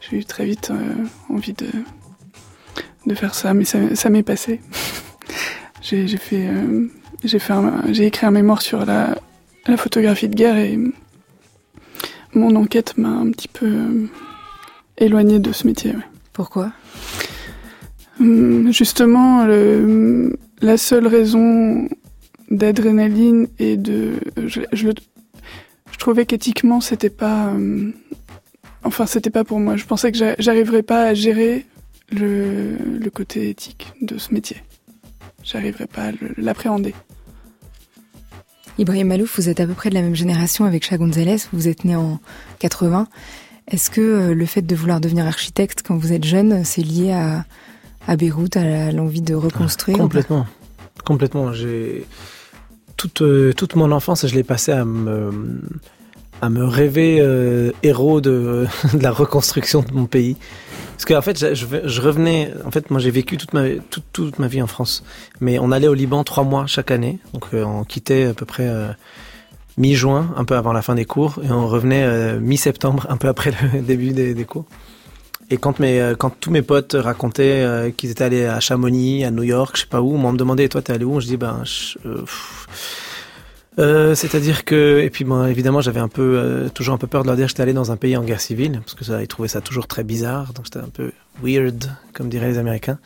j'ai 0.00 0.18
eu 0.18 0.24
très 0.24 0.44
vite 0.44 0.70
euh, 0.70 1.04
envie 1.34 1.52
de, 1.52 1.66
de 3.06 3.14
faire 3.14 3.34
ça, 3.34 3.54
mais 3.54 3.64
ça, 3.64 4.08
m'est 4.08 4.22
passé. 4.22 4.60
j'ai 5.82 6.06
fait, 6.06 6.46
euh, 6.46 6.86
j'ai 7.24 7.40
fait 7.40 7.54
j'ai 7.90 8.06
écrit 8.06 8.24
un 8.24 8.30
mémoire 8.30 8.62
sur 8.62 8.86
la, 8.86 9.16
la, 9.66 9.76
photographie 9.76 10.28
de 10.28 10.36
guerre 10.36 10.58
et 10.58 10.78
mon 12.34 12.54
enquête 12.54 12.98
m'a 12.98 13.08
un 13.08 13.32
petit 13.32 13.48
peu 13.48 14.08
éloigné 14.96 15.40
de 15.40 15.50
ce 15.50 15.66
métier. 15.66 15.94
Pourquoi? 16.32 16.72
Hum, 18.20 18.72
Justement, 18.72 19.44
le, 19.44 20.38
la 20.60 20.76
seule 20.76 21.06
raison 21.06 21.88
d'adrénaline 22.50 23.48
et 23.58 23.76
de. 23.76 24.14
Je, 24.36 24.90
trouvais 25.98 26.26
qu'éthiquement, 26.26 26.80
c'était 26.80 27.10
pas. 27.10 27.48
Euh, 27.48 27.92
enfin, 28.84 29.06
c'était 29.06 29.30
pas 29.30 29.44
pour 29.44 29.60
moi. 29.60 29.76
Je 29.76 29.84
pensais 29.84 30.12
que 30.12 30.34
j'arriverais 30.38 30.82
pas 30.82 31.04
à 31.04 31.14
gérer 31.14 31.66
le, 32.10 33.08
côté 33.12 33.50
éthique 33.50 33.92
de 34.00 34.18
ce 34.18 34.32
métier. 34.32 34.58
J'arriverais 35.42 35.86
pas 35.86 36.08
à 36.08 36.12
l'appréhender. 36.36 36.94
Ibrahim 38.78 39.08
Malouf, 39.08 39.36
vous 39.36 39.48
êtes 39.48 39.60
à 39.60 39.66
peu 39.66 39.74
près 39.74 39.90
de 39.90 39.94
la 39.94 40.02
même 40.02 40.14
génération 40.14 40.64
avec 40.64 40.84
Cha 40.84 40.96
Gonzalez. 40.96 41.36
Vous 41.52 41.68
êtes 41.68 41.84
né 41.84 41.96
en 41.96 42.18
80. 42.60 43.08
Est-ce 43.68 43.90
que 43.90 44.00
euh, 44.00 44.34
le 44.34 44.46
fait 44.46 44.62
de 44.62 44.74
vouloir 44.74 45.00
devenir 45.00 45.26
architecte 45.26 45.82
quand 45.86 45.96
vous 45.96 46.12
êtes 46.12 46.24
jeune, 46.24 46.64
c'est 46.64 46.82
lié 46.82 47.12
à, 47.12 47.44
à 48.06 48.16
Beyrouth, 48.16 48.56
à 48.56 48.92
l'envie 48.92 49.22
de 49.22 49.34
reconstruire 49.34 49.98
Complètement. 49.98 50.46
Complètement. 51.04 51.52
J'ai 51.52 52.06
toute, 52.96 53.22
euh, 53.22 53.52
toute 53.54 53.76
mon 53.76 53.92
enfance, 53.92 54.26
je 54.26 54.34
l'ai 54.34 54.42
passé 54.42 54.72
à 54.72 54.84
me, 54.84 55.30
à 56.42 56.50
me 56.50 56.64
rêver 56.64 57.18
euh, 57.20 57.72
héros 57.82 58.20
de, 58.20 58.66
la 59.00 59.10
reconstruction 59.10 59.82
de 59.82 59.92
mon 59.92 60.06
pays. 60.06 60.36
Parce 60.92 61.06
qu'en 61.06 61.22
fait, 61.22 61.38
je, 61.54 61.66
je, 61.84 62.00
revenais. 62.02 62.52
En 62.66 62.70
fait, 62.70 62.90
moi, 62.90 63.00
j'ai 63.00 63.10
vécu 63.10 63.38
toute 63.38 63.54
ma 63.54 63.70
toute, 63.90 64.04
toute 64.12 64.38
ma 64.38 64.48
vie 64.48 64.60
en 64.60 64.66
France, 64.66 65.02
mais 65.40 65.58
on 65.58 65.72
allait 65.72 65.88
au 65.88 65.94
Liban 65.94 66.24
trois 66.24 66.44
mois 66.44 66.66
chaque 66.66 66.90
année. 66.90 67.18
Donc, 67.32 67.46
euh, 67.54 67.64
on 67.64 67.84
quittait 67.84 68.24
à 68.24 68.34
peu 68.34 68.44
près 68.44 68.68
mi-juin, 69.78 70.34
un 70.36 70.44
peu 70.44 70.56
avant 70.56 70.74
la 70.74 70.82
fin 70.82 70.94
des 70.94 71.06
cours, 71.06 71.40
et 71.42 71.50
on 71.50 71.66
revenait 71.66 72.38
mi-septembre, 72.38 73.06
un 73.08 73.16
peu 73.16 73.28
après 73.28 73.52
le 73.72 73.80
début 73.82 74.10
des, 74.10 74.34
des 74.34 74.44
cours. 74.44 74.66
Et 75.50 75.56
quand, 75.56 75.80
mes, 75.80 76.00
euh, 76.00 76.14
quand 76.14 76.30
tous 76.38 76.52
mes 76.52 76.62
potes 76.62 76.94
racontaient 76.98 77.62
euh, 77.62 77.90
qu'ils 77.90 78.10
étaient 78.10 78.22
allés 78.22 78.46
à 78.46 78.60
Chamonix, 78.60 79.24
à 79.24 79.32
New 79.32 79.42
York, 79.42 79.76
je 79.76 79.82
sais 79.82 79.88
pas 79.88 80.00
où, 80.00 80.14
on 80.14 80.32
me 80.32 80.38
demandait, 80.38 80.68
toi, 80.68 80.80
t'es 80.80 80.92
allé 80.92 81.04
où? 81.04 81.20
Je 81.20 81.26
dis, 81.26 81.36
ben, 81.36 81.64
euh, 82.06 82.24
euh, 83.80 84.14
c'est-à-dire 84.14 84.64
que, 84.64 85.00
et 85.00 85.10
puis 85.10 85.24
bon, 85.24 85.44
évidemment, 85.46 85.80
j'avais 85.80 85.98
un 85.98 86.08
peu, 86.08 86.68
toujours 86.72 86.94
un 86.94 86.98
peu 86.98 87.08
peur 87.08 87.22
de 87.22 87.26
leur 87.26 87.36
dire 87.36 87.46
que 87.46 87.50
j'étais 87.50 87.62
allé 87.62 87.72
dans 87.72 87.90
un 87.90 87.96
pays 87.96 88.16
en 88.16 88.22
guerre 88.22 88.40
civile, 88.40 88.80
parce 88.80 88.94
que 88.94 89.04
ça, 89.04 89.20
ils 89.22 89.28
trouvaient 89.28 89.48
ça 89.48 89.60
toujours 89.60 89.88
très 89.88 90.04
bizarre, 90.04 90.52
donc 90.52 90.66
c'était 90.66 90.78
un 90.78 90.88
peu 90.88 91.10
weird, 91.42 91.90
comme 92.12 92.28
diraient 92.28 92.50
les 92.50 92.58
Américains. 92.58 93.00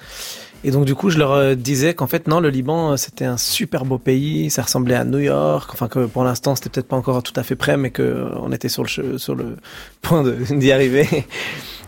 Et 0.66 0.70
donc 0.70 0.86
du 0.86 0.94
coup, 0.94 1.10
je 1.10 1.18
leur 1.18 1.54
disais 1.56 1.92
qu'en 1.92 2.06
fait, 2.06 2.26
non, 2.26 2.40
le 2.40 2.48
Liban, 2.48 2.96
c'était 2.96 3.26
un 3.26 3.36
super 3.36 3.84
beau 3.84 3.98
pays, 3.98 4.50
ça 4.50 4.62
ressemblait 4.62 4.94
à 4.94 5.04
New 5.04 5.18
York, 5.18 5.70
enfin 5.72 5.88
que 5.88 6.06
pour 6.06 6.24
l'instant, 6.24 6.56
c'était 6.56 6.70
peut-être 6.70 6.88
pas 6.88 6.96
encore 6.96 7.22
tout 7.22 7.34
à 7.36 7.42
fait 7.42 7.54
prêt, 7.54 7.76
mais 7.76 7.90
que 7.90 8.30
on 8.40 8.50
était 8.50 8.70
sur 8.70 8.82
le 8.82 9.18
sur 9.18 9.34
le 9.34 9.56
point 10.02 10.24
d'y 10.50 10.72
arriver 10.72 11.26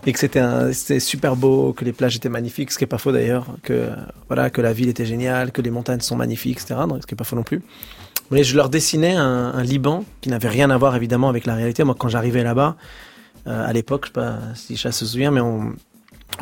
et 0.06 0.12
que 0.12 0.18
c'était 0.18 1.00
super 1.00 1.34
beau, 1.34 1.72
que 1.72 1.84
les 1.84 1.92
plages 1.92 2.14
étaient 2.14 2.28
magnifiques, 2.28 2.70
ce 2.70 2.78
qui 2.78 2.84
est 2.84 2.88
pas 2.88 2.98
faux 2.98 3.10
d'ailleurs, 3.10 3.46
que 3.64 3.88
voilà 4.28 4.50
que 4.50 4.60
la 4.60 4.72
ville 4.72 4.88
était 4.88 5.04
géniale, 5.04 5.50
que 5.50 5.60
les 5.60 5.70
montagnes 5.70 6.00
sont 6.00 6.14
magnifiques, 6.14 6.60
etc. 6.60 6.80
Donc, 6.88 7.02
ce 7.02 7.06
qui 7.06 7.14
est 7.14 7.16
pas 7.16 7.24
faux 7.24 7.34
non 7.34 7.42
plus. 7.42 7.60
Mais 8.30 8.44
je 8.44 8.56
leur 8.56 8.68
dessinais 8.68 9.14
un, 9.14 9.62
Liban 9.62 10.04
qui 10.20 10.28
n'avait 10.28 10.48
rien 10.48 10.70
à 10.70 10.76
voir 10.76 10.94
évidemment 10.96 11.28
avec 11.28 11.44
la 11.44 11.54
réalité. 11.54 11.82
Moi, 11.84 11.96
quand 11.98 12.08
j'arrivais 12.08 12.44
là-bas, 12.44 12.76
euh, 13.46 13.68
à 13.68 13.72
l'époque, 13.72 14.04
je 14.04 14.08
sais 14.08 14.12
pas 14.12 14.38
si 14.54 14.76
Chat 14.76 14.92
se 14.92 15.06
souvient, 15.06 15.30
mais 15.32 15.40
on, 15.40 15.74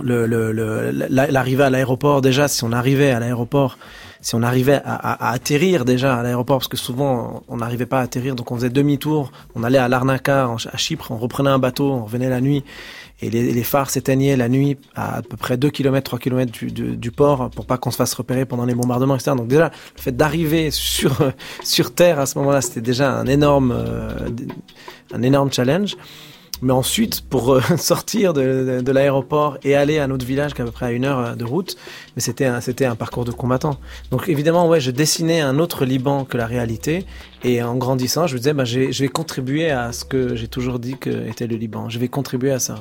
le, 0.02 0.26
l'arrivée 1.08 1.64
à 1.64 1.70
l'aéroport 1.70 2.20
déjà, 2.20 2.48
si 2.48 2.64
on 2.64 2.72
arrivait 2.72 3.10
à 3.10 3.20
l'aéroport, 3.20 3.78
si 4.24 4.34
on 4.34 4.42
arrivait 4.42 4.80
à, 4.86 4.94
à, 4.94 5.28
à 5.28 5.32
atterrir 5.32 5.84
déjà 5.84 6.16
à 6.16 6.22
l'aéroport, 6.22 6.56
parce 6.56 6.68
que 6.68 6.78
souvent 6.78 7.42
on 7.46 7.58
n'arrivait 7.58 7.84
pas 7.84 8.00
à 8.00 8.02
atterrir, 8.04 8.34
donc 8.34 8.50
on 8.50 8.56
faisait 8.56 8.70
demi-tour, 8.70 9.30
on 9.54 9.62
allait 9.62 9.76
à 9.76 9.86
Larnaca, 9.86 10.48
à 10.72 10.76
Chypre, 10.78 11.10
on 11.10 11.18
reprenait 11.18 11.50
un 11.50 11.58
bateau, 11.58 11.92
on 11.92 12.04
revenait 12.04 12.30
la 12.30 12.40
nuit, 12.40 12.64
et 13.20 13.28
les, 13.28 13.62
phares 13.62 13.90
s'éteignaient 13.90 14.34
la 14.34 14.48
nuit 14.48 14.78
à 14.94 15.16
à 15.16 15.22
peu 15.22 15.36
près 15.36 15.58
2 15.58 15.68
km, 15.68 16.02
3 16.02 16.18
km 16.18 16.50
du, 16.50 16.72
du, 16.72 16.96
du 16.96 17.10
port 17.10 17.50
pour 17.50 17.66
pas 17.66 17.76
qu'on 17.76 17.90
se 17.90 17.98
fasse 17.98 18.14
repérer 18.14 18.46
pendant 18.46 18.64
les 18.64 18.74
bombardements, 18.74 19.14
etc. 19.14 19.32
Donc 19.36 19.48
déjà, 19.48 19.70
le 19.96 20.02
fait 20.02 20.16
d'arriver 20.16 20.70
sur, 20.70 21.18
sur 21.62 21.94
Terre 21.94 22.18
à 22.18 22.24
ce 22.24 22.38
moment-là, 22.38 22.62
c'était 22.62 22.80
déjà 22.80 23.12
un 23.12 23.26
énorme, 23.26 23.72
euh, 23.76 24.30
un 25.12 25.22
énorme 25.22 25.52
challenge. 25.52 25.96
Mais 26.62 26.72
ensuite, 26.72 27.22
pour 27.22 27.54
euh, 27.54 27.60
sortir 27.76 28.32
de, 28.32 28.80
de, 28.80 28.92
l'aéroport 28.92 29.58
et 29.64 29.74
aller 29.74 29.98
à 29.98 30.06
notre 30.06 30.24
village, 30.24 30.54
qui 30.54 30.60
est 30.60 30.62
à 30.62 30.66
peu 30.66 30.72
près 30.72 30.86
à 30.86 30.90
une 30.92 31.04
heure 31.04 31.18
euh, 31.18 31.34
de 31.34 31.44
route, 31.44 31.76
mais 32.16 32.22
c'était 32.22 32.46
un, 32.46 32.60
c'était 32.60 32.86
un 32.86 32.94
parcours 32.94 33.24
de 33.24 33.32
combattant. 33.32 33.78
Donc 34.10 34.28
évidemment, 34.28 34.68
ouais, 34.68 34.80
je 34.80 34.90
dessinais 34.90 35.40
un 35.40 35.58
autre 35.58 35.84
Liban 35.84 36.24
que 36.24 36.36
la 36.36 36.46
réalité. 36.46 37.04
Et 37.42 37.62
en 37.62 37.76
grandissant, 37.76 38.26
je 38.26 38.34
me 38.34 38.38
disais, 38.38 38.54
bah, 38.54 38.64
je 38.64 38.88
vais 38.90 39.08
contribuer 39.08 39.70
à 39.70 39.92
ce 39.92 40.04
que 40.04 40.34
j'ai 40.34 40.48
toujours 40.48 40.78
dit 40.78 40.96
que 40.98 41.28
était 41.28 41.46
le 41.46 41.56
Liban. 41.56 41.88
Je 41.90 41.98
vais 41.98 42.08
contribuer 42.08 42.52
à 42.52 42.58
ça. 42.58 42.76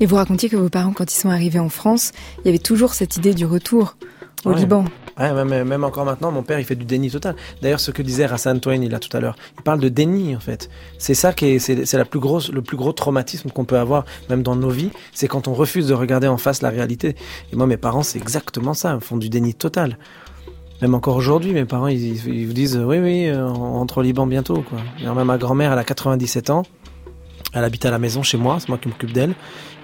Et 0.00 0.06
vous 0.06 0.16
racontiez 0.16 0.48
que 0.48 0.56
vos 0.56 0.70
parents, 0.70 0.92
quand 0.92 1.12
ils 1.12 1.18
sont 1.18 1.28
arrivés 1.28 1.58
en 1.58 1.68
France, 1.68 2.12
il 2.38 2.46
y 2.46 2.48
avait 2.48 2.58
toujours 2.58 2.94
cette 2.94 3.18
idée 3.18 3.34
du 3.34 3.44
retour 3.44 3.96
au 4.44 4.50
Ouais. 4.50 4.56
Liban. 4.56 4.84
Ouais, 5.18 5.32
même, 5.44 5.68
même 5.68 5.84
encore 5.84 6.04
maintenant, 6.06 6.30
mon 6.32 6.42
père, 6.42 6.58
il 6.58 6.64
fait 6.64 6.76
du 6.76 6.86
déni 6.86 7.10
total. 7.10 7.36
D'ailleurs, 7.60 7.80
ce 7.80 7.90
que 7.90 8.00
disait 8.00 8.24
Rassan 8.24 8.58
Twain, 8.58 8.80
il 8.82 8.94
a 8.94 8.98
tout 8.98 9.14
à 9.14 9.20
l'heure, 9.20 9.36
il 9.58 9.62
parle 9.62 9.80
de 9.80 9.88
déni, 9.90 10.34
en 10.34 10.40
fait. 10.40 10.70
C'est 10.98 11.12
ça 11.14 11.32
qui 11.34 11.46
est, 11.46 11.58
c'est, 11.58 11.84
c'est 11.84 11.98
la 11.98 12.06
plus 12.06 12.20
grosse, 12.20 12.50
le 12.50 12.62
plus 12.62 12.76
gros 12.78 12.92
traumatisme 12.92 13.50
qu'on 13.50 13.64
peut 13.66 13.78
avoir, 13.78 14.04
même 14.30 14.42
dans 14.42 14.56
nos 14.56 14.70
vies, 14.70 14.90
c'est 15.12 15.28
quand 15.28 15.46
on 15.46 15.52
refuse 15.52 15.88
de 15.88 15.94
regarder 15.94 16.26
en 16.26 16.38
face 16.38 16.62
la 16.62 16.70
réalité. 16.70 17.16
Et 17.52 17.56
moi, 17.56 17.66
mes 17.66 17.76
parents, 17.76 18.02
c'est 18.02 18.18
exactement 18.18 18.72
ça, 18.72 18.94
ils 18.98 19.04
font 19.04 19.18
du 19.18 19.28
déni 19.28 19.52
total. 19.52 19.98
Même 20.80 20.94
encore 20.94 21.16
aujourd'hui, 21.16 21.52
mes 21.52 21.66
parents, 21.66 21.88
ils, 21.88 22.26
ils 22.26 22.46
vous 22.46 22.54
disent, 22.54 22.78
oui, 22.78 22.98
oui, 22.98 23.26
euh, 23.28 23.46
on 23.46 23.74
rentre 23.74 23.98
au 23.98 24.02
Liban 24.02 24.26
bientôt, 24.26 24.62
quoi. 24.62 24.78
Et 25.02 25.04
même 25.04 25.24
ma 25.26 25.36
grand-mère, 25.36 25.72
elle 25.74 25.78
a 25.78 25.84
97 25.84 26.48
ans. 26.48 26.62
Elle 27.52 27.64
habite 27.64 27.84
à 27.84 27.90
la 27.90 27.98
maison 27.98 28.22
chez 28.22 28.38
moi, 28.38 28.58
c'est 28.60 28.68
moi 28.68 28.78
qui 28.78 28.88
m'occupe 28.88 29.12
d'elle. 29.12 29.34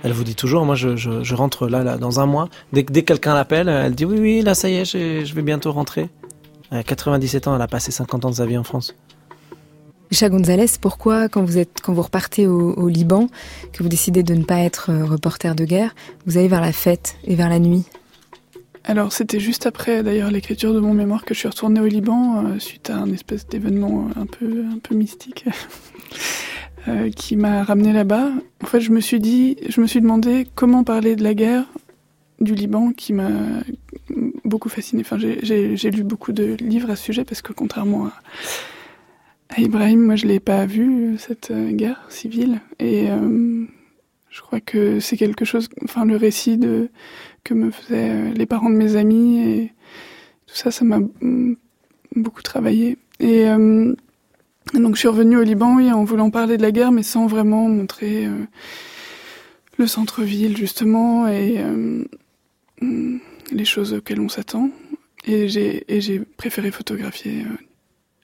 Elle 0.03 0.13
vous 0.13 0.25
dit 0.25 0.35
toujours, 0.35 0.65
moi 0.65 0.75
je, 0.75 0.97
je, 0.97 1.23
je 1.23 1.35
rentre 1.35 1.69
là, 1.69 1.83
là 1.83 1.99
dans 1.99 2.21
un 2.21 2.27
mois. 2.27 2.49
Dès, 2.73 2.83
dès 2.83 3.03
que 3.03 3.07
quelqu'un 3.07 3.35
l'appelle, 3.35 3.69
elle 3.69 3.95
dit 3.95 4.05
oui, 4.05 4.19
oui, 4.21 4.43
là 4.43 4.55
ça 4.55 4.69
y 4.69 4.75
est, 4.75 4.85
je, 4.85 5.25
je 5.25 5.35
vais 5.35 5.43
bientôt 5.43 5.73
rentrer. 5.73 6.09
Elle 6.71 6.79
a 6.79 6.83
97 6.83 7.49
ans, 7.49 7.57
elle 7.57 7.63
a 7.63 7.69
passé 7.69 7.91
50 7.93 8.25
ans 8.25 8.31
de 8.31 8.35
sa 8.37 8.47
vie 8.47 8.59
en 8.59 8.65
France. 8.65 8.95
Cha 10.13 10.29
Gonzalez, 10.29 10.67
pourquoi 10.81 11.29
quand 11.29 11.45
vous 11.45 11.59
êtes 11.59 11.81
quand 11.83 11.93
vous 11.93 12.03
repartez 12.03 12.47
au, 12.47 12.73
au, 12.75 12.89
Liban, 12.89 13.29
que 13.73 13.83
vous 13.83 13.89
décidez 13.89 14.23
de 14.23 14.35
ne 14.35 14.45
pas 14.45 14.59
être 14.61 14.91
euh, 14.91 15.05
reporter 15.05 15.57
de 15.57 15.65
guerre, 15.65 15.95
vous 16.27 16.39
allez 16.39 16.49
vers 16.49 16.61
la 16.61 16.73
fête 16.73 17.17
et 17.25 17.35
vers 17.35 17.49
la 17.49 17.59
nuit? 17.59 17.85
Alors 18.85 19.13
c'était 19.13 19.41
juste 19.41 19.67
après 19.67 20.05
d'ailleurs 20.05 20.31
l'écriture 20.31 20.73
de 20.73 20.79
mon 20.79 20.95
mémoire 20.95 21.25
que 21.25 21.35
je 21.35 21.41
suis 21.41 21.49
retournée 21.49 21.81
au 21.81 21.87
Liban 21.87 22.45
euh, 22.45 22.59
suite 22.61 22.89
à 22.89 22.99
un 22.99 23.11
espèce 23.13 23.49
d'événement 23.49 24.09
un 24.15 24.27
peu 24.27 24.65
un 24.73 24.79
peu 24.79 24.95
mystique. 24.95 25.45
Euh, 26.89 27.11
qui 27.11 27.34
m'a 27.34 27.64
ramené 27.64 27.93
là-bas. 27.93 28.30
En 28.62 28.66
fait, 28.66 28.80
je 28.80 28.93
me 28.93 29.01
suis 29.01 29.18
dit, 29.18 29.57
je 29.68 29.80
me 29.80 29.89
suis 29.89 30.01
demandé 30.01 30.47
comment 30.55 30.84
parler 30.84 31.16
de 31.16 31.24
la 31.24 31.34
guerre 31.34 31.64
du 32.39 32.55
Liban 32.55 32.93
qui 32.93 33.12
m'a 33.12 33.30
beaucoup 34.45 34.68
fasciné. 34.68 35.03
Enfin, 35.03 35.18
j'ai 35.18 35.91
lu 35.91 36.05
beaucoup 36.05 36.30
de 36.30 36.55
livres 36.61 36.91
à 36.91 36.97
ce 36.97 37.03
sujet 37.03 37.24
parce 37.24 37.43
que 37.43 37.53
contrairement 37.53 38.11
à, 39.49 39.61
Ibrahim, 39.61 40.01
moi, 40.01 40.14
je 40.14 40.26
l'ai 40.26 40.39
pas 40.39 40.64
vu 40.64 41.16
cette 41.18 41.51
euh, 41.51 41.72
guerre 41.72 42.05
civile 42.09 42.61
et 42.78 43.11
euh, 43.11 43.64
je 44.30 44.41
crois 44.43 44.61
que 44.61 45.01
c'est 45.01 45.16
quelque 45.16 45.45
chose. 45.45 45.68
Enfin, 45.82 46.05
le 46.05 46.16
récit 46.16 46.61
que 47.43 47.55
me 47.55 47.72
faisaient 47.72 48.30
les 48.32 48.47
parents 48.47 48.70
de 48.70 48.76
mes 48.76 48.95
amis 48.95 49.41
et 49.41 49.72
tout 50.47 50.55
ça, 50.55 50.70
ça 50.70 50.84
m'a 50.84 51.01
beaucoup 52.14 52.43
travaillé 52.43 52.97
et 53.18 53.47
donc 54.75 54.95
je 54.95 55.01
suis 55.01 55.09
revenue 55.09 55.37
au 55.37 55.43
Liban, 55.43 55.79
en 55.93 56.05
voulant 56.05 56.31
parler 56.31 56.57
de 56.57 56.62
la 56.62 56.73
guerre, 56.73 56.93
mais 56.93 57.03
sans 57.03 57.27
vraiment 57.27 57.69
montrer 57.69 58.27
euh, 58.27 58.47
le 59.79 59.87
centre-ville, 59.87 60.57
justement, 60.57 61.29
et 61.29 61.59
euh, 61.59 62.05
les 62.81 63.64
choses 63.64 63.95
auxquelles 63.95 64.21
on 64.21 64.29
s'attend. 64.29 64.71
Et 65.25 65.49
j'ai 65.49 66.21
préféré 66.37 66.71
photographier 66.71 67.43
euh, 67.43 67.57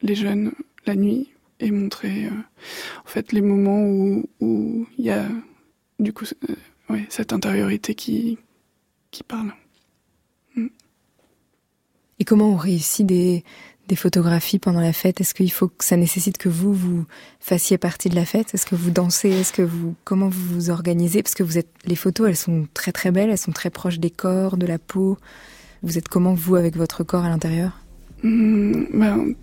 les 0.02 0.14
jeunes 0.14 0.52
la 0.86 0.94
nuit 0.96 1.28
et 1.60 1.70
montrer, 1.70 2.28
en 2.28 3.08
fait, 3.08 3.32
les 3.32 3.40
moments 3.40 3.82
où 3.84 4.86
il 4.98 5.04
y 5.04 5.10
a, 5.10 5.24
du 6.00 6.12
coup, 6.12 6.24
cette 7.08 7.32
intériorité 7.32 7.94
qui, 7.94 8.36
qui 9.12 9.22
parle. 9.22 9.52
Mm. 10.56 10.66
Et 12.18 12.24
comment 12.24 12.50
on 12.50 12.56
réussit 12.56 13.06
des 13.06 13.44
des 13.92 13.96
photographies 13.96 14.58
pendant 14.58 14.80
la 14.80 14.94
fête? 14.94 15.20
Est-ce 15.20 15.34
qu'il 15.34 15.52
faut 15.52 15.68
que 15.68 15.84
ça 15.84 15.98
nécessite 15.98 16.38
que 16.38 16.48
vous 16.48 16.72
vous 16.72 17.04
fassiez 17.40 17.76
partie 17.76 18.08
de 18.08 18.14
la 18.14 18.24
fête? 18.24 18.54
Est-ce 18.54 18.64
que 18.64 18.74
vous 18.74 18.90
dansez? 18.90 19.28
Est-ce 19.28 19.52
que 19.52 19.60
vous 19.60 19.94
comment 20.04 20.30
vous 20.30 20.54
vous 20.54 20.70
organisez? 20.70 21.22
Parce 21.22 21.34
que 21.34 21.42
vous 21.42 21.58
êtes 21.58 21.68
les 21.84 21.94
photos, 21.94 22.26
elles 22.30 22.36
sont 22.36 22.66
très 22.72 22.90
très 22.90 23.10
belles, 23.10 23.28
elles 23.28 23.36
sont 23.36 23.52
très 23.52 23.68
proches 23.68 23.98
des 23.98 24.08
corps, 24.08 24.56
de 24.56 24.64
la 24.64 24.78
peau. 24.78 25.18
Vous 25.82 25.98
êtes 25.98 26.08
comment 26.08 26.32
vous 26.32 26.56
avec 26.56 26.74
votre 26.74 27.04
corps 27.04 27.24
à 27.24 27.28
l'intérieur? 27.28 27.80
Mmh, 28.22 28.84
ben, 28.94 29.34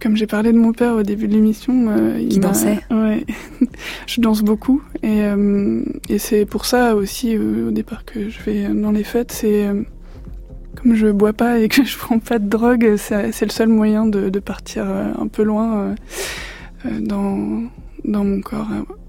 Comme 0.00 0.16
j'ai 0.16 0.28
parlé 0.28 0.52
de 0.52 0.58
mon 0.58 0.72
père 0.72 0.94
au 0.94 1.02
début 1.02 1.26
de 1.26 1.32
l'émission, 1.32 1.88
euh, 1.88 2.28
qui 2.28 2.38
dansait. 2.38 2.78
Ouais, 2.92 3.26
je 4.06 4.20
danse 4.20 4.42
beaucoup 4.42 4.84
et, 5.02 5.24
euh, 5.24 5.82
et 6.08 6.18
c'est 6.18 6.46
pour 6.46 6.64
ça 6.64 6.94
aussi 6.94 7.36
euh, 7.36 7.68
au 7.68 7.70
départ 7.72 8.04
que 8.04 8.30
je 8.30 8.40
vais 8.42 8.68
dans 8.68 8.92
les 8.92 9.04
fêtes, 9.04 9.32
c'est 9.32 9.68
comme 10.76 10.94
je 10.94 11.08
bois 11.08 11.32
pas 11.32 11.58
et 11.58 11.68
que 11.68 11.84
je 11.84 11.98
prends 11.98 12.18
pas 12.18 12.38
de 12.38 12.48
drogue, 12.48 12.96
c'est 12.96 13.42
le 13.42 13.50
seul 13.50 13.68
moyen 13.68 14.06
de, 14.06 14.28
de, 14.28 14.38
partir 14.38 14.84
euh, 14.86 15.12
un 15.18 15.28
peu 15.28 15.42
loin 15.42 15.94
euh, 16.86 17.00
dans, 17.00 17.64
dans 18.04 18.24
mon 18.24 18.40
corps 18.40 18.68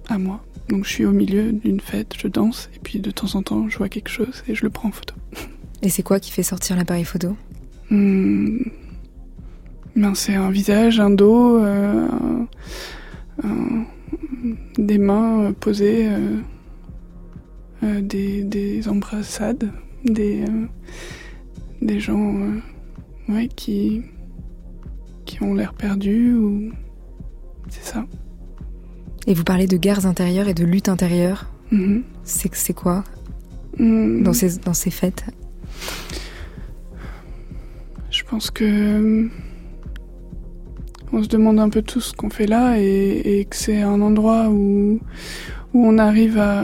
à, 0.10 0.14
à, 0.14 0.18
moi. 0.18 0.44
Donc 0.70 0.86
je 0.86 0.90
suis 0.90 1.06
au 1.06 1.12
milieu 1.12 1.52
d'une 1.52 1.80
fête, 1.80 2.14
je 2.18 2.28
danse, 2.28 2.70
et 2.76 2.80
puis 2.80 3.00
de 3.00 3.12
temps 3.12 3.36
en 3.36 3.42
temps 3.42 3.68
je 3.68 3.78
vois 3.78 3.90
quelque 3.90 4.10
chose 4.10 4.44
et 4.48 4.56
je 4.56 4.64
le 4.64 4.70
prends 4.70 4.90
en 4.90 4.92
photo. 4.92 5.16
Et 5.82 5.90
c'est 5.90 6.04
quoi 6.04 6.20
qui 6.20 6.32
fait 6.32 6.44
sortir 6.44 6.76
l'appareil 6.76 7.04
photo? 7.04 7.36
Mmh, 7.90 8.60
ben, 9.96 10.16
C'est 10.16 10.36
un 10.36 10.52
visage, 10.52 11.00
un 11.00 11.10
dos, 11.10 11.60
des 14.78 14.98
mains 14.98 15.54
posées, 15.60 16.08
des, 17.82 18.44
des, 18.44 18.88
embrassades, 18.88 19.72
des, 20.06 20.46
des 21.82 22.00
gens 22.00 22.36
ouais, 23.30 23.48
qui, 23.48 24.02
qui 25.26 25.42
ont 25.44 25.54
l'air 25.54 25.74
perdus 25.74 26.34
ou 26.34 26.72
c'est 27.70 27.84
ça. 27.84 28.06
Et 29.28 29.34
vous 29.34 29.44
parlez 29.44 29.68
de 29.68 29.78
guerres 29.78 30.06
intérieures 30.06 30.48
et 30.48 30.54
de 30.54 30.66
lutte 30.66 30.90
intérieure. 30.90 31.52
Mm-hmm. 31.72 32.04
C'est 32.24 32.54
C'est 32.56 32.74
quoi 32.74 33.04
mm. 33.78 34.24
dans, 34.24 34.34
ces, 34.34 34.58
dans 34.58 34.74
ces 34.74 34.92
fêtes? 34.92 35.26
Je 38.10 38.24
pense 38.24 38.52
que 38.52 39.30
on 41.14 41.24
se 41.24 41.28
demande 41.28 41.60
un 41.60 41.70
peu 41.70 41.82
tout 41.82 42.00
ce 42.00 42.14
qu'on 42.14 42.30
fait 42.30 42.48
là 42.48 42.76
et, 42.78 43.46
que 43.50 43.56
c'est 43.56 43.82
un 43.82 44.02
endroit 44.02 44.50
où, 44.50 45.00
où 45.74 45.86
on 45.86 45.98
arrive 45.98 46.38
à, 46.38 46.64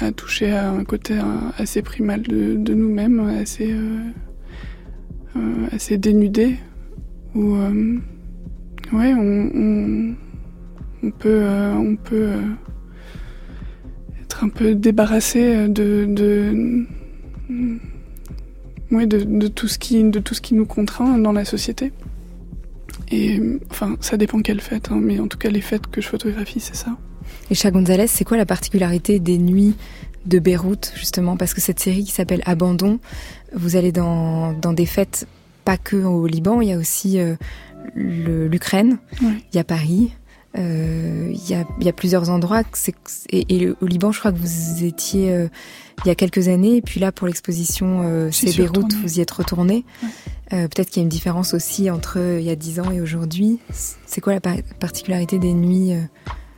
à, 0.00 0.10
toucher 0.10 0.52
à 0.52 0.70
un 0.70 0.84
côté 0.84 1.14
assez 1.56 1.82
primal 1.82 2.22
de, 2.22 2.56
de 2.56 2.74
nous-mêmes, 2.74 3.20
assez, 3.20 3.72
euh, 3.72 4.10
euh, 5.36 5.66
assez 5.72 5.98
dénudé, 5.98 6.56
où 7.34 7.54
euh, 7.54 7.98
ouais, 8.92 9.14
on 9.14 10.14
on 11.02 11.10
peut, 11.10 11.42
euh, 11.42 11.74
on 11.74 11.96
peut 11.96 12.28
euh, 12.28 12.42
être 14.22 14.44
un 14.44 14.48
peu 14.48 14.74
débarrassé 14.74 15.68
de, 15.68 16.06
de, 16.08 16.86
de, 18.90 19.48
tout 19.48 19.68
ce 19.68 19.78
qui, 19.78 20.02
de 20.02 20.18
tout 20.18 20.34
ce 20.34 20.40
qui 20.40 20.54
nous 20.54 20.66
contraint 20.66 21.18
dans 21.18 21.32
la 21.32 21.44
société. 21.44 21.92
Et 23.10 23.40
enfin, 23.70 23.96
ça 24.00 24.16
dépend 24.16 24.40
quelle 24.40 24.60
fête, 24.60 24.90
hein, 24.92 25.00
mais 25.02 25.18
en 25.18 25.26
tout 25.26 25.38
cas, 25.38 25.48
les 25.48 25.60
fêtes 25.60 25.86
que 25.88 26.00
je 26.00 26.08
photographie, 26.08 26.60
c'est 26.60 26.76
ça. 26.76 26.96
Et 27.50 27.70
Gonzalez, 27.70 28.06
c'est 28.06 28.24
quoi 28.24 28.36
la 28.36 28.46
particularité 28.46 29.18
des 29.18 29.38
nuits 29.38 29.74
de 30.26 30.38
Beyrouth, 30.38 30.92
justement 30.96 31.36
Parce 31.36 31.54
que 31.54 31.60
cette 31.60 31.80
série 31.80 32.04
qui 32.04 32.12
s'appelle 32.12 32.42
Abandon, 32.44 32.98
vous 33.54 33.76
allez 33.76 33.92
dans, 33.92 34.52
dans 34.52 34.72
des 34.72 34.86
fêtes 34.86 35.26
pas 35.64 35.76
que 35.76 35.96
au 35.96 36.26
Liban, 36.26 36.60
il 36.60 36.68
y 36.68 36.72
a 36.72 36.78
aussi 36.78 37.18
euh, 37.18 37.36
l'Ukraine, 37.94 38.98
il 39.20 39.40
y 39.54 39.58
a 39.58 39.64
Paris, 39.64 40.12
euh, 40.58 41.30
il 41.30 41.48
y, 41.48 41.54
a, 41.54 41.64
y, 41.80 41.88
a, 41.88 41.92
plusieurs 41.92 42.30
endroits. 42.30 42.62
Et, 43.30 43.44
et, 43.48 43.70
au 43.70 43.86
Liban, 43.86 44.10
je 44.10 44.18
crois 44.18 44.32
que 44.32 44.38
vous 44.38 44.84
étiez 44.84 45.32
euh, 45.32 45.48
il 46.04 46.08
y 46.08 46.10
a 46.10 46.14
quelques 46.14 46.48
années. 46.48 46.76
Et 46.76 46.82
puis 46.82 46.98
là, 46.98 47.12
pour 47.12 47.26
l'exposition 47.26 48.30
C'est 48.32 48.56
Beyrouth, 48.56 48.92
vous 48.94 49.18
y 49.18 49.20
êtes 49.20 49.30
retourné. 49.30 49.84
Peut-être 50.50 50.90
qu'il 50.90 50.96
y 50.96 51.00
a 51.00 51.04
une 51.04 51.08
différence 51.08 51.54
aussi 51.54 51.90
entre 51.90 52.18
il 52.18 52.44
y 52.44 52.50
a 52.50 52.56
dix 52.56 52.80
ans 52.80 52.90
et 52.90 53.00
aujourd'hui. 53.00 53.60
C'est 54.06 54.20
quoi 54.20 54.32
la 54.32 54.40
particularité 54.80 55.38
des 55.38 55.52
nuits 55.52 55.92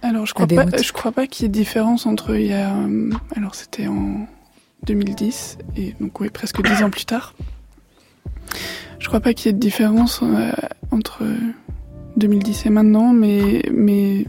Alors, 0.03 0.27
je 0.27 0.35
crois 0.35 0.47
pas, 0.47 0.67
je 0.83 0.93
crois 0.93 1.13
pas 1.13 1.27
qu'il 1.27 1.45
y 1.45 1.47
ait 1.47 1.49
de 1.49 1.55
différence 1.55 2.07
entre 2.07 2.35
il 2.35 2.47
y 2.47 2.53
a. 2.53 2.75
alors, 3.37 3.55
c'était 3.55 3.87
en 3.87 4.27
2010 4.85 5.59
et 5.77 5.95
donc 6.01 6.21
oui, 6.21 6.29
presque 6.29 6.63
dix 6.63 6.83
ans 6.83 6.91
plus 6.91 7.05
tard. 7.05 7.35
Je 8.99 9.09
crois 9.09 9.21
pas 9.21 9.33
qu'il 9.33 9.47
y 9.47 9.51
ait 9.51 9.53
de 9.53 9.59
différence 9.59 10.23
entre 10.91 11.25
2010 12.17 12.67
et 12.67 12.71
maintenant, 12.71 13.13
mais, 13.13 13.63
mais 13.73 14.27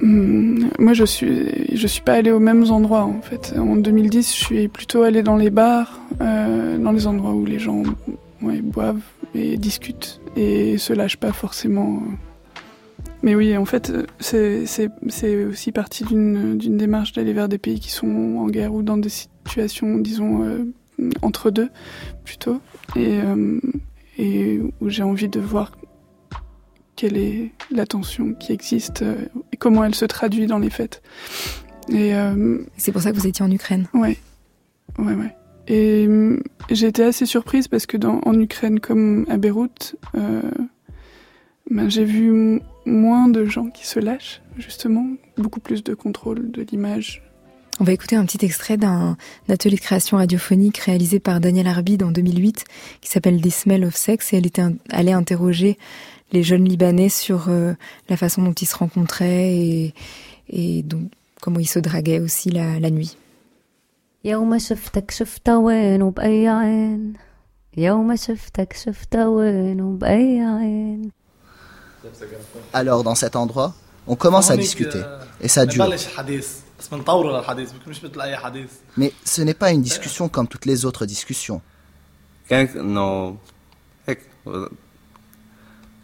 hmm, 0.00 0.68
moi 0.78 0.92
je 0.92 1.04
suis 1.04 1.76
je 1.76 1.86
suis 1.86 2.02
pas 2.02 2.14
allée 2.14 2.30
aux 2.30 2.40
mêmes 2.40 2.70
endroits 2.70 3.04
en 3.04 3.20
fait. 3.22 3.54
En 3.56 3.76
2010, 3.76 4.34
je 4.34 4.44
suis 4.44 4.68
plutôt 4.68 5.02
allée 5.02 5.22
dans 5.22 5.36
les 5.36 5.50
bars, 5.50 6.00
euh, 6.20 6.78
dans 6.78 6.92
les 6.92 7.06
endroits 7.06 7.32
où 7.32 7.44
les 7.44 7.58
gens 7.58 7.82
boivent 8.40 9.00
et 9.34 9.56
discutent 9.56 10.20
et 10.36 10.78
se 10.78 10.92
lâchent 10.92 11.16
pas 11.16 11.32
forcément. 11.32 12.02
Mais 13.22 13.34
oui, 13.34 13.56
en 13.56 13.64
fait, 13.64 13.92
c'est 14.20 14.88
aussi 15.44 15.72
partie 15.72 16.04
d'une 16.04 16.58
démarche 16.58 17.12
d'aller 17.12 17.32
vers 17.32 17.48
des 17.48 17.58
pays 17.58 17.80
qui 17.80 17.90
sont 17.90 18.36
en 18.38 18.46
guerre 18.46 18.72
ou 18.72 18.82
dans 18.82 18.96
des 18.96 19.08
situations, 19.08 19.98
disons, 19.98 20.44
euh, 20.44 20.64
entre 21.22 21.50
deux, 21.50 21.68
plutôt, 22.24 22.60
et, 22.96 23.20
euh, 23.20 23.60
et 24.18 24.60
où 24.80 24.88
j'ai 24.88 25.02
envie 25.02 25.28
de 25.28 25.40
voir 25.40 25.72
quelle 26.98 27.16
est 27.16 27.52
la 27.70 27.86
tension 27.86 28.34
qui 28.34 28.52
existe 28.52 29.02
euh, 29.02 29.26
et 29.52 29.56
comment 29.56 29.84
elle 29.84 29.94
se 29.94 30.04
traduit 30.04 30.46
dans 30.46 30.58
les 30.58 30.70
fêtes. 30.70 31.00
Et 31.88 32.14
euh, 32.14 32.58
c'est 32.76 32.90
pour 32.90 33.00
ça 33.02 33.12
que 33.12 33.16
vous 33.16 33.26
étiez 33.26 33.44
en 33.44 33.50
Ukraine. 33.50 33.86
Ouais, 33.94 34.18
ouais, 34.98 35.14
ouais. 35.14 35.36
Et 35.68 36.06
euh, 36.08 36.40
j'ai 36.70 36.88
été 36.88 37.04
assez 37.04 37.24
surprise 37.24 37.68
parce 37.68 37.86
que 37.86 37.96
dans, 37.96 38.20
en 38.24 38.38
Ukraine 38.38 38.80
comme 38.80 39.26
à 39.28 39.36
Beyrouth, 39.36 39.94
ben, 41.70 41.90
j'ai 41.90 42.04
vu 42.04 42.60
moins 42.86 43.28
de 43.28 43.44
gens 43.44 43.66
qui 43.66 43.86
se 43.86 44.00
lâchent, 44.00 44.40
justement, 44.56 45.06
beaucoup 45.36 45.60
plus 45.60 45.84
de 45.84 45.94
contrôle 45.94 46.50
de 46.50 46.62
l'image. 46.62 47.22
On 47.80 47.84
va 47.84 47.92
écouter 47.92 48.16
un 48.16 48.24
petit 48.24 48.44
extrait 48.44 48.76
d'un 48.76 49.16
atelier 49.48 49.76
de 49.76 49.80
création 49.80 50.16
radiophonique 50.16 50.78
réalisé 50.78 51.20
par 51.20 51.40
Daniel 51.40 51.68
Arbid 51.68 52.02
en 52.02 52.10
2008 52.10 52.64
qui 53.00 53.08
s'appelle 53.08 53.40
Des 53.40 53.50
Smell 53.50 53.84
of 53.84 53.94
Sex 53.94 54.32
et 54.32 54.38
elle 54.38 54.46
était 54.46 54.64
allée 54.90 55.12
interroger 55.12 55.78
les 56.32 56.42
jeunes 56.42 56.64
Libanais 56.64 57.08
sur 57.08 57.48
euh, 57.48 57.74
la 58.08 58.16
façon 58.16 58.42
dont 58.42 58.52
ils 58.52 58.66
se 58.66 58.76
rencontraient 58.76 59.54
et, 59.54 59.94
et 60.48 60.82
donc, 60.82 61.02
comment 61.40 61.60
ils 61.60 61.68
se 61.68 61.78
draguaient 61.78 62.18
aussi 62.18 62.50
la, 62.50 62.80
la 62.80 62.90
nuit. 62.90 63.16
Alors 72.73 73.03
dans 73.03 73.15
cet 73.15 73.35
endroit, 73.35 73.73
on 74.07 74.15
commence 74.15 74.51
à 74.51 74.57
discuter 74.57 75.01
et 75.41 75.47
ça 75.47 75.65
dure. 75.65 75.87
Mais 78.97 79.13
ce 79.23 79.41
n'est 79.41 79.53
pas 79.53 79.71
une 79.71 79.81
discussion 79.81 80.27
comme 80.29 80.47
toutes 80.47 80.65
les 80.65 80.85
autres 80.85 81.05
discussions. 81.05 81.61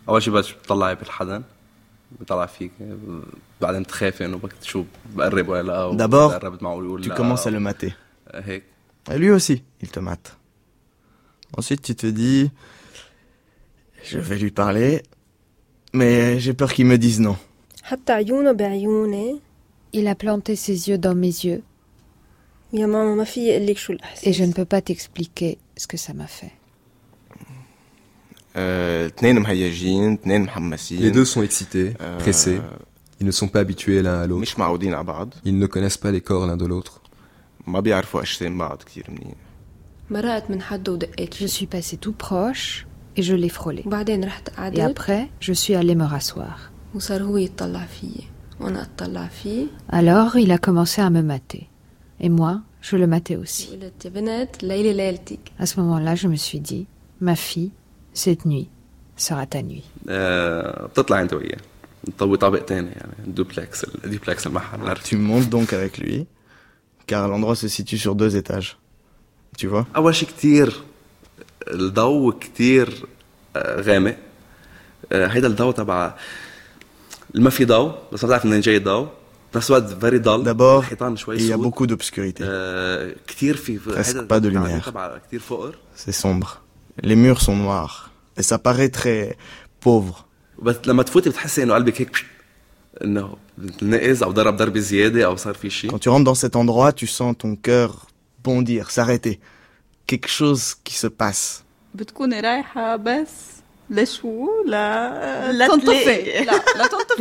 اول 0.10 0.24
شيء 0.24 0.34
بتطلعي 0.34 0.96
بالحضن 0.96 1.44
بيطلع 2.20 2.46
فيك 2.46 2.72
بعدين 3.62 3.84
بتخافي 3.84 4.26
انه 4.26 4.38
بدك 4.38 4.64
شو 4.64 4.84
بقرب 5.16 5.50
ولا 5.50 5.62
لا 5.62 6.08
D'abord, 6.08 6.40
tu 7.02 7.10
commences 7.10 7.48
à 7.48 7.52
le 7.52 7.60
mater. 7.60 7.94
هيك 8.34 8.64
Et 9.12 9.18
lui 9.18 9.32
aussi, 9.32 9.64
il 9.82 9.90
te 9.90 10.00
mate. 10.00 10.38
Ensuite, 11.58 11.82
tu 11.82 11.96
te 11.96 12.06
dis, 12.06 12.52
je 14.04 14.20
vais 14.20 14.38
lui 14.38 14.52
parler, 14.52 15.02
mais 15.95 16.39
j'ai 16.41 16.53
peur 16.53 16.75
qu'il 16.75 16.87
me 16.87 16.99
dise 16.99 17.21
non. 17.21 17.37
Il 19.93 20.09
a 20.09 20.15
planté 20.15 20.57
ses 20.57 20.89
yeux 20.89 20.97
dans 20.99 21.15
mes 21.15 21.29
yeux. 21.29 21.63
Et 22.73 24.33
je 24.33 24.45
ne 24.45 24.53
peux 24.53 24.65
pas 24.65 24.81
t'expliquer 24.83 25.59
ce 25.77 25.87
que 25.87 25.97
ça 25.97 26.13
m'a 26.13 26.27
fait. 26.27 26.51
Les 28.57 29.31
deux 31.11 31.25
sont 31.25 31.43
excités, 31.43 31.95
pressés. 32.19 32.61
Ils 33.21 33.27
ne 33.27 33.31
sont 33.31 33.49
pas 33.49 33.61
habitués 33.61 34.03
l'un 34.03 34.23
à 34.23 34.27
l'autre. 34.27 34.57
Ils 35.45 35.59
ne 35.59 35.67
connaissent 35.67 35.97
pas 35.97 36.11
les 36.11 36.21
corps 36.21 36.47
l'un 36.47 36.57
de 36.57 36.67
l'autre. 36.67 37.01
Je 41.41 41.47
suis 41.47 41.67
passé 41.67 41.97
tout 41.97 42.13
proche 42.13 42.87
et 43.17 43.23
je 43.23 43.35
l'ai 43.35 43.49
frôlé. 43.49 43.85
Et 44.73 44.83
après, 44.83 45.29
je 45.41 45.53
suis 45.53 45.75
allé 45.75 45.95
me 45.95 46.05
rasseoir. 46.05 46.73
Alors, 49.89 50.37
il 50.37 50.53
a 50.53 50.59
commencé 50.59 51.01
à 51.01 51.11
me 51.11 51.23
mater. 51.23 51.69
Et 52.21 52.29
moi, 52.29 52.63
je 52.81 52.97
le 52.97 53.07
matais 53.07 53.37
aussi. 53.37 53.79
À 55.59 55.67
ce 55.67 55.81
moment-là, 55.81 56.15
je 56.15 56.29
me 56.29 56.37
suis 56.37 56.61
dit, 56.61 56.87
ma 57.21 57.35
fille, 57.35 57.73
cette 58.13 58.45
nuit 58.45 58.69
sera 59.17 59.47
ta 59.47 59.63
nuit. 59.63 59.85
Tu 65.03 65.17
montes 65.17 65.49
donc 65.49 65.73
avec 65.73 65.99
lui, 65.99 66.27
car 67.07 67.29
l'endroit 67.29 67.57
se 67.57 67.69
situe 67.69 67.99
sur 67.99 68.15
deux 68.15 68.37
étages. 68.37 68.79
Tu 69.57 69.67
vois? 69.67 69.87
D'abord, 80.43 80.85
il 81.35 81.47
y 81.47 81.53
a 81.53 81.57
beaucoup 81.57 81.87
d'obscurité. 81.87 82.45
Presque 83.93 84.23
pas 84.23 84.41
de 84.41 84.49
lumière. 84.49 84.93
C'est 85.95 86.13
sombre. 86.13 86.63
Les 87.03 87.17
murs 87.17 87.41
sont 87.41 87.57
noirs. 87.57 88.11
Et 88.37 88.43
ça 88.43 88.59
paraît 88.59 88.89
très 88.89 89.37
pauvre. 89.81 90.27
Quand 95.89 95.99
tu 95.99 96.09
rentres 96.09 96.25
dans 96.25 96.35
cet 96.35 96.57
endroit, 96.57 96.93
tu 96.93 97.07
sens 97.07 97.37
ton 97.39 97.57
cœur 97.57 98.07
bondir, 98.43 98.91
s'arrêter. 98.91 99.41
Quelque 100.07 100.29
chose 100.29 100.75
qui 100.85 100.95
se 100.95 101.07
passe. 101.07 101.65
De 101.95 102.05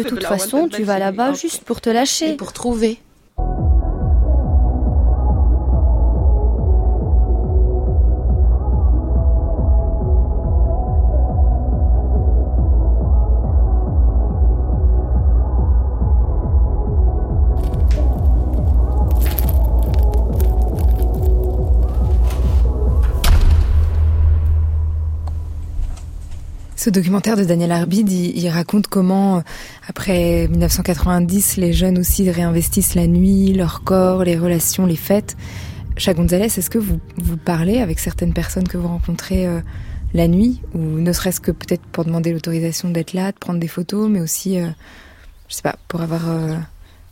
toute 0.04 0.24
façon, 0.24 0.68
tu 0.68 0.84
vas 0.84 1.00
là-bas 1.00 1.34
juste 1.34 1.64
pour 1.64 1.82
te 1.82 1.90
lâcher. 1.90 2.32
Et 2.32 2.38
pour 2.38 2.54
trouver. 2.54 3.00
Ce 26.84 26.90
documentaire 26.90 27.38
de 27.38 27.46
Daniel 27.46 27.72
Arbid, 27.72 28.12
il, 28.12 28.50
raconte 28.50 28.88
comment, 28.88 29.38
euh, 29.38 29.42
après 29.88 30.50
1990, 30.50 31.56
les 31.56 31.72
jeunes 31.72 31.98
aussi 31.98 32.30
réinvestissent 32.30 32.94
la 32.94 33.08
nuit, 33.08 33.54
leur 33.54 33.86
corps, 33.86 34.26
les 34.26 34.38
relations, 34.38 34.86
les 34.86 34.98
fêtes. 34.98 35.38
Chat 35.96 36.14
Gonzalez, 36.14 36.48
est-ce 36.48 36.70
que 36.70 36.80
vous, 36.80 37.00
vous 37.16 37.38
parlez 37.38 37.80
avec 37.80 38.00
certaines 38.00 38.34
personnes 38.34 38.68
que 38.68 38.76
vous 38.76 38.90
rencontrez 38.90 39.48
euh, 39.48 39.62
la 40.14 40.28
nuit, 40.28 40.62
ou 40.74 40.80
ne 40.80 41.14
serait-ce 41.14 41.40
que 41.40 41.52
peut-être 41.52 41.84
pour 41.84 42.04
demander 42.04 42.34
l'autorisation 42.34 42.90
d'être 42.90 43.14
là, 43.14 43.32
de 43.32 43.38
prendre 43.38 43.62
des 43.62 43.70
photos, 43.70 44.10
mais 44.10 44.20
aussi, 44.20 44.60
euh, 44.60 44.68
je 45.48 45.56
sais 45.56 45.62
pas, 45.62 45.78
pour 45.88 46.02
avoir 46.02 46.24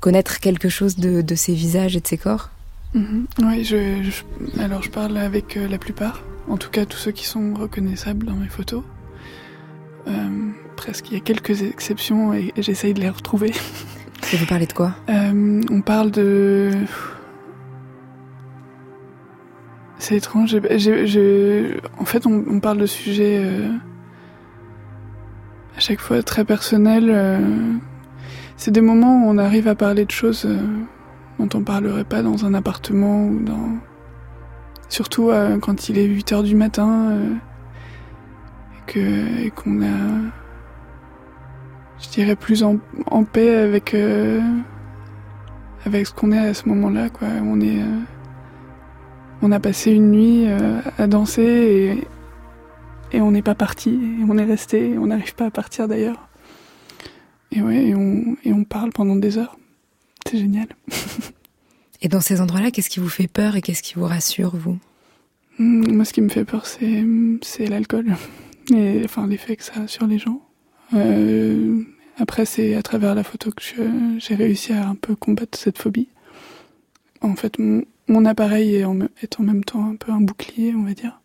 connaître 0.01 0.41
quelque 0.41 0.67
chose 0.67 0.97
de, 0.97 1.22
de, 1.22 1.36
ces 1.36 1.53
visages 1.53 1.95
et 1.95 2.01
de 2.01 2.07
ces 2.07 2.17
corps? 2.17 2.49
Mhm. 2.93 3.26
Oui, 3.41 3.74
alors 4.59 4.84
je 4.84 4.89
parle 4.89 5.15
avec 5.15 5.55
la 5.55 5.78
plupart, 5.78 6.24
en 6.49 6.57
tout 6.57 6.69
cas 6.69 6.86
tous 6.86 6.97
ceux 6.97 7.11
qui 7.11 7.26
sont 7.26 7.53
reconnaissables 7.53 8.26
dans 8.26 8.36
mes 8.36 8.49
photos. 8.49 8.84
Euh, 10.82 10.86
presque, 10.86 11.11
il 11.11 11.13
y 11.13 11.17
a 11.17 11.19
quelques 11.19 11.63
exceptions 11.63 12.34
et, 12.34 12.53
j'essaye 12.57 12.93
de 12.93 13.01
les 13.01 13.09
retrouver. 13.09 13.51
Et 14.34 14.38
vous 14.38 14.45
parlez 14.45 14.65
de 14.65 14.73
quoi? 14.73 14.93
Euh, 15.09 15.61
On 15.69 15.82
parle 15.82 16.11
de. 16.11 16.71
C'est 19.97 20.15
étrange. 20.15 20.55
En 20.55 22.05
fait, 22.05 22.25
on, 22.25 22.59
parle 22.59 22.79
de 22.79 22.86
sujets 22.88 23.43
euh, 23.43 23.69
à 25.77 25.79
chaque 25.79 25.99
fois 25.99 26.23
très 26.23 26.43
personnels. 26.43 27.15
C'est 28.57 28.71
des 28.71 28.82
moments 28.82 29.25
où 29.25 29.29
on 29.29 29.38
arrive 29.38 29.67
à 29.67 29.75
parler 29.75 30.05
de 30.05 30.11
choses 30.11 30.47
dont 31.38 31.49
on 31.53 31.63
parlerait 31.63 32.03
pas 32.03 32.23
dans 32.23 32.45
un 32.45 32.53
appartement 32.55 33.27
ou 33.27 33.39
dans. 33.39 33.77
Surtout 34.89 35.32
quand 35.61 35.88
il 35.88 35.99
est 35.99 36.05
8 36.05 36.32
heures 36.34 36.43
du 36.43 36.55
matin 36.55 37.15
et 38.95 39.51
qu'on 39.55 39.84
a, 39.84 40.32
je 42.02 42.10
dirais, 42.10 42.36
plus 42.36 42.64
en, 42.64 42.80
paix 43.24 43.56
avec, 43.56 43.93
euh, 43.93 44.41
avec 45.86 46.08
ce 46.08 46.14
qu'on 46.14 46.32
est 46.32 46.38
à 46.39 46.54
ce 46.54 46.68
moment-là. 46.70 47.10
Quoi. 47.10 47.28
On, 47.43 47.60
est, 47.62 47.82
euh, 47.82 47.99
on 49.41 49.52
a 49.52 49.60
passé 49.60 49.91
une 49.91 50.12
nuit 50.12 50.45
euh, 50.47 50.82
à 50.97 51.08
danser 51.08 52.02
et, 53.12 53.18
et 53.18 53.22
on 53.22 53.32
n'est 53.32 53.41
pas 53.41 53.56
parti, 53.56 53.99
on 54.28 54.38
est 54.38 54.45
resté, 54.45 54.97
on 54.97 55.08
n'arrive 55.08 55.36
pas 55.36 55.45
à 55.45 55.52
partir 55.52 55.88
d'ailleurs. 55.88 56.28
Et 57.52 57.62
ouais, 57.62 57.88
et 57.88 57.95
on, 57.95 58.38
et 58.43 58.54
on 58.54 58.64
parle 58.64 58.91
pendant 58.91 59.16
des 59.16 59.38
heures. 59.38 59.58
C'est 60.30 60.38
génial. 60.38 60.68
et 62.02 62.08
dans 62.08 62.22
ces 62.22 62.39
endroits-là, 62.41 62.72
qu'est-ce 62.72 62.89
qui 62.89 62.99
vous 62.99 63.10
fait 63.10 63.28
peur 63.28 63.56
et 63.56 63.62
qu'est-ce 63.62 63.84
qui 63.84 63.95
vous 63.95 64.06
rassure, 64.06 64.56
vous? 64.56 64.78
Hmm, 65.60 65.93
Moi, 65.93 66.06
ce 66.06 66.14
qui 66.14 66.22
me 66.22 66.30
fait 66.30 66.45
peur, 66.45 66.66
c'est 66.66 67.68
l'alcool 67.68 68.16
et 68.74 69.02
enfin 69.04 69.28
l'effet 69.28 69.56
que 69.56 69.64
ça 69.64 69.82
a 69.84 69.88
sur 69.88 70.08
les 70.08 70.18
gens. 70.18 70.41
Euh, 70.93 71.84
après, 72.18 72.45
c'est 72.45 72.76
à 72.76 72.84
travers 72.84 73.16
la 73.16 73.24
photo 73.24 73.51
que 73.51 73.62
j'ai 74.18 74.36
réussi 74.36 74.74
à 74.74 74.88
un 74.88 74.95
peu 74.95 75.16
combattre 75.16 75.57
cette 75.57 75.78
phobie. 75.78 76.09
En 77.22 77.36
fait, 77.36 77.57
mon, 77.59 78.26
appareil 78.26 78.76
est 78.76 78.84
en, 78.84 78.99
est 79.22 79.39
en, 79.39 79.43
même 79.43 79.64
temps 79.64 79.86
un 79.86 79.95
peu 79.95 80.12
un 80.12 80.22
bouclier, 80.22 80.74
on 80.76 80.84
va 80.84 80.93
dire. 80.93 81.22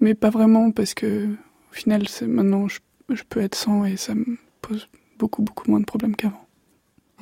Mais 0.00 0.14
pas 0.14 0.30
vraiment, 0.30 0.70
parce 0.70 0.94
que 0.94 1.26
au 1.26 1.74
final, 1.74 2.04
maintenant, 2.22 2.68
je, 2.68 2.80
je 3.10 3.22
peux 3.28 3.40
être 3.40 3.54
sans 3.54 3.84
et 3.84 3.96
ça 3.96 4.14
me 4.14 4.38
pose 4.62 4.88
beaucoup, 5.18 5.42
beaucoup 5.42 5.70
moins 5.70 5.80
de 5.80 5.84
problèmes 5.84 6.16
qu'avant. 6.16 6.46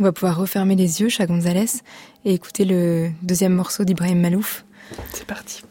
On 0.01 0.03
va 0.03 0.13
pouvoir 0.13 0.37
refermer 0.37 0.75
les 0.75 1.01
yeux, 1.01 1.09
chat 1.09 1.27
Gonzalez, 1.27 1.83
et 2.25 2.35
écouter 2.35 2.65
le 2.65 3.11
deuxième 3.23 3.55
morceau 3.55 3.85
d'Ibrahim 3.85 4.21
Malouf. 4.21 4.65
C'est 5.13 5.27
parti. 5.27 5.63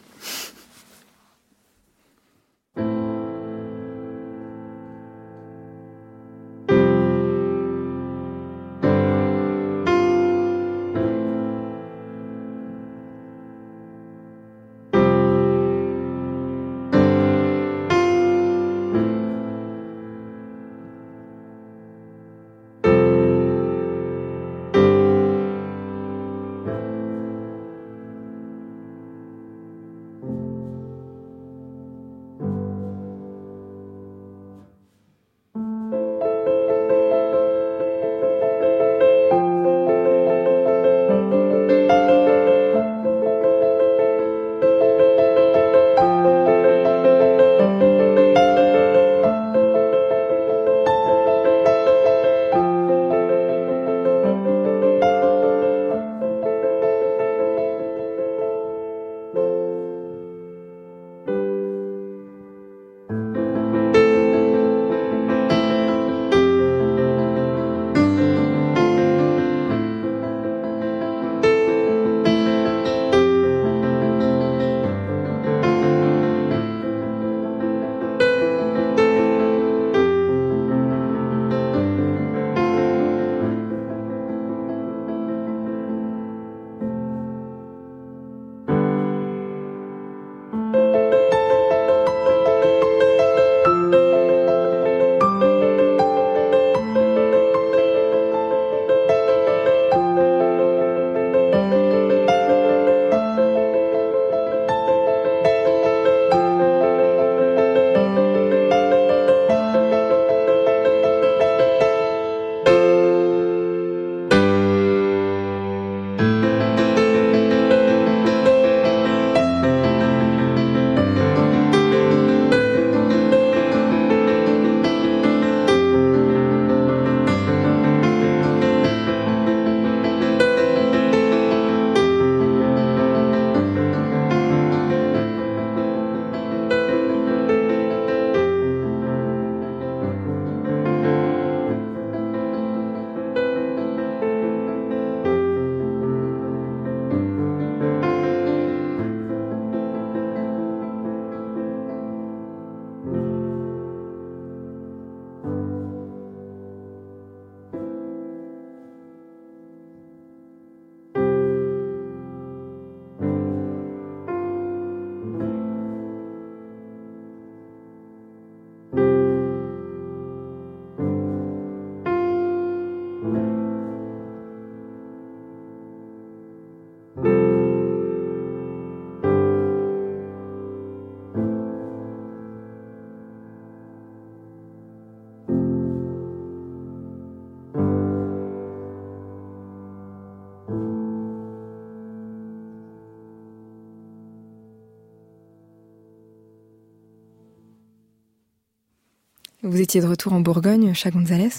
Vous 199.66 199.80
étiez 199.80 200.02
de 200.02 200.08
retour 200.08 200.34
en 200.34 200.42
Bourgogne, 200.42 200.94
chat 200.94 201.10
Gonzalez 201.10 201.50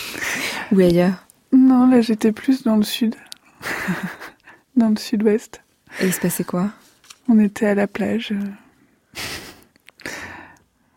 Ou 0.72 0.80
ailleurs 0.80 1.26
Non, 1.52 1.86
là 1.86 2.00
j'étais 2.00 2.32
plus 2.32 2.62
dans 2.62 2.76
le 2.76 2.82
sud. 2.82 3.16
dans 4.76 4.88
le 4.88 4.96
sud-ouest. 4.96 5.60
Et 6.00 6.06
il 6.06 6.12
se 6.14 6.20
passait 6.20 6.44
quoi 6.44 6.70
On 7.28 7.38
était 7.38 7.66
à 7.66 7.74
la 7.74 7.86
plage. 7.86 8.32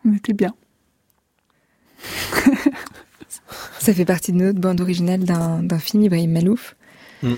On 0.06 0.14
était 0.14 0.32
bien. 0.32 0.54
Ça 3.78 3.92
fait 3.92 4.06
partie 4.06 4.32
de 4.32 4.38
notre 4.38 4.58
bande 4.58 4.80
originale 4.80 5.24
d'un 5.24 5.78
film, 5.78 6.04
Ibrahim 6.04 6.32
Malouf. 6.32 6.76
Mm. 7.22 7.34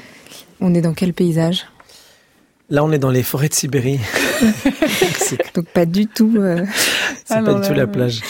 On 0.61 0.73
est 0.73 0.83
dans 0.83 0.95
quel 0.95 1.15
paysage 1.15 1.67
Là, 2.69 2.85
on 2.85 2.93
est 2.93 3.01
dans 3.01 3.11
les 3.11 3.25
forêts 3.25 3.49
de 3.49 3.55
Sibérie. 3.55 3.99
Donc 5.55 5.67
pas 5.67 5.87
du 5.87 6.07
tout. 6.07 6.33
Euh, 6.37 6.65
C'est 7.25 7.35
ah 7.35 7.43
pas 7.43 7.55
du 7.55 7.67
tout 7.67 7.75
la 7.75 7.89
plage. 7.89 8.21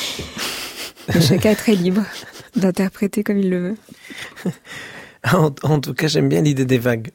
Chacun 1.21 1.51
est 1.51 1.57
très 1.57 1.75
libre 1.75 2.03
d'interpréter 2.57 3.23
comme 3.23 3.39
il 3.39 3.51
le 3.51 3.69
veut. 3.71 3.77
En, 5.63 5.81
tout 5.81 5.93
cas, 5.93 6.09
j'aime 6.09 6.31
bien 6.31 6.41
l'idée 6.41 6.65
des 6.65 6.79
vagues. 6.79 7.11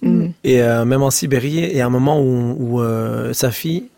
Mm. 0.00 0.28
Et 0.42 0.62
euh, 0.62 0.86
même 0.86 1.02
en 1.02 1.10
Sibérie, 1.10 1.68
il 1.70 1.76
y 1.76 1.82
a 1.82 1.86
un 1.86 1.90
moment 1.90 2.18
où, 2.18 2.56
où 2.58 2.80
euh, 2.80 3.34
sa 3.34 3.50
fille, 3.50 3.88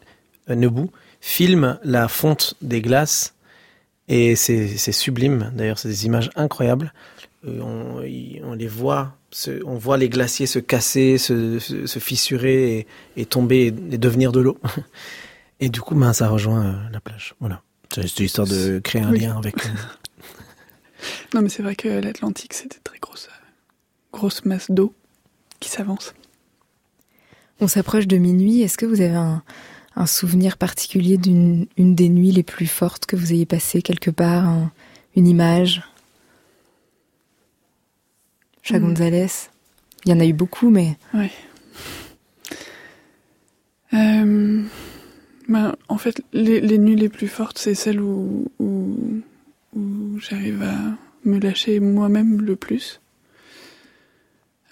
Nebou, 0.49 0.91
filme 1.21 1.79
la 1.85 2.09
fonte 2.09 2.55
des 2.63 2.83
glaces. 2.83 3.35
Et 4.09 4.35
c'est 4.35 4.77
sublime. 4.91 5.53
D'ailleurs, 5.55 5.79
c'est 5.79 5.89
des 5.89 6.05
images 6.05 6.31
incroyables. 6.35 6.93
On, 7.47 8.03
on, 8.43 8.55
les 8.55 8.67
voit 8.67 9.19
on 9.65 9.75
voit 9.77 9.97
les 9.97 10.09
glaciers 10.09 10.47
se 10.47 10.59
casser, 10.59 11.19
se, 11.19 11.59
fissurer 12.01 12.87
et, 13.17 13.27
tomber 13.27 13.67
et, 13.67 13.99
devenir 13.99 14.33
de 14.33 14.41
l'eau. 14.41 14.59
Et 15.61 15.71
du 15.71 15.81
coup, 15.81 15.97
ben, 15.97 16.13
ça 16.13 16.29
rejoint 16.29 16.67
euh, 16.67 16.73
la 16.93 17.01
plage. 17.01 17.35
Voilà. 17.41 17.63
C'est 17.95 18.21
histoire 18.21 18.47
de 18.47 18.81
créer 18.81 19.03
un 19.03 19.13
lien 19.13 19.37
avec. 19.37 19.67
Euh, 19.67 19.71
non, 21.35 21.43
mais 21.43 21.49
c'est 21.49 21.63
vrai 21.63 21.75
que 21.75 21.89
l'Atlantique, 21.89 22.55
c'est 22.55 22.71
des 22.71 22.81
très 22.85 22.99
grosses, 22.99 23.29
grosses 24.13 24.45
masses 24.45 24.71
d'eau 24.71 24.95
qui 25.61 25.69
s'avancent. 25.69 26.15
On 27.61 27.67
s'approche 27.67 28.07
de 28.07 28.19
minuit. 28.19 28.63
Est-ce 28.63 28.79
que 28.79 28.87
vous 28.87 29.01
avez 29.01 29.17
un, 29.17 29.43
souvenir 30.07 30.59
particulier 30.59 31.17
d'une 31.17 31.67
une 31.77 31.97
des 31.97 32.09
nuits 32.09 32.31
les 32.31 32.45
plus 32.45 32.69
fortes 32.69 33.05
que 33.05 33.17
vous 33.17 33.33
ayez 33.33 33.47
passées 33.47 33.83
quelque 33.83 34.13
part, 34.13 34.71
une 35.17 35.27
image? 35.27 35.83
Chat 38.63 38.79
mm. 38.79 38.83
Gonzalez. 38.83 39.27
Il 40.05 40.13
y 40.13 40.15
en 40.15 40.21
a 40.21 40.25
eu 40.25 40.33
beaucoup, 40.33 40.71
mais. 40.71 40.97
Oui. 41.15 41.31
Euh, 43.95 44.63
ben, 45.49 45.77
en 45.89 45.97
fait, 45.97 46.23
les, 46.33 46.79
nuits 46.79 46.97
les 46.97 47.09
plus 47.09 47.29
fortes, 47.29 47.59
c'est 47.59 47.75
celles 47.75 48.01
où, 48.01 48.47
j'arrive 50.19 50.63
à 50.63 50.77
me 51.25 51.39
lâcher 51.39 51.81
moi-même 51.81 52.43
le 52.43 52.57
plus. 52.57 53.01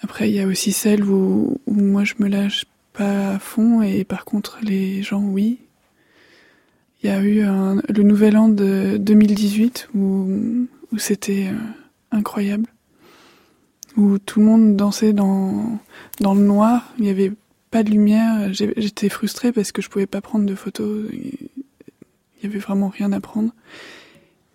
Après, 0.01 0.29
il 0.29 0.35
y 0.35 0.39
a 0.39 0.45
aussi 0.45 0.71
celles 0.71 1.03
où, 1.03 1.59
moi 1.67 2.03
je 2.03 2.13
me 2.19 2.27
lâche 2.27 2.65
pas 2.93 3.31
à 3.31 3.39
fond 3.39 3.81
et 3.81 4.03
par 4.03 4.25
contre 4.25 4.59
les 4.61 5.01
gens, 5.01 5.23
oui. 5.23 5.59
Il 7.01 7.09
y 7.09 7.13
a 7.13 7.21
eu 7.21 7.41
le 7.41 8.03
nouvel 8.03 8.37
an 8.37 8.49
de 8.49 8.97
2018 8.97 9.89
où, 9.95 10.67
c'était 10.97 11.47
euh, 11.47 11.57
incroyable 12.11 12.67
où 13.97 14.19
tout 14.19 14.39
le 14.39 14.45
monde 14.45 14.75
dansait 14.75 15.13
dans, 15.13 15.79
dans 16.19 16.35
le 16.35 16.41
noir. 16.41 16.93
Il 16.97 17.05
n'y 17.05 17.09
avait 17.09 17.33
pas 17.77 17.83
de 17.83 17.91
lumière. 17.91 18.51
J'étais 18.53 19.07
frustrée 19.07 19.51
parce 19.51 19.71
que 19.71 19.83
je 19.83 19.89
pouvais 19.89 20.07
pas 20.07 20.19
prendre 20.19 20.47
de 20.47 20.55
photos. 20.55 21.05
Il 21.13 21.49
y 22.41 22.47
avait 22.47 22.57
vraiment 22.57 22.89
rien 22.89 23.11
à 23.11 23.19
prendre. 23.19 23.51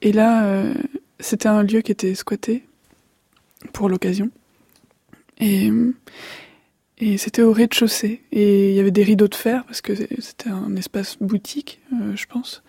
Et 0.01 0.11
là, 0.11 0.45
euh, 0.45 0.75
c'était 1.21 1.47
un 1.47 1.63
lieu 1.63 1.83
qui 1.83 1.93
était 1.93 2.17
squatté 2.17 2.65
pour 3.73 3.89
l'occasion. 3.89 4.29
Et, 5.39 5.71
et 6.99 7.17
c'était 7.17 7.43
au 7.43 7.53
rez-de-chaussée. 7.53 8.23
Et 8.33 8.71
il 8.71 8.75
y 8.75 8.81
avait 8.81 8.91
des 8.91 9.05
rideaux 9.05 9.29
de 9.29 9.37
fer 9.37 9.65
parce 9.67 9.83
que 9.83 9.95
c'était 10.19 10.51
un 10.51 10.75
espace 10.75 11.17
boutique, 11.21 11.81
euh, 11.93 12.17
je 12.17 12.27
pense. 12.27 12.65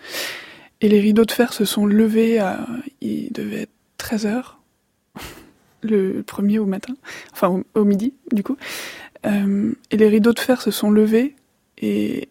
Et 0.81 0.87
les 0.87 0.99
rideaux 0.99 1.25
de 1.25 1.31
fer 1.31 1.51
se 1.51 1.65
sont 1.65 1.87
levés 1.87 2.37
à, 2.37 2.67
il 3.01 3.31
devait 3.31 3.61
être 3.61 3.73
13 3.97 4.27
heures 4.27 4.61
le 5.81 6.21
premier 6.21 6.59
au 6.59 6.67
matin, 6.67 6.93
enfin 7.31 7.63
au, 7.73 7.85
midi 7.85 8.13
du 8.31 8.43
coup. 8.43 8.55
Euh, 9.25 9.73
et 9.91 9.97
les 9.97 10.07
rideaux 10.07 10.33
de 10.33 10.39
fer 10.39 10.61
se 10.61 10.71
sont 10.71 10.91
levés 10.91 11.35
et, 11.77 12.29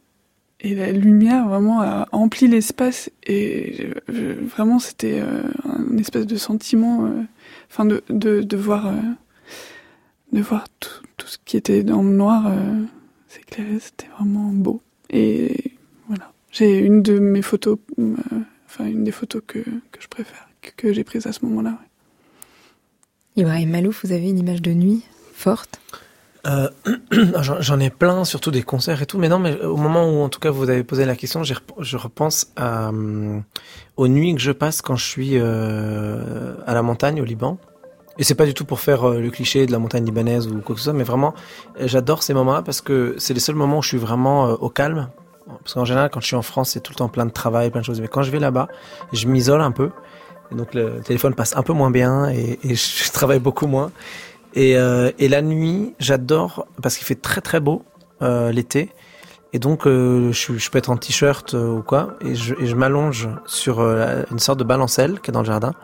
la 0.65 0.93
lumière 0.93 1.49
vraiment 1.49 1.81
a 1.81 2.07
empli 2.13 2.47
l'espace 2.47 3.11
et 3.27 3.89
vraiment 4.07 4.79
c'était 4.79 5.19
euh, 5.19 5.43
un 5.65 5.99
espèce 5.99 6.25
de 6.25 6.37
sentiment, 6.37 7.05
euh, 7.05 7.23
enfin 7.69 7.85
de, 7.85 8.01
de, 8.09 8.57
voir, 8.57 8.95
de 10.31 10.41
voir 10.41 10.69
tout, 10.79 11.27
ce 11.27 11.39
qui 11.45 11.57
était 11.57 11.83
dans 11.83 12.05
le 12.05 12.11
noir 12.11 12.53
s'éclairer, 13.27 13.81
c'était 13.81 14.07
vraiment 14.17 14.53
beau. 14.53 14.81
Et 15.11 15.73
voilà, 16.07 16.33
j'ai 16.53 16.79
une 16.79 17.03
de 17.03 17.19
mes 17.19 17.43
photos, 17.43 17.79
enfin 18.67 18.87
une 18.87 19.03
des 19.03 19.11
photos 19.11 19.43
que, 19.45 19.59
que 19.59 20.01
je 20.01 20.07
préfère, 20.07 20.49
que, 20.77 20.93
j'ai 20.93 21.03
prises 21.03 21.27
à 21.27 21.33
ce 21.33 21.45
moment-là. 21.47 21.77
Ibrahim 23.35 23.71
Malouf, 23.71 24.05
vous 24.05 24.13
avez 24.13 24.29
une 24.29 24.39
image 24.39 24.63
de 24.63 24.73
nuit 24.73 25.03
forte? 25.35 25.81
Euh, 26.47 26.69
J'en 27.61 27.81
ai 27.81 27.91
plein, 27.91 28.25
surtout 28.25 28.51
des 28.51 28.63
concerts 28.63 29.03
et 29.03 29.07
tout. 29.07 29.19
Mais 29.19 29.29
non, 29.29 29.39
mais 29.39 29.61
au 29.61 29.77
moment 29.77 30.09
où, 30.09 30.23
en 30.23 30.29
tout 30.29 30.41
cas, 30.41 30.51
vous 30.51 30.69
avez 30.71 30.85
posé 30.85 31.05
la 31.05 31.17
question, 31.17 31.43
je 31.45 31.97
repense 31.97 32.53
euh, 32.59 33.39
aux 33.97 34.09
nuits 34.09 34.35
que 34.35 34.41
je 34.41 34.53
passe 34.53 34.83
quand 34.83 34.97
je 34.97 35.05
suis 35.05 35.33
euh, 35.35 36.55
à 36.67 36.75
la 36.75 36.83
montagne 36.83 37.21
au 37.21 37.25
Liban. 37.25 37.59
Et 38.19 38.25
c'est 38.25 38.35
pas 38.35 38.45
du 38.45 38.53
tout 38.53 38.67
pour 38.67 38.81
faire 38.81 39.09
le 39.09 39.31
cliché 39.31 39.65
de 39.65 39.73
la 39.73 39.79
montagne 39.79 40.05
libanaise 40.05 40.47
ou 40.47 40.61
quoi 40.61 40.75
que 40.75 40.81
ce 40.81 40.85
soit, 40.85 40.93
mais 40.93 41.03
vraiment, 41.03 41.33
j'adore 41.81 42.23
ces 42.23 42.35
moments-là 42.35 42.61
parce 42.61 42.83
que 42.83 43.15
c'est 43.17 43.33
les 43.33 43.41
seuls 43.41 43.55
moments 43.55 43.79
où 43.79 43.83
je 43.83 43.89
suis 43.89 43.99
vraiment 43.99 44.51
au 44.51 44.69
calme. 44.69 45.09
Parce 45.47 45.75
qu'en 45.75 45.87
général, 45.87 46.11
quand 46.11 46.21
je 46.21 46.27
suis 46.27 46.37
en 46.37 46.43
France, 46.43 46.71
c'est 46.71 46.81
tout 46.81 46.93
le 46.93 46.97
temps 46.97 47.09
plein 47.09 47.25
de 47.25 47.31
travail, 47.33 47.71
plein 47.71 47.81
de 47.81 47.87
choses. 47.87 48.03
Mais 48.03 48.09
quand 48.09 48.23
je 48.23 48.31
vais 48.31 48.39
là-bas, 48.39 48.69
je 49.15 49.27
m'isole 49.29 49.63
un 49.63 49.73
peu 49.73 49.91
donc 50.55 50.75
le 50.75 51.01
téléphone 51.01 51.35
passe 51.35 51.57
un 51.57 51.63
peu 51.63 51.73
moins 51.73 51.91
bien 51.91 52.29
et, 52.29 52.59
je 52.63 53.13
travaille 53.13 53.39
beaucoup 53.39 53.67
moins. 53.67 53.91
Et, 54.55 54.77
euh, 54.77 55.11
et 55.19 55.29
la 55.29 55.43
nuit, 55.43 55.95
j'adore 55.99 56.67
parce 56.83 56.97
qu'il 56.97 57.07
fait 57.07 57.21
très 57.21 57.41
très 57.41 57.61
beau 57.61 57.85
euh, 58.23 58.53
l'été. 58.53 58.91
Et 59.53 59.59
donc 59.59 59.87
euh, 59.87 60.33
je, 60.33 60.57
je, 60.57 60.71
peux 60.71 60.79
être 60.79 60.91
en 60.91 60.97
t-shirt 60.97 61.53
ou 61.55 61.83
quoi 61.87 62.17
et 62.23 62.35
je, 62.35 62.55
je 62.59 62.75
m'allonge 62.75 63.29
sur 63.45 63.81
une 63.83 64.39
sorte 64.39 64.59
de 64.59 64.65
balancelle 64.65 65.21
qui 65.21 65.31
est 65.31 65.35
dans 65.35 65.41
le 65.41 65.47
jardin 65.47 65.75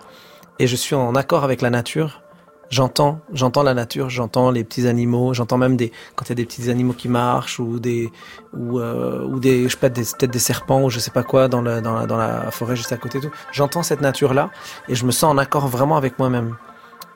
et 0.59 0.67
je 0.67 0.75
suis 0.75 0.95
en 0.95 1.15
accord 1.15 1.45
avec 1.45 1.61
la 1.61 1.69
nature 1.69 2.23
j'entends, 2.71 3.21
j'entends 3.33 3.63
la 3.63 3.75
nature, 3.75 4.11
j'entends 4.11 4.51
les 4.51 4.65
petits 4.65 4.87
animaux, 4.87 5.35
j'entends 5.35 5.59
même 5.59 5.77
des 5.77 5.93
quand 6.15 6.27
il 6.27 6.31
y 6.31 6.33
a 6.33 6.35
des 6.37 6.45
petits 6.45 6.71
animaux 6.71 6.93
qui 6.93 7.09
marchent 7.09 7.59
ou 7.59 7.79
des 7.79 8.11
ou 8.53 8.79
euh, 8.79 9.25
ou 9.25 9.41
des 9.41 9.65
je 9.65 9.69
sais 9.69 9.77
pas 9.77 9.91
peut-être 9.91 10.31
des 10.31 10.39
serpents 10.39 10.83
ou 10.83 10.91
je 10.91 10.99
sais 10.99 11.11
pas 11.11 11.23
quoi 11.23 11.49
dans 11.49 11.63
la 11.63 11.81
dans 11.81 11.95
la, 11.95 12.07
dans 12.07 12.17
la 12.17 12.51
forêt 12.51 12.77
juste 12.77 12.93
à 12.93 12.97
côté 12.97 13.21
tout. 13.21 13.31
J'entends 13.53 13.83
cette 13.83 14.01
nature 14.01 14.35
là 14.35 14.51
et 14.89 14.95
je 14.95 15.05
me 15.05 15.11
sens 15.11 15.33
en 15.33 15.39
accord 15.39 15.69
vraiment 15.69 15.97
avec 15.97 16.19
moi-même. 16.19 16.57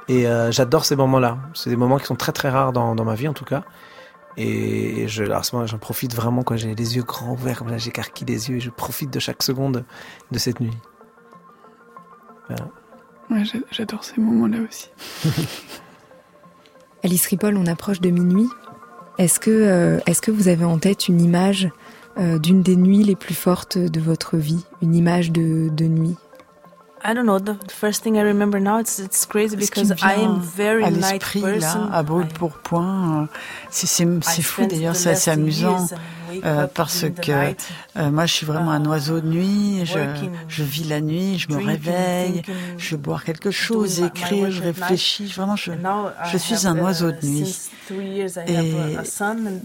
Et 0.09 0.27
euh, 0.27 0.51
j'adore 0.51 0.85
ces 0.85 0.97
moments-là. 0.97 1.39
C'est 1.55 1.71
des 1.71 1.77
moments 1.77 1.99
qui 1.99 2.07
sont 2.07 2.17
très 2.17 2.33
très 2.33 2.51
rares 2.51 2.73
dans 2.73 2.95
dans 2.95 3.05
ma 3.05 3.15
vie 3.15 3.29
en 3.29 3.35
tout 3.35 3.45
cas. 3.45 3.63
Et 4.37 5.09
je, 5.09 5.25
à 5.25 5.43
ce 5.43 5.55
moment, 5.55 5.67
j'en 5.67 5.79
profite 5.79 6.15
vraiment 6.15 6.43
quand 6.43 6.57
j'ai 6.57 6.75
les 6.75 6.97
yeux 6.97 7.03
grands 7.03 7.33
ouverts, 7.33 7.59
comme 7.59 7.69
là, 7.69 7.77
j'écarquille 7.77 8.27
les 8.27 8.49
yeux 8.49 8.57
et 8.57 8.61
je 8.61 8.71
profite 8.71 9.11
de 9.11 9.19
chaque 9.19 9.43
seconde 9.43 9.85
de 10.31 10.39
cette 10.39 10.59
nuit. 10.61 10.77
Voilà 12.49 12.71
j'adore 13.71 14.05
ces 14.05 14.21
moments-là 14.21 14.59
aussi. 14.69 14.91
Alice 17.05 17.27
Ripoll, 17.27 17.57
on 17.57 17.67
approche 17.67 18.01
de 18.01 18.11
minuit. 18.11 18.49
Est-ce 19.19 19.41
que, 19.41 19.51
euh, 19.51 19.99
est-ce 20.07 20.23
que 20.23 20.31
vous 20.31 20.49
avez 20.49 20.65
en 20.65 20.79
tête 20.79 21.09
une 21.09 21.21
image 21.21 21.69
euh, 22.19 22.39
d'une 22.39 22.63
des 22.63 22.77
nuits 22.77 23.03
les 23.03 23.17
plus 23.17 23.35
fortes 23.35 23.79
de 23.79 24.01
votre 24.01 24.37
vie? 24.37 24.65
Une 24.81 24.95
image 24.95 25.33
de, 25.33 25.69
de 25.69 25.85
nuit? 25.87 26.17
I 27.05 27.15
don't 27.15 27.27
know. 27.27 27.39
The 27.39 27.57
first 27.69 28.03
thing 28.03 28.17
I 28.17 28.23
remember 28.23 28.61
now, 28.61 28.79
it's 28.79 28.99
it's 28.99 29.27
crazy 29.27 29.57
because 29.57 29.91
I 30.03 30.15
am 30.15 30.41
very 30.41 30.85
à 30.85 30.91
l'esprit 30.91 31.41
là, 31.41 31.89
à 31.93 32.03
brûle 32.03 32.29
pour 32.29 32.53
point. 32.53 33.29
C'est 33.71 33.87
c'est 33.87 34.43
fou 34.43 34.67
d'ailleurs, 34.67 34.97
c'est 34.97 35.31
amusant. 35.31 35.87
Euh, 36.45 36.67
parce 36.73 37.05
que 37.11 37.55
euh, 37.97 38.11
moi 38.11 38.27
je 38.27 38.33
suis 38.33 38.47
vraiment 38.47 38.71
un 38.71 38.85
oiseau 38.87 39.21
de 39.21 39.29
nuit, 39.29 39.85
je, 39.85 39.99
je 40.49 40.63
vis 40.63 40.85
la 40.85 41.01
nuit, 41.01 41.39
je 41.39 41.49
me 41.53 41.65
réveille, 41.65 42.43
je 42.79 42.91
veux 42.93 42.97
boire 43.01 43.25
quelque 43.25 43.51
chose, 43.51 44.01
écrire, 44.01 44.51
je 44.51 44.63
réfléchis, 44.63 45.27
vraiment 45.37 45.57
je, 45.57 45.73
je 46.31 46.39
suis 46.39 46.67
un 46.67 46.79
oiseau 46.79 47.13
de 47.13 47.27
nuit. 47.27 47.57
Et 48.47 48.75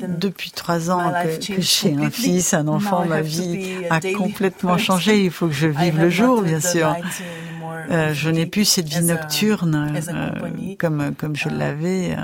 depuis 0.08 0.52
trois 0.52 0.90
ans 0.92 1.14
que, 1.24 1.56
que 1.56 1.62
j'ai 1.62 1.96
un 1.96 2.10
fils, 2.10 2.54
un 2.54 2.68
enfant, 2.68 3.06
ma 3.06 3.22
vie 3.22 3.76
a 3.90 4.00
complètement 4.18 4.78
changé, 4.78 5.24
il 5.24 5.32
faut 5.32 5.48
que 5.48 5.54
je 5.54 5.68
vive 5.68 6.00
le 6.00 6.10
jour 6.10 6.42
bien 6.42 6.60
sûr. 6.60 6.96
Euh, 7.90 8.14
je 8.14 8.30
n'ai 8.30 8.46
plus 8.46 8.66
cette 8.66 8.88
vie 8.90 9.04
nocturne 9.04 10.02
euh, 10.10 10.76
comme, 10.78 11.16
comme 11.16 11.36
je 11.36 11.48
l'avais. 11.50 12.18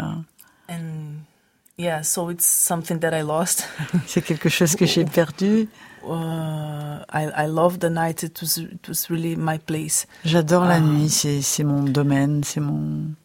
Yeah, 1.77 2.03
so 2.03 2.29
it's 2.29 2.45
something 2.45 2.99
that 2.99 3.13
I 3.13 3.23
lost. 3.23 3.67
C'est 4.07 4.21
quelque 4.21 4.49
chose 4.49 4.75
que 4.75 4.85
j'ai 4.85 5.05
perdu. 5.05 5.67
Uh, 6.05 7.03
I, 7.09 7.29
I 7.35 7.47
love 7.47 7.79
the 7.79 7.89
night. 7.89 8.23
It 8.23 8.39
was, 8.41 8.57
it 8.57 8.87
was 8.87 9.09
really 9.09 9.35
my 9.35 9.57
place. 9.57 10.05
J'adore 10.23 10.65
la 10.65 10.77
uh, 10.77 10.81
nuit. 10.81 11.09
C'est, 11.09 11.41
c'est 11.41 11.63
mon 11.63 11.83
domaine. 11.83 12.43
C'est 12.43 12.59
mon 12.59 13.15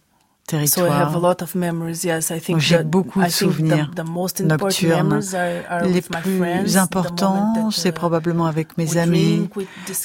territoire. 0.46 0.86
So 0.86 0.90
I 0.90 0.96
have 0.96 1.14
a 1.14 1.18
lot 1.18 1.42
of 1.42 1.54
memories. 1.54 2.04
Yes, 2.04 2.30
I 2.30 2.40
think 2.40 2.60
j'ai 2.60 2.82
beaucoup 2.84 3.22
de 3.22 3.28
souvenirs 3.28 3.90
the, 3.90 4.02
the 4.02 4.08
most 4.08 4.40
nocturnes. 4.40 5.34
Are, 5.34 5.64
are 5.68 5.84
Les 5.84 6.00
plus 6.00 6.38
friends, 6.38 6.76
importants, 6.76 7.70
c'est 7.70 7.90
uh, 7.90 7.92
probablement 7.92 8.46
avec 8.46 8.78
mes 8.78 8.96
amis, 8.96 9.50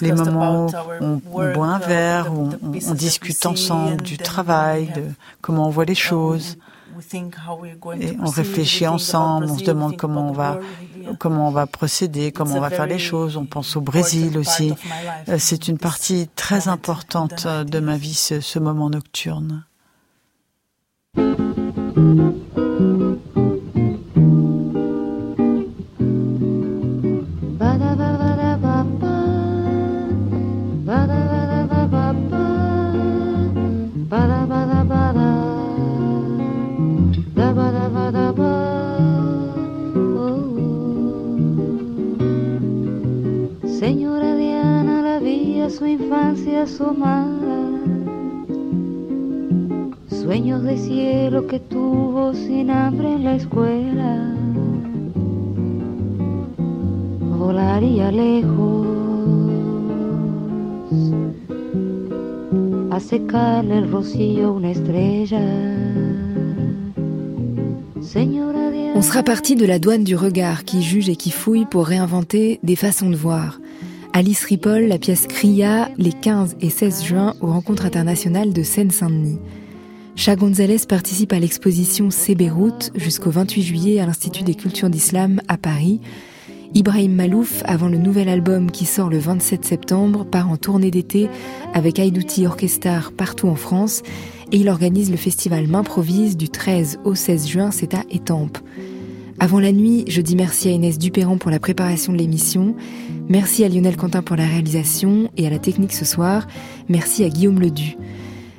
les 0.02 0.12
moments 0.12 0.68
où 1.00 1.16
on, 1.40 1.54
boit 1.54 1.68
un 1.68 1.80
verre, 1.80 2.34
où 2.34 2.50
on, 2.62 2.72
on 2.90 2.94
discute 2.94 3.46
ensemble 3.46 4.02
du 4.02 4.18
travail, 4.18 4.92
de 4.94 5.04
comment 5.40 5.68
on 5.68 5.72
voit 5.72 5.86
les 5.86 5.96
choses. 5.96 6.58
Et 8.00 8.18
on 8.22 8.30
réfléchit 8.30 8.88
ensemble, 8.88 9.48
on 9.50 9.58
se 9.58 9.64
demande 9.64 9.98
comment 9.98 10.30
on 10.30 10.34
va, 10.34 10.60
comment 11.20 11.48
on 11.48 11.52
va 11.52 11.68
procéder, 11.68 12.32
comment 12.32 12.56
on 12.56 12.62
va 12.62 12.70
faire 12.70 12.86
les 12.86 13.00
choses. 13.00 13.38
On 13.38 13.46
pense 13.46 13.76
au 13.76 13.82
Brésil 13.82 14.38
aussi. 14.38 14.74
Euh, 15.30 15.38
c'est 15.40 15.68
une 15.68 15.78
partie 15.78 16.30
très 16.36 16.68
importante 16.68 17.48
de 17.48 17.80
ma 17.80 17.98
vie, 17.98 18.14
ce, 18.14 18.42
ce 18.42 18.60
moment 18.60 18.90
nocturne. 18.90 19.66
Infancia 46.14 46.62
asomada, 46.62 47.60
sueños 50.10 50.62
de 50.64 50.78
cielo 50.78 51.48
que 51.48 51.60
tuvo 51.60 52.36
sin 52.36 52.70
hambre 52.70 53.14
en 53.14 53.24
la 53.24 53.36
escuela, 53.36 54.36
volaría 57.40 58.12
lejos 58.12 58.88
a 62.92 63.00
secarle 63.00 63.80
el 63.80 63.92
rocío 63.92 64.54
una 64.54 64.70
estrella. 64.70 65.42
On 68.96 69.02
sera 69.02 69.24
parti 69.24 69.56
de 69.56 69.66
la 69.66 69.80
douane 69.80 70.04
du 70.04 70.16
regard 70.16 70.64
qui 70.64 70.84
juge 70.84 71.10
et 71.10 71.16
qui 71.16 71.32
fouille 71.32 71.66
pour 71.66 71.88
réinventer 71.88 72.60
des 72.62 72.76
façons 72.76 73.10
de 73.10 73.16
voir. 73.16 73.60
Alice 74.16 74.46
Ripoll, 74.46 74.84
la 74.84 75.00
pièce 75.00 75.26
Cria, 75.26 75.90
les 75.98 76.12
15 76.12 76.58
et 76.62 76.70
16 76.70 77.04
juin 77.04 77.34
aux 77.42 77.48
rencontres 77.48 77.88
internationales 77.88 78.54
de 78.54 78.62
Seine-Saint-Denis. 78.62 79.40
Cha 80.16 80.36
Gonzalez 80.36 80.86
participe 80.88 81.34
à 81.34 81.40
l'exposition 81.40 82.12
C'est 82.12 82.36
Beyrouth 82.36 82.92
jusqu'au 82.94 83.32
28 83.32 83.64
juillet 83.64 84.00
à 84.00 84.06
l'Institut 84.06 84.44
des 84.44 84.54
cultures 84.54 84.92
d'islam 84.92 85.42
à 85.48 85.58
Paris. 85.58 86.00
Ibrahim 86.76 87.16
Malouf, 87.16 87.64
avant 87.66 87.88
le 87.88 87.98
nouvel 87.98 88.30
album 88.30 88.70
qui 88.70 88.86
sort 88.86 89.10
le 89.10 89.18
27 89.18 89.66
septembre, 89.66 90.26
part 90.26 90.52
en 90.52 90.58
tournée 90.58 90.92
d'été 90.92 91.28
avec 91.74 91.98
Aïdouti 91.98 92.46
Orchestar 92.46 93.14
partout 93.14 93.48
en 93.48 93.56
France 93.56 94.04
et 94.52 94.58
il 94.58 94.70
organise 94.70 95.10
le 95.10 95.18
festival 95.18 95.68
M'improvise 95.68 96.38
du 96.38 96.50
13 96.50 97.00
au 97.04 97.16
16 97.16 97.48
juin, 97.48 97.72
c'est 97.72 97.96
à 97.96 98.04
Étampes. 98.12 98.60
Avant 99.40 99.60
la 99.60 99.72
nuit, 99.72 100.06
je 100.08 100.22
dis 100.22 100.36
merci 100.36 100.70
à 100.70 100.72
Inès 100.72 100.98
Dupéran 100.98 101.38
pour 101.38 101.52
la 101.52 101.60
préparation 101.60 102.14
de 102.14 102.18
l'émission. 102.18 102.76
Merci 103.30 103.64
à 103.64 103.70
Lionel 103.70 103.98
Quentin 103.98 104.22
pour 104.22 104.36
la 104.36 104.46
réalisation 104.46 105.30
et 105.38 105.48
à 105.48 105.50
la 105.50 105.60
technique 105.60 105.94
ce 105.94 106.06
soir. 106.06 106.48
Merci 106.88 107.24
à 107.24 107.30
Guillaume 107.30 107.60
Ledu. 107.60 107.98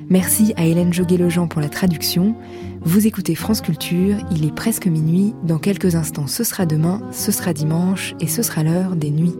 Merci 0.09 0.53
à 0.57 0.65
Hélène 0.65 0.93
Joguet-Lejean 0.93 1.47
pour 1.47 1.61
la 1.61 1.69
traduction. 1.69 2.35
Vous 2.81 3.07
écoutez 3.07 3.33
France 3.33 3.61
Culture, 3.61 4.17
il 4.31 4.45
est 4.45 4.53
presque 4.53 4.85
minuit. 4.85 5.33
Dans 5.43 5.57
quelques 5.57 5.95
instants, 5.95 6.27
ce 6.27 6.43
sera 6.43 6.67
demain, 6.67 7.01
ce 7.11 7.31
sera 7.31 7.53
dimanche 7.53 8.13
et 8.19 8.27
ce 8.27 8.43
sera 8.43 8.63
l'heure 8.63 8.95
des 8.95 9.09
nuits. 9.09 9.35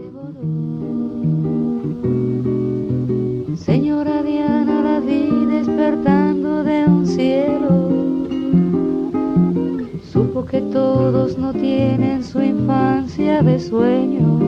que 10.49 10.61
todos 10.61 11.37
no 11.37 11.53
tienen 11.53 12.23
su 12.23 12.41
infancia 12.41 13.41
de 13.41 13.59
sueños. 13.59 14.41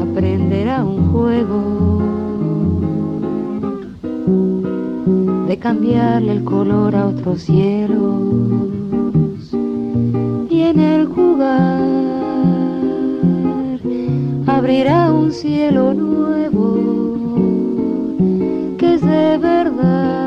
Aprenderá 0.00 0.84
un 0.84 1.10
juego, 1.10 1.76
de 5.46 5.56
cambiarle 5.58 6.32
el 6.32 6.44
color 6.44 6.96
a 6.96 7.06
otros 7.06 7.42
cielos 7.42 8.22
y 10.50 10.60
en 10.62 10.80
el 10.80 11.06
jugar 11.06 11.96
abrirá 14.46 15.12
un 15.12 15.30
cielo 15.32 15.94
nuevo 15.94 17.36
que 18.78 18.94
es 18.94 19.02
de 19.02 19.38
verdad. 19.38 20.25